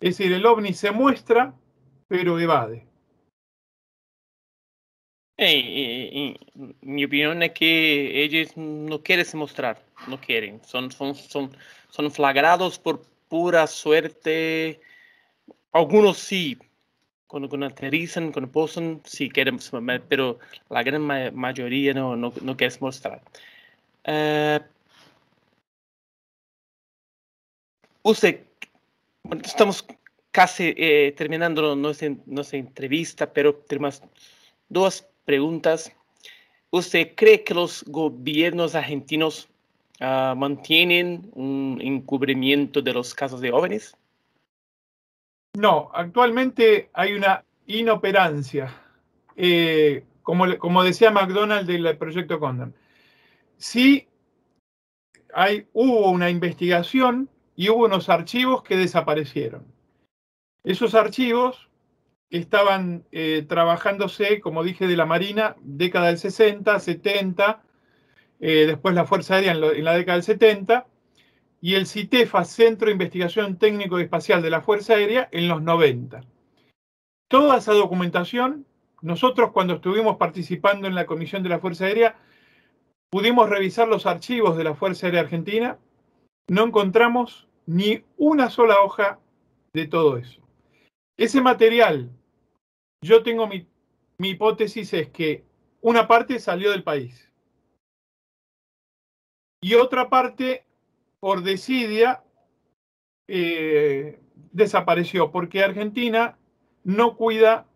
Es 0.00 0.18
decir, 0.18 0.32
el 0.32 0.46
ovni 0.46 0.74
se 0.74 0.90
muestra, 0.90 1.54
pero 2.06 2.38
evade. 2.38 2.86
Mi 5.36 7.04
opinión 7.04 7.42
es 7.42 7.52
que 7.52 8.22
ellos 8.22 8.56
no 8.56 9.02
quieren 9.02 9.24
se 9.24 9.36
mostrar, 9.36 9.84
no 10.06 10.20
quieren, 10.20 10.62
son, 10.64 10.92
son, 10.92 11.16
son, 11.16 11.56
son 11.90 12.10
flagrados 12.12 12.78
por 12.78 13.02
pura 13.34 13.66
suerte. 13.66 14.80
Algunos 15.72 16.18
sí, 16.18 16.56
cuando, 17.26 17.48
cuando 17.48 17.66
aterrizan, 17.66 18.30
cuando 18.30 18.52
posan, 18.52 19.00
sí 19.04 19.28
quieren, 19.28 19.58
pero 20.08 20.38
la 20.68 20.84
gran 20.84 21.02
mayoría 21.34 21.92
no, 21.94 22.14
no, 22.14 22.32
no 22.42 22.56
quieren 22.56 22.78
mostrar. 22.80 23.20
Uh, 24.06 24.60
usted, 28.02 28.44
estamos 29.42 29.84
casi 30.30 30.72
eh, 30.76 31.12
terminando 31.16 31.74
nuestra, 31.74 32.10
nuestra, 32.26 32.60
entrevista, 32.60 33.32
pero 33.32 33.52
tenemos 33.52 34.00
dos 34.68 35.04
preguntas. 35.24 35.92
¿Usted 36.70 37.16
cree 37.16 37.42
que 37.42 37.52
los 37.52 37.82
gobiernos 37.88 38.76
argentinos 38.76 39.48
uh, 40.00 40.34
mantienen 40.36 41.30
un 41.34 41.78
encubrimiento 41.82 42.82
de 42.82 42.92
los 42.92 43.14
casos 43.14 43.40
de 43.40 43.50
jóvenes? 43.50 43.96
No, 45.56 45.90
actualmente 45.94 46.90
hay 46.92 47.14
una 47.14 47.44
inoperancia, 47.66 48.74
eh, 49.36 50.04
como, 50.22 50.58
como 50.58 50.82
decía 50.82 51.10
McDonald 51.10 51.68
del 51.68 51.96
proyecto 51.96 52.40
Condon. 52.40 52.74
Sí, 53.56 54.08
hay, 55.32 55.66
hubo 55.72 56.10
una 56.10 56.28
investigación 56.28 57.28
y 57.56 57.68
hubo 57.68 57.84
unos 57.84 58.08
archivos 58.08 58.62
que 58.62 58.76
desaparecieron. 58.76 59.64
Esos 60.64 60.94
archivos 60.94 61.68
estaban 62.30 63.04
eh, 63.12 63.44
trabajándose, 63.48 64.40
como 64.40 64.64
dije, 64.64 64.86
de 64.86 64.96
la 64.96 65.06
Marina, 65.06 65.56
década 65.60 66.08
del 66.08 66.18
60, 66.18 66.80
70, 66.80 67.62
eh, 68.46 68.66
después 68.66 68.94
la 68.94 69.06
Fuerza 69.06 69.36
Aérea 69.36 69.52
en, 69.52 69.84
la 69.84 69.94
década 69.94 70.18
del 70.18 70.22
70, 70.22 70.86
y 71.62 71.76
el 71.76 71.86
CITEFA, 71.86 72.44
Centro 72.44 72.88
de 72.88 72.92
Investigación 72.92 73.56
Técnico 73.56 73.98
y 73.98 74.02
Espacial 74.02 74.42
de 74.42 74.50
la 74.50 74.60
Fuerza 74.60 74.92
Aérea, 74.92 75.30
en 75.32 75.48
los 75.48 75.62
90. 75.62 76.20
Toda 77.28 77.56
esa 77.56 77.72
documentación, 77.72 78.66
nosotros 79.00 79.52
cuando 79.52 79.76
estuvimos 79.76 80.18
participando 80.18 80.86
en 80.86 80.94
la 80.94 81.06
Comisión 81.06 81.42
de 81.42 81.48
la 81.48 81.58
Fuerza 81.58 81.86
Aérea, 81.86 82.16
pudimos 83.08 83.48
revisar 83.48 83.88
los 83.88 84.04
archivos 84.04 84.58
de 84.58 84.64
la 84.64 84.74
Fuerza 84.74 85.06
Aérea 85.06 85.22
Argentina, 85.22 85.78
no 86.46 86.64
encontramos 86.64 87.48
ni 87.64 88.04
una 88.18 88.50
sola 88.50 88.82
hoja 88.82 89.20
de 89.72 89.86
todo 89.86 90.18
eso. 90.18 90.42
Ese 91.16 91.40
material, 91.40 92.10
yo 93.02 93.22
tengo 93.22 93.46
mi, 93.46 93.66
hipótesis 94.18 94.92
es 94.92 95.08
que 95.08 95.44
una 95.80 96.06
parte 96.06 96.38
salió 96.38 96.72
del 96.72 96.82
país 96.82 97.30
y 99.64 99.76
otra 99.76 100.10
parte, 100.10 100.66
por 101.20 101.42
desidia, 101.42 102.22
eh, 103.26 104.20
desapareció, 104.52 105.30
porque 105.30 105.64
Argentina 105.64 106.36
no 106.82 107.16
cuida 107.16 107.66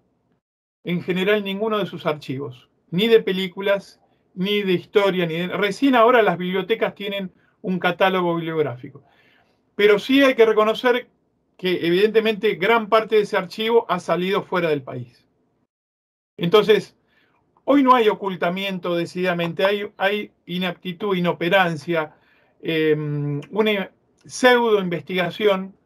en 0.85 1.01
general 1.01 1.43
ninguno 1.43 1.79
de 1.79 1.87
sus 1.87 2.05
archivos, 2.05 2.69
ni 2.91 3.09
de 3.09 3.23
películas, 3.23 4.03
ni 4.35 4.61
de 4.61 4.75
historia, 4.75 5.25
ni 5.25 5.39
de... 5.39 5.49
Recién 5.49 5.95
ahora 5.95 6.21
las 6.21 6.37
bibliotecas 6.37 6.95
tienen 6.95 7.33
un 7.63 7.79
catálogo 7.79 8.37
bibliográfico. 8.37 9.03
Pero 9.75 9.99
sí 9.99 10.23
hay 10.23 10.35
que 10.35 10.45
reconocer 10.45 11.09
que 11.57 11.87
evidentemente 11.87 12.57
gran 12.57 12.91
parte 12.91 13.17
de 13.17 13.23
ese 13.23 13.39
archivo 13.39 13.87
ha 13.89 13.99
salido 13.99 14.43
fuera 14.43 14.69
del 14.69 14.83
país. 14.83 15.25
Entonces, 16.37 16.98
hoy 17.71 17.83
no 17.83 17.95
hay 17.95 18.09
ocultamiento 18.09 18.97
decididamente, 18.97 19.63
hay, 19.63 19.93
hay 19.99 20.33
inaptitud, 20.47 21.15
inoperancia, 21.15 22.15
em, 22.63 23.43
una 23.51 23.91
pseudo 24.25 24.81
investigación 24.81 25.77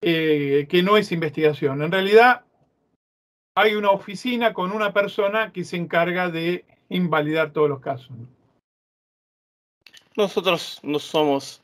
eh, 0.00 0.68
que 0.70 0.80
no 0.84 0.96
es 0.96 1.10
investigación. 1.10 1.82
En 1.82 1.90
realidad, 1.90 2.44
hay 3.56 3.74
una 3.74 3.90
oficina 3.90 4.54
con 4.54 4.70
una 4.70 4.92
persona 4.92 5.52
que 5.52 5.64
se 5.64 5.76
encarga 5.76 6.30
de 6.30 6.64
invalidar 6.88 7.52
todos 7.52 7.68
los 7.68 7.80
casos. 7.80 8.12
Nosotros 10.16 10.78
no 10.84 11.00
somos 11.00 11.60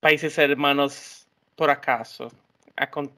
países 0.00 0.38
hermanos 0.38 1.28
por 1.56 1.68
acaso. 1.68 2.32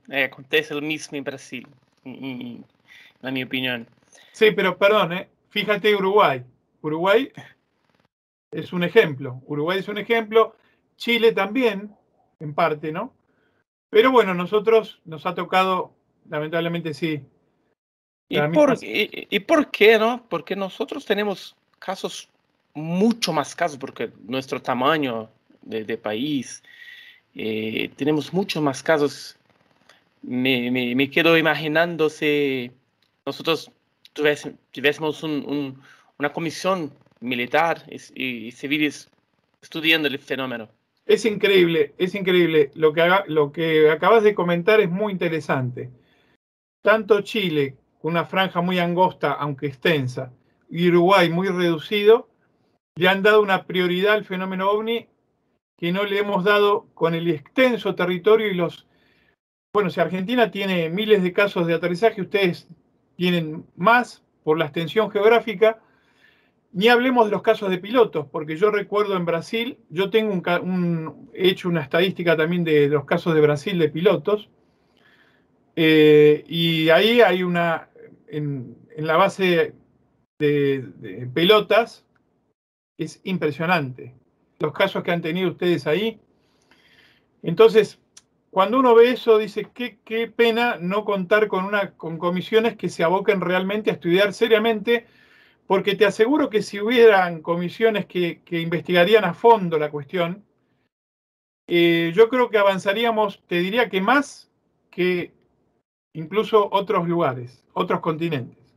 Eh, 0.08 0.24
acontece 0.24 0.74
lo 0.74 0.80
mismo 0.80 1.16
en 1.16 1.22
Brasil, 1.22 1.68
en, 2.02 2.64
mi 3.22 3.44
opinión. 3.44 3.86
Sí, 4.32 4.50
pero 4.50 4.76
perdón, 4.76 5.12
¿eh? 5.12 5.28
Fíjate 5.54 5.94
Uruguay. 5.94 6.42
Uruguay 6.82 7.30
es 8.50 8.72
un 8.72 8.82
ejemplo. 8.82 9.40
Uruguay 9.46 9.78
es 9.78 9.88
un 9.88 9.98
ejemplo. 9.98 10.56
Chile 10.96 11.30
también, 11.30 11.94
en 12.40 12.54
parte, 12.54 12.90
¿no? 12.90 13.14
Pero 13.88 14.10
bueno, 14.10 14.34
nosotros 14.34 15.00
nos 15.04 15.24
ha 15.26 15.34
tocado, 15.36 15.94
lamentablemente 16.28 16.92
sí. 16.92 17.22
¿Y 18.28 18.40
por, 18.48 18.76
y, 18.82 19.38
por, 19.40 19.70
qué, 19.70 19.96
no? 19.96 20.26
Porque 20.28 20.56
nosotros 20.56 21.04
tenemos 21.04 21.54
casos, 21.78 22.28
mucho 22.74 23.32
más 23.32 23.54
casos, 23.54 23.78
porque 23.78 24.10
nuestro 24.26 24.60
tamaño 24.60 25.30
de, 25.62 25.96
país, 25.96 26.64
eh, 27.36 27.92
tenemos 27.96 28.32
muchos 28.32 28.60
más 28.60 28.82
casos 28.82 29.38
me, 30.20 30.70
me, 30.70 30.94
me 30.96 31.10
quedo 31.10 31.38
imaginando 31.38 32.10
si 32.10 32.72
nosotros 33.24 33.70
tuviésemos 34.14 35.22
una 35.22 36.32
comisión 36.32 36.92
militar 37.20 37.82
y, 38.14 38.52
civiles 38.52 39.10
estudiando 39.60 40.08
el 40.08 40.18
fenómeno. 40.18 40.68
Es 41.06 41.24
increíble, 41.24 41.94
es 41.98 42.14
increíble. 42.14 42.70
Lo 42.74 42.92
que, 43.52 43.90
acabas 43.90 44.22
de 44.22 44.34
comentar 44.34 44.80
es 44.80 44.90
muy 44.90 45.12
interesante. 45.12 45.90
Tanto 46.82 47.20
Chile, 47.22 47.76
con 48.00 48.12
una 48.12 48.24
franja 48.24 48.60
muy 48.60 48.78
angosta, 48.78 49.32
aunque 49.32 49.66
extensa, 49.66 50.32
y 50.70 50.88
Uruguay 50.88 51.28
muy 51.30 51.48
reducido, 51.48 52.28
le 52.96 53.08
han 53.08 53.22
dado 53.22 53.42
una 53.42 53.66
prioridad 53.66 54.14
al 54.14 54.24
fenómeno 54.24 54.70
ovni 54.70 55.08
que 55.76 55.92
no 55.92 56.04
le 56.04 56.18
hemos 56.18 56.44
dado 56.44 56.86
con 56.94 57.14
el 57.14 57.28
extenso 57.28 57.94
territorio 57.94 58.48
y 58.48 58.54
los 58.54 58.86
bueno, 59.74 59.90
si 59.90 60.00
Argentina 60.00 60.52
tiene 60.52 60.88
miles 60.88 61.24
de 61.24 61.32
casos 61.32 61.66
de 61.66 61.74
aterrizaje, 61.74 62.20
ustedes 62.20 62.68
tienen 63.16 63.64
más 63.76 64.22
por 64.42 64.58
la 64.58 64.66
extensión 64.66 65.10
geográfica. 65.10 65.80
Ni 66.72 66.88
hablemos 66.88 67.26
de 67.26 67.30
los 67.30 67.42
casos 67.42 67.70
de 67.70 67.78
pilotos, 67.78 68.26
porque 68.30 68.56
yo 68.56 68.70
recuerdo 68.70 69.16
en 69.16 69.24
Brasil, 69.24 69.78
yo 69.90 70.10
tengo 70.10 70.32
un, 70.32 71.30
he 71.32 71.50
hecho 71.50 71.68
una 71.68 71.82
estadística 71.82 72.36
también 72.36 72.64
de 72.64 72.88
los 72.88 73.04
casos 73.04 73.34
de 73.34 73.40
Brasil 73.40 73.78
de 73.78 73.88
pilotos, 73.88 74.50
eh, 75.76 76.44
y 76.48 76.88
ahí 76.90 77.20
hay 77.20 77.42
una, 77.42 77.90
en, 78.26 78.76
la 78.96 79.16
base 79.16 79.74
de, 80.38 80.82
de, 80.82 81.26
pelotas, 81.32 82.04
es 82.98 83.20
impresionante. 83.24 84.14
Los 84.58 84.72
casos 84.72 85.02
que 85.02 85.12
han 85.12 85.22
tenido 85.22 85.50
ustedes 85.50 85.86
ahí. 85.86 86.20
Entonces, 87.42 88.00
cuando 88.54 88.78
uno 88.78 88.94
ve 88.94 89.10
eso, 89.10 89.36
dice, 89.36 89.68
qué, 89.74 90.28
pena 90.28 90.76
no 90.80 91.04
contar 91.04 91.48
con, 91.48 91.64
una, 91.64 91.96
con 91.96 92.18
comisiones 92.18 92.76
que 92.76 92.88
se 92.88 93.02
aboquen 93.02 93.40
realmente 93.40 93.90
a 93.90 93.94
estudiar 93.94 94.32
seriamente, 94.32 95.08
porque 95.66 95.96
te 95.96 96.06
aseguro 96.06 96.50
que 96.50 96.62
si 96.62 96.80
hubieran 96.80 97.42
comisiones 97.42 98.06
que, 98.06 98.42
investigarían 98.48 99.24
a 99.24 99.34
fondo 99.34 99.76
la 99.76 99.90
cuestión, 99.90 100.44
eh, 101.66 102.12
yo 102.14 102.28
creo 102.28 102.48
que 102.48 102.58
avanzaríamos, 102.58 103.42
te 103.48 103.58
diría 103.58 103.88
que 103.88 104.00
más 104.00 104.48
que 104.88 105.34
incluso 106.12 106.68
otros 106.70 107.08
lugares, 107.08 107.64
otros 107.72 107.98
continentes. 107.98 108.72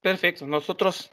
Perfecto. 0.00 0.46
Nosotros 0.46 1.10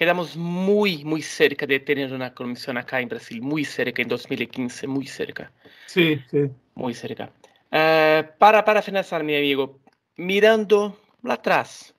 quedamos 0.00 0.34
muy, 0.34 1.04
muy 1.04 1.20
cerca 1.20 1.66
de 1.66 1.78
tener 1.78 2.10
una 2.14 2.32
comisión 2.32 2.78
acá 2.78 3.02
en 3.02 3.08
Brasil, 3.10 3.42
muy 3.42 3.66
cerca, 3.66 4.00
en 4.00 4.08
2015, 4.08 4.86
muy 4.86 5.06
cerca. 5.06 5.52
Sí, 5.84 6.18
sí. 6.30 6.48
Muy 6.74 6.94
cerca. 6.94 7.30
Uh, 7.70 8.24
para, 8.38 8.64
para 8.64 8.80
finalizar, 8.80 9.22
mi 9.22 9.36
amigo, 9.36 9.78
mirando 10.16 10.98
atrás, 11.28 11.94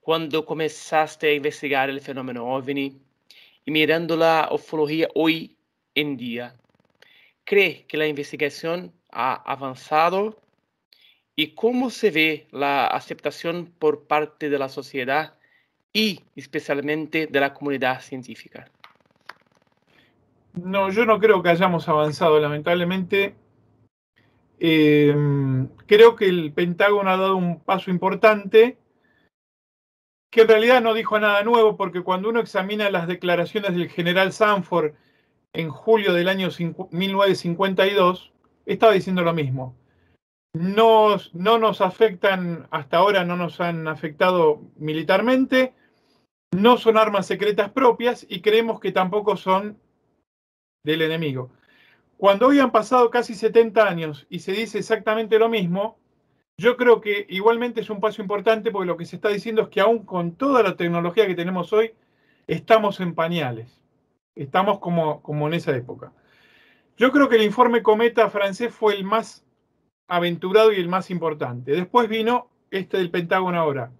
cuando 0.00 0.46
comenzaste 0.46 1.28
a 1.28 1.34
investigar 1.34 1.90
el 1.90 2.00
fenómeno 2.00 2.46
OVNI 2.46 2.98
y 3.66 3.70
mirando 3.70 4.16
la 4.16 4.48
ufología 4.50 5.06
hoy 5.14 5.54
en 5.94 6.16
día, 6.16 6.54
¿cree 7.44 7.84
que 7.86 7.98
la 7.98 8.06
investigación 8.06 8.90
ha 9.10 9.34
avanzado? 9.34 10.40
¿Y 11.34 11.48
cómo 11.48 11.90
se 11.90 12.10
ve 12.10 12.46
la 12.52 12.86
aceptación 12.86 13.70
por 13.78 14.06
parte 14.06 14.48
de 14.48 14.58
la 14.58 14.70
sociedad 14.70 15.35
y 15.96 16.20
especialmente 16.36 17.26
de 17.26 17.40
la 17.40 17.54
comunidad 17.54 18.02
científica? 18.02 18.70
No, 20.52 20.90
yo 20.90 21.06
no 21.06 21.18
creo 21.18 21.42
que 21.42 21.48
hayamos 21.48 21.88
avanzado, 21.88 22.38
lamentablemente. 22.38 23.34
Em, 24.60 25.68
creo 25.86 26.14
que 26.14 26.26
el 26.26 26.52
Pentágono 26.52 27.08
ha 27.08 27.16
dado 27.16 27.36
un 27.36 27.60
paso 27.60 27.90
importante 27.90 28.76
que 30.30 30.42
en 30.42 30.48
realidad 30.48 30.82
no 30.82 30.92
dijo 30.92 31.18
nada 31.18 31.42
nuevo, 31.44 31.78
porque 31.78 32.02
cuando 32.02 32.28
uno 32.28 32.40
examina 32.40 32.90
las 32.90 33.08
declaraciones 33.08 33.74
del 33.74 33.88
general 33.88 34.34
Sanford 34.34 34.92
en 35.54 35.70
julio 35.70 36.12
del 36.12 36.28
año 36.28 36.50
1952, 36.90 38.34
estaba 38.66 38.92
diciendo 38.92 39.22
lo 39.22 39.32
mismo. 39.32 39.74
no 40.52 41.18
nos 41.32 41.80
afectan, 41.80 42.66
hasta 42.70 42.98
ahora 42.98 43.24
no 43.24 43.36
nos 43.36 43.62
han 43.62 43.88
afectado 43.88 44.60
militarmente, 44.76 45.72
no 46.52 46.78
son 46.78 46.96
armas 46.96 47.26
secretas 47.26 47.70
propias 47.70 48.26
y 48.28 48.40
creemos 48.40 48.80
que 48.80 48.92
tampoco 48.92 49.36
son 49.36 49.78
del 50.84 51.02
enemigo. 51.02 51.50
Cuando 52.16 52.46
hoy 52.46 52.60
han 52.60 52.72
pasado 52.72 53.10
casi 53.10 53.34
70 53.34 53.86
años 53.86 54.26
y 54.30 54.38
se 54.38 54.52
dice 54.52 54.78
exactamente 54.78 55.38
lo 55.38 55.48
mismo, 55.48 55.98
yo 56.58 56.76
creo 56.76 57.00
que 57.02 57.26
igualmente 57.28 57.82
es 57.82 57.90
un 57.90 58.00
paso 58.00 58.22
importante 58.22 58.70
porque 58.70 58.86
lo 58.86 58.96
que 58.96 59.04
se 59.04 59.16
está 59.16 59.28
diciendo 59.28 59.62
es 59.62 59.68
que 59.68 59.80
aún 59.80 60.06
con 60.06 60.32
toda 60.36 60.62
la 60.62 60.76
tecnología 60.76 61.26
que 61.26 61.34
tenemos 61.34 61.72
hoy, 61.72 61.92
estamos 62.46 63.00
en 63.00 63.14
pañales. 63.14 63.82
Estamos 64.34 64.78
como, 64.78 65.22
como 65.22 65.46
en 65.48 65.54
esa 65.54 65.76
época. 65.76 66.12
Yo 66.96 67.12
creo 67.12 67.28
que 67.28 67.36
el 67.36 67.42
informe 67.42 67.82
Cometa 67.82 68.30
francés 68.30 68.72
fue 68.72 68.94
el 68.94 69.04
más 69.04 69.44
aventurado 70.08 70.72
y 70.72 70.76
el 70.76 70.88
más 70.88 71.10
importante. 71.10 71.72
Después 71.72 72.08
vino 72.08 72.48
este 72.70 72.96
del 72.96 73.10
Pentágono 73.10 73.58
ahora. 73.58 73.90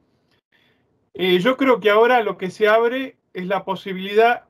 Eh, 1.18 1.38
yo 1.38 1.56
creo 1.56 1.80
que 1.80 1.88
ahora 1.88 2.22
lo 2.22 2.36
que 2.36 2.50
se 2.50 2.68
abre 2.68 3.16
es 3.32 3.46
la 3.46 3.64
posibilidad, 3.64 4.44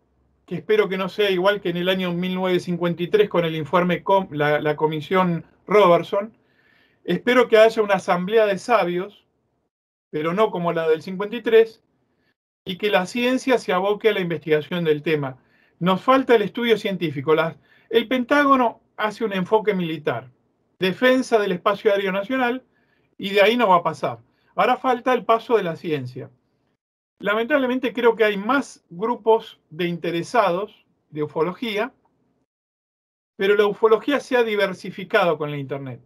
que 0.46 0.56
espero 0.56 0.88
que 0.88 0.98
no 0.98 1.08
sea 1.08 1.30
igual 1.30 1.60
que 1.60 1.68
en 1.68 1.76
el 1.76 1.88
año 1.88 2.12
1953 2.12 3.28
con 3.28 3.44
el 3.44 3.54
informe, 3.54 4.02
la, 4.32 4.60
la 4.60 4.74
comisión 4.74 5.44
Robertson, 5.68 6.36
espero 7.04 7.46
que 7.46 7.58
haya 7.58 7.82
una 7.82 7.94
asamblea 7.94 8.46
de 8.46 8.58
sabios, 8.58 9.24
pero 10.10 10.34
no 10.34 10.50
como 10.50 10.72
la 10.72 10.88
del 10.88 11.02
53, 11.02 11.84
y 12.64 12.78
que 12.78 12.90
la 12.90 13.06
ciencia 13.06 13.58
se 13.58 13.72
aboque 13.72 14.08
a 14.08 14.12
la 14.12 14.20
investigación 14.20 14.82
del 14.82 15.02
tema. 15.02 15.38
Nos 15.78 16.02
falta 16.02 16.34
el 16.34 16.42
estudio 16.42 16.78
científico. 16.78 17.36
el 17.90 18.08
Pentágono 18.08 18.80
hace 18.96 19.24
un 19.24 19.32
enfoque 19.32 19.72
militar, 19.72 20.32
defensa 20.80 21.38
del 21.38 21.52
espacio 21.52 21.92
aéreo 21.92 22.10
nacional, 22.10 22.64
y 23.18 23.30
de 23.30 23.42
ahí 23.42 23.56
no 23.56 23.68
va 23.68 23.76
a 23.76 23.82
pasar. 23.84 24.18
Ahora 24.56 24.76
falta 24.76 25.14
el 25.14 25.24
paso 25.24 25.56
de 25.56 25.62
la 25.62 25.76
ciencia. 25.76 26.28
Lamentablemente 27.18 27.92
creo 27.92 28.14
que 28.14 28.24
hay 28.24 28.36
más 28.36 28.84
grupos 28.90 29.58
de 29.70 29.86
interesados 29.86 30.84
de 31.10 31.22
ufología, 31.22 31.92
pero 33.36 33.54
la 33.54 33.66
ufología 33.66 34.20
se 34.20 34.36
ha 34.36 34.42
diversificado 34.42 35.38
con 35.38 35.50
la 35.50 35.56
Internet. 35.56 36.00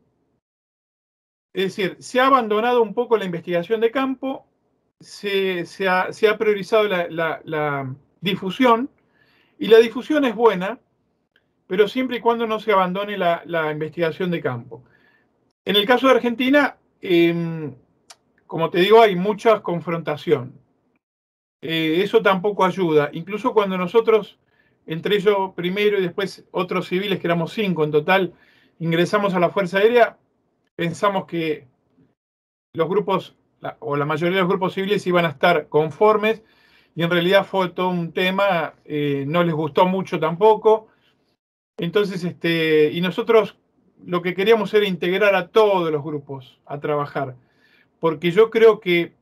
Es 1.52 1.64
decir, 1.64 1.96
se 1.98 2.20
ha 2.20 2.26
abandonado 2.26 2.82
un 2.82 2.94
poco 2.94 3.16
la 3.16 3.24
investigación 3.24 3.80
de 3.80 3.90
campo, 3.90 4.46
se, 5.00 5.64
ha, 5.88 6.38
priorizado 6.38 6.86
la, 6.86 7.94
difusión, 8.20 8.88
y 9.58 9.66
la 9.66 9.78
difusión 9.78 10.24
es 10.24 10.34
buena, 10.34 10.78
pero 11.66 11.88
siempre 11.88 12.18
y 12.18 12.20
cuando 12.20 12.46
no 12.46 12.60
se 12.60 12.72
abandone 12.72 13.18
la, 13.18 13.72
investigación 13.72 14.30
de 14.30 14.40
campo. 14.40 14.84
En 15.64 15.76
el 15.76 15.86
caso 15.86 16.06
de 16.06 16.14
Argentina, 16.14 16.76
em, 17.00 17.74
como 18.46 18.70
te 18.70 18.78
digo, 18.78 19.02
hay 19.02 19.16
mucha 19.16 19.60
confrontación. 19.60 20.60
Eh, 21.62 22.00
eso 22.02 22.22
tampoco 22.22 22.64
ayuda. 22.64 23.10
Incluso 23.12 23.52
cuando 23.52 23.76
nosotros, 23.76 24.38
entre 24.86 25.16
ellos 25.16 25.52
primero 25.54 25.98
y 25.98 26.02
después 26.02 26.44
otros 26.50 26.88
civiles, 26.88 27.20
que 27.20 27.26
éramos 27.26 27.52
cinco 27.52 27.84
en 27.84 27.90
total, 27.90 28.32
ingresamos 28.78 29.34
a 29.34 29.40
la 29.40 29.50
Fuerza 29.50 29.78
Aérea, 29.78 30.16
pensamos 30.76 31.26
que 31.26 31.66
los 32.72 32.88
grupos, 32.88 33.36
o 33.80 33.96
la 33.96 34.06
mayoría 34.06 34.36
de 34.36 34.42
los 34.42 34.48
grupos 34.48 34.74
civiles 34.74 35.06
iban 35.06 35.26
a 35.26 35.30
estar 35.30 35.68
conformes, 35.68 36.42
y 36.94 37.02
en 37.02 37.10
realidad 37.10 37.46
fue 37.46 37.68
todo 37.70 37.88
un 37.88 38.12
tema, 38.12 38.74
eh, 38.84 39.24
no 39.26 39.44
les 39.44 39.54
gustó 39.54 39.86
mucho 39.86 40.18
tampoco. 40.18 40.88
Entonces, 41.78 42.24
este, 42.24 42.90
y 42.92 43.00
nosotros 43.00 43.56
lo 44.04 44.22
que 44.22 44.34
queríamos 44.34 44.72
era 44.74 44.86
integrar 44.86 45.34
a 45.34 45.48
todos 45.48 45.90
los 45.92 46.02
grupos 46.02 46.58
a 46.66 46.80
trabajar, 46.80 47.36
porque 48.00 48.30
yo 48.30 48.50
creo 48.50 48.80
que 48.80 49.12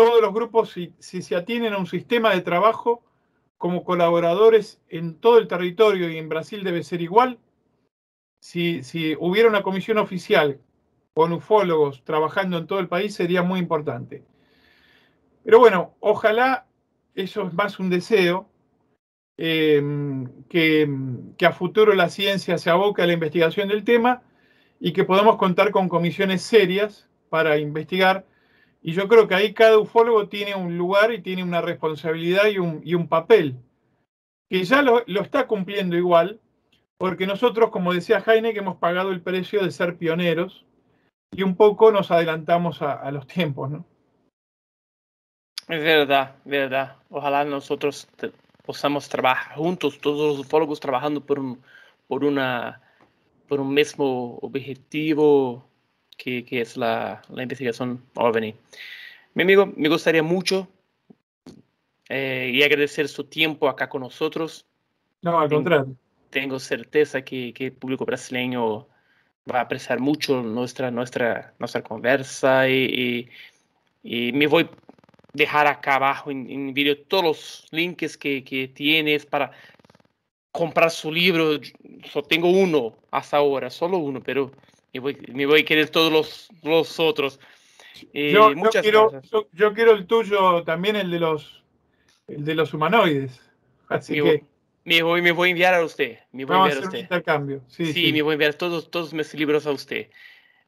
todos 0.00 0.22
los 0.22 0.32
grupos, 0.32 0.70
si, 0.70 0.94
se 0.98 1.36
atienen 1.36 1.74
a 1.74 1.78
un 1.78 1.86
sistema 1.86 2.30
de 2.30 2.40
trabajo 2.40 3.02
como 3.58 3.84
colaboradores 3.84 4.80
en 4.88 5.20
todo 5.20 5.36
el 5.36 5.46
territorio 5.46 6.08
y 6.08 6.16
en 6.16 6.30
Brasil 6.30 6.64
debe 6.64 6.82
ser 6.82 7.02
igual, 7.02 7.38
si, 8.40 8.80
hubiera 9.18 9.50
una 9.50 9.62
comisión 9.62 9.98
oficial 9.98 10.58
con 11.12 11.34
ufólogos 11.34 12.02
trabajando 12.02 12.56
en 12.56 12.66
todo 12.66 12.78
el 12.78 12.88
país 12.88 13.14
sería 13.14 13.42
muy 13.42 13.60
importante. 13.60 14.24
Pero 15.44 15.58
bueno, 15.58 15.94
ojalá 16.00 16.66
eso 17.14 17.46
es 17.46 17.52
más 17.52 17.78
un 17.78 17.90
deseo, 17.90 18.48
que, 19.36 20.88
que, 21.36 21.46
a 21.46 21.52
futuro 21.52 21.94
la 21.94 22.08
ciencia 22.08 22.56
se 22.56 22.70
aboque 22.70 23.02
a 23.02 23.06
la 23.06 23.12
investigación 23.12 23.68
del 23.68 23.84
tema 23.84 24.22
y 24.80 24.94
que 24.94 25.04
podamos 25.04 25.36
contar 25.36 25.70
con 25.70 25.90
comisiones 25.90 26.40
serias 26.40 27.06
para 27.28 27.58
investigar 27.58 28.24
y 28.82 28.92
yo 28.92 29.08
creo 29.08 29.28
que 29.28 29.34
ahí 29.34 29.52
cada 29.52 29.78
ufólogo 29.78 30.28
tiene 30.28 30.54
un 30.54 30.78
lugar 30.78 31.12
y 31.12 31.20
tiene 31.20 31.42
una 31.42 31.60
responsabilidad 31.60 32.46
y 32.48 32.58
un, 32.58 32.80
y 32.84 32.94
un 32.94 33.08
papel, 33.08 33.56
que 34.48 34.64
ya 34.64 34.82
lo, 34.82 35.04
está 35.06 35.46
cumpliendo 35.46 35.96
igual, 35.96 36.40
porque 36.96 37.26
nosotros, 37.26 37.70
como 37.70 37.92
decía 37.92 38.20
Jaime, 38.22 38.52
que 38.52 38.60
hemos 38.60 38.78
pagado 38.78 39.10
el 39.10 39.20
precio 39.20 39.62
de 39.62 39.70
ser 39.70 39.96
pioneros 39.96 40.64
y 41.30 41.42
un 41.42 41.56
poco 41.56 41.92
nos 41.92 42.10
adelantamos 42.10 42.82
a, 42.82 43.10
los 43.10 43.26
tiempos, 43.26 43.70
¿no? 43.70 43.84
Es 45.68 45.82
verdad, 45.82 46.36
verdad. 46.44 46.96
Ojalá 47.10 47.44
nosotros 47.44 48.08
podamos 48.64 49.08
trabajar 49.08 49.56
juntos, 49.56 50.00
todos 50.00 50.36
los 50.36 50.46
ufólogos 50.46 50.80
trabajando 50.80 51.24
por 51.24 51.38
un, 51.38 51.62
por 52.08 52.24
una, 52.24 52.82
por 53.46 53.60
un 53.60 53.72
mismo 53.72 54.38
objetivo 54.42 55.69
que, 56.22 56.60
es 56.60 56.76
la, 56.76 57.22
investigación 57.30 58.02
OVNI. 58.14 58.54
Mi 59.34 59.42
amigo, 59.42 59.72
me 59.76 59.88
gustaría 59.88 60.22
mucho 60.22 60.68
eh, 62.08 62.50
y 62.52 62.62
agradecer 62.62 63.08
su 63.08 63.24
tiempo 63.24 63.68
acá 63.68 63.88
con 63.88 64.02
nosotros. 64.02 64.66
No, 65.22 65.40
al 65.40 65.48
contrario. 65.48 65.96
Tengo 66.30 66.58
certeza 66.58 67.22
que, 67.22 67.54
el 67.56 67.72
público 67.72 68.04
brasileño 68.04 68.86
va 69.50 69.58
a 69.58 69.62
apreciar 69.62 69.98
mucho 69.98 70.42
nuestra, 70.42 70.90
nuestra, 70.90 71.54
nuestra 71.58 71.82
conversa 71.82 72.68
y, 72.68 73.28
me 74.02 74.46
voy 74.46 74.64
a 74.64 74.70
dejar 75.32 75.66
acá 75.66 75.96
abajo 75.96 76.30
en, 76.30 76.50
en 76.50 76.74
vídeo 76.74 76.98
todos 77.02 77.24
los 77.24 77.66
links 77.70 78.16
que, 78.16 78.42
que 78.44 78.68
tienes 78.68 79.26
para 79.26 79.52
comprar 80.52 80.90
su 80.90 81.10
libro. 81.10 81.60
Solo 82.10 82.26
tengo 82.26 82.50
uno 82.50 82.96
hasta 83.10 83.38
ahora, 83.38 83.70
solo 83.70 83.98
uno, 83.98 84.20
pero 84.22 84.50
me 84.92 85.46
voy, 85.46 85.60
a 85.60 85.64
querer 85.64 85.88
todos 85.90 86.12
los, 86.12 86.48
los 86.62 86.98
otros. 86.98 87.38
Eh, 88.12 88.32
yo, 88.32 88.52
quiero, 88.80 89.12
yo, 89.52 89.74
quiero, 89.74 89.92
el 89.92 90.06
tuyo 90.06 90.64
también, 90.64 90.96
el 90.96 91.10
de 91.10 91.20
los, 91.20 91.62
el 92.28 92.44
de 92.44 92.54
los 92.54 92.74
humanoides. 92.74 93.40
Así 93.88 94.20
me, 94.20 94.22
que. 94.22 94.44
Me 94.84 95.02
voy, 95.02 95.20
me 95.22 95.32
voy 95.32 95.48
a 95.48 95.50
enviar 95.50 95.74
a 95.74 95.84
usted. 95.84 96.18
Me 96.32 96.44
voy 96.44 96.56
a 96.56 96.58
enviar 96.60 96.78
a 96.78 96.86
usted. 96.86 96.98
intercambio. 96.98 97.62
Sí, 97.68 97.92
sí, 97.92 98.12
me 98.12 98.22
voy 98.22 98.32
a 98.32 98.34
enviar 98.34 98.54
todos, 98.54 98.90
todos 98.90 99.12
mis 99.12 99.32
libros 99.34 99.66
a 99.66 99.72
usted. 99.72 100.08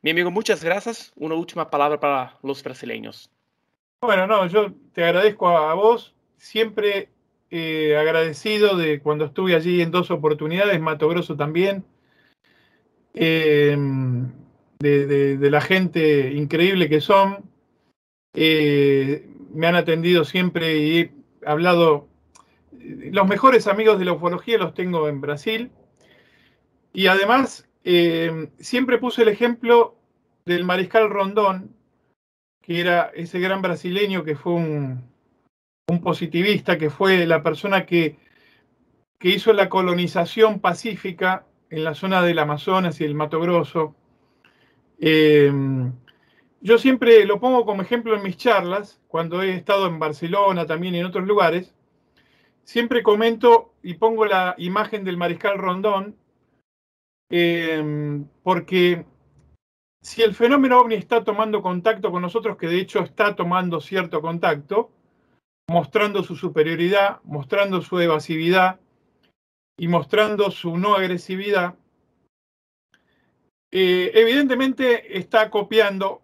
Mi 0.02 0.10
amigo, 0.10 0.30
muchas 0.30 0.62
gracias. 0.62 1.12
Una 1.16 1.34
última 1.34 1.70
palabra 1.70 1.98
para 1.98 2.38
los 2.42 2.62
brasileños. 2.62 3.30
Bueno, 4.00 4.26
no, 4.26 4.46
yo 4.46 4.72
te 4.92 5.04
agradezco 5.04 5.48
a, 5.48 5.72
vos. 5.74 6.14
Siempre 6.36 7.08
eh, 7.50 7.96
agradecido 7.96 8.76
de 8.76 9.00
cuando 9.00 9.26
estuve 9.26 9.54
allí 9.54 9.80
en 9.80 9.92
dos 9.92 10.10
oportunidades, 10.10 10.80
Mato 10.80 11.08
Grosso 11.08 11.36
también. 11.36 11.84
Em, 13.14 14.32
de, 14.78 15.50
la 15.50 15.60
gente 15.60 16.32
increíble 16.32 16.88
que 16.88 17.00
son. 17.00 17.50
Eh, 18.34 19.28
me 19.52 19.66
han 19.66 19.76
atendido 19.76 20.24
siempre 20.24 20.78
y 20.78 20.98
he 20.98 21.12
hablado. 21.46 22.08
Los 22.80 23.28
mejores 23.28 23.66
amigos 23.66 23.98
de 23.98 24.06
la 24.06 24.14
ufología 24.14 24.58
los 24.58 24.74
tengo 24.74 25.08
en 25.08 25.20
Brasil. 25.20 25.70
Y 26.92 27.06
además, 27.06 27.68
em, 27.84 28.50
siempre 28.58 28.98
puse 28.98 29.22
el 29.22 29.28
ejemplo 29.28 29.96
del 30.44 30.64
mariscal 30.64 31.10
Rondón, 31.10 31.74
que 32.62 32.80
era 32.80 33.10
ese 33.14 33.40
gran 33.40 33.62
brasileño 33.62 34.24
que 34.24 34.36
fue 34.36 34.54
un, 34.54 35.04
un 35.88 36.00
positivista, 36.00 36.78
que 36.78 36.90
fue 36.90 37.26
la 37.26 37.42
persona 37.42 37.86
que, 37.86 38.16
que 39.18 39.28
hizo 39.30 39.52
la 39.52 39.68
colonización 39.68 40.60
pacífica 40.60 41.46
en 41.72 41.84
la 41.84 41.94
zona 41.94 42.20
del 42.20 42.38
Amazonas 42.38 43.00
y 43.00 43.04
el 43.04 43.14
Mato 43.14 43.40
Grosso. 43.40 43.94
Em, 44.98 45.90
yo 46.60 46.76
siempre 46.76 47.24
lo 47.24 47.40
pongo 47.40 47.64
como 47.64 47.80
ejemplo 47.80 48.14
en 48.14 48.22
mis 48.22 48.36
charlas, 48.36 49.00
cuando 49.08 49.42
he 49.42 49.54
estado 49.54 49.86
en 49.86 49.98
Barcelona, 49.98 50.66
también 50.66 50.94
en 50.94 51.06
otros 51.06 51.26
lugares. 51.26 51.74
Siempre 52.64 53.02
comento 53.02 53.72
y 53.82 53.94
pongo 53.94 54.26
la 54.26 54.54
imagen 54.58 55.02
del 55.02 55.16
mariscal 55.16 55.56
Rondón, 55.56 56.14
em, 57.30 58.26
porque 58.42 59.06
si 60.02 60.20
el 60.22 60.34
fenómeno 60.34 60.78
ovni 60.78 60.96
está 60.96 61.24
tomando 61.24 61.62
contacto 61.62 62.10
con 62.10 62.20
nosotros, 62.20 62.58
que 62.58 62.68
de 62.68 62.80
hecho 62.80 63.00
está 63.00 63.34
tomando 63.34 63.80
cierto 63.80 64.20
contacto, 64.20 64.90
mostrando 65.68 66.22
su 66.22 66.36
superioridad, 66.36 67.20
mostrando 67.24 67.80
su 67.80 67.98
evasividad 67.98 68.81
y 69.76 69.88
mostrando 69.88 70.50
su 70.50 70.76
no 70.76 70.94
agresividad, 70.94 71.74
eh, 73.70 74.10
evidentemente 74.14 75.18
está 75.18 75.50
copiando, 75.50 76.22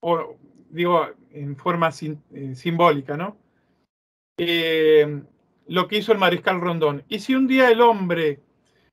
o 0.00 0.36
digo 0.70 1.08
en 1.32 1.56
forma 1.56 1.90
eh, 1.90 2.54
simbólica, 2.54 3.16
¿no? 3.16 3.36
Eh, 4.38 5.22
lo 5.66 5.88
que 5.88 5.98
hizo 5.98 6.12
el 6.12 6.18
mariscal 6.18 6.60
Rondón. 6.60 7.04
Y 7.08 7.18
si 7.20 7.34
un 7.34 7.46
día 7.46 7.70
el 7.70 7.80
hombre, 7.80 8.40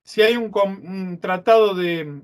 si 0.04 0.22
hay 0.22 0.36
un, 0.36 1.20
tratado 1.22 1.76
de 1.76 2.22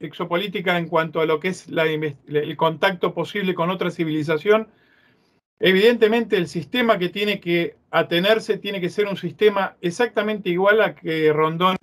exopolítica 0.00 0.78
en 0.78 0.88
cuanto 0.88 1.20
a 1.20 1.26
lo 1.26 1.40
que 1.40 1.48
es 1.48 1.66
el 1.68 2.56
contacto 2.56 3.14
posible 3.14 3.54
con 3.54 3.70
otra 3.70 3.90
civilización, 3.90 4.68
evidentemente 5.60 6.36
el 6.36 6.48
sistema 6.48 6.98
que 6.98 7.08
tiene 7.08 7.40
que 7.40 7.76
atenerse 7.90 8.58
tiene 8.58 8.80
que 8.80 8.90
ser 8.90 9.06
un 9.06 9.16
sistema 9.16 9.76
exactamente 9.80 10.50
igual 10.50 10.80
a 10.80 10.94
que 10.94 11.32
Rondón 11.32 11.76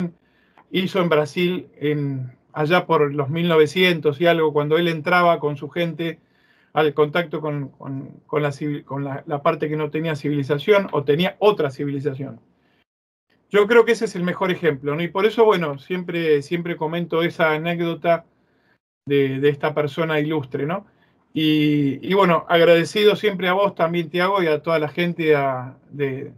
hizo 0.70 1.00
en 1.00 1.08
Brasil 1.08 1.68
allá 2.52 2.86
por 2.86 3.12
los 3.14 3.28
1900 3.28 4.20
y 4.20 4.26
algo, 4.26 4.52
cuando 4.52 4.78
él 4.78 4.88
entraba 4.88 5.38
con 5.38 5.56
su 5.56 5.68
gente 5.68 6.20
al 6.72 6.92
contacto 6.92 7.40
con, 7.40 7.72
la, 9.26 9.42
parte 9.42 9.68
que 9.68 9.76
no 9.76 9.90
tenía 9.90 10.14
civilización 10.14 10.88
o 10.92 11.04
tenía 11.04 11.36
otra 11.38 11.70
civilización. 11.70 12.38
Yo 13.48 13.66
creo 13.66 13.84
que 13.84 13.92
ese 13.92 14.04
es 14.04 14.14
el 14.14 14.24
mejor 14.24 14.50
ejemplo, 14.50 14.94
¿no? 14.94 15.02
Y 15.02 15.08
por 15.08 15.24
eso, 15.24 15.46
bueno, 15.46 15.78
siempre, 15.78 16.42
siempre 16.42 16.76
comento 16.76 17.22
esa 17.22 17.52
anécdota 17.52 18.26
de, 19.06 19.48
esta 19.48 19.72
persona 19.72 20.20
ilustre, 20.20 20.66
¿no? 20.66 20.86
Y, 21.38 22.14
bueno, 22.14 22.46
agradecido 22.48 23.14
siempre 23.14 23.46
a 23.46 23.52
vos 23.52 23.74
también, 23.74 24.08
Tiago, 24.08 24.42
y 24.42 24.46
a 24.46 24.62
toda 24.62 24.78
la 24.78 24.88
gente 24.88 25.36
de, 25.90 26.32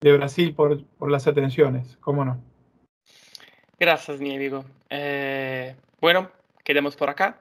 Brasil 0.00 0.52
por, 0.52 0.82
las 1.08 1.28
atenciones, 1.28 1.96
¿cómo 2.00 2.24
no? 2.24 2.42
Gracias, 3.78 4.18
mi 4.18 4.34
amigo. 4.34 4.64
Eh, 4.90 5.76
bueno, 6.00 6.32
quedamos 6.64 6.96
por 6.96 7.08
acá. 7.08 7.40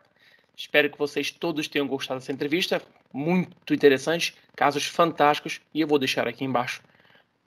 Espero 0.56 0.92
que 0.92 1.00
vocês 1.00 1.32
todos 1.32 1.68
tenham 1.68 1.88
gostado 1.88 2.20
dessa 2.20 2.32
entrevista, 2.32 2.80
muito 3.12 3.74
interessante, 3.74 4.36
casos 4.56 4.86
fantásticos, 4.86 5.62
e 5.74 5.82
eu 5.82 5.88
vou 5.88 5.98
deixar 5.98 6.28
aqui 6.28 6.46
embaixo 6.46 6.84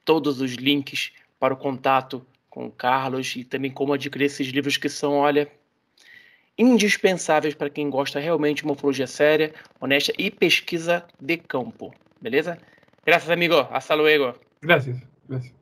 todos 0.05 0.41
os 0.41 0.55
links 0.55 1.13
para 1.39 1.55
o 1.55 1.57
contato 1.57 2.27
com 2.51 2.67
o 2.67 2.73
Carlos 2.73 3.37
e 3.37 3.45
também 3.45 3.71
como 3.71 3.93
adquirir 3.93 4.25
esses 4.25 4.49
livros 4.49 4.77
que 4.77 4.89
são, 4.89 5.19
olha, 5.19 5.49
indispensáveis 6.59 7.55
para 7.55 7.71
quem 7.71 7.89
gosta 7.89 8.21
realmente 8.21 8.59
de 8.59 8.65
uma 8.65 8.75
ufologia 8.75 9.07
séria, 9.07 9.53
honesta 9.81 10.13
e 10.19 10.31
pesquisa 10.31 11.05
de 11.21 11.37
campo. 11.37 11.95
Beleza? 12.21 12.59
Graças, 13.05 13.31
amigo. 13.31 13.67
Hasta 13.71 13.95
luego. 13.95 14.35
Gracias. 14.63 14.99
Gracias. 15.29 15.62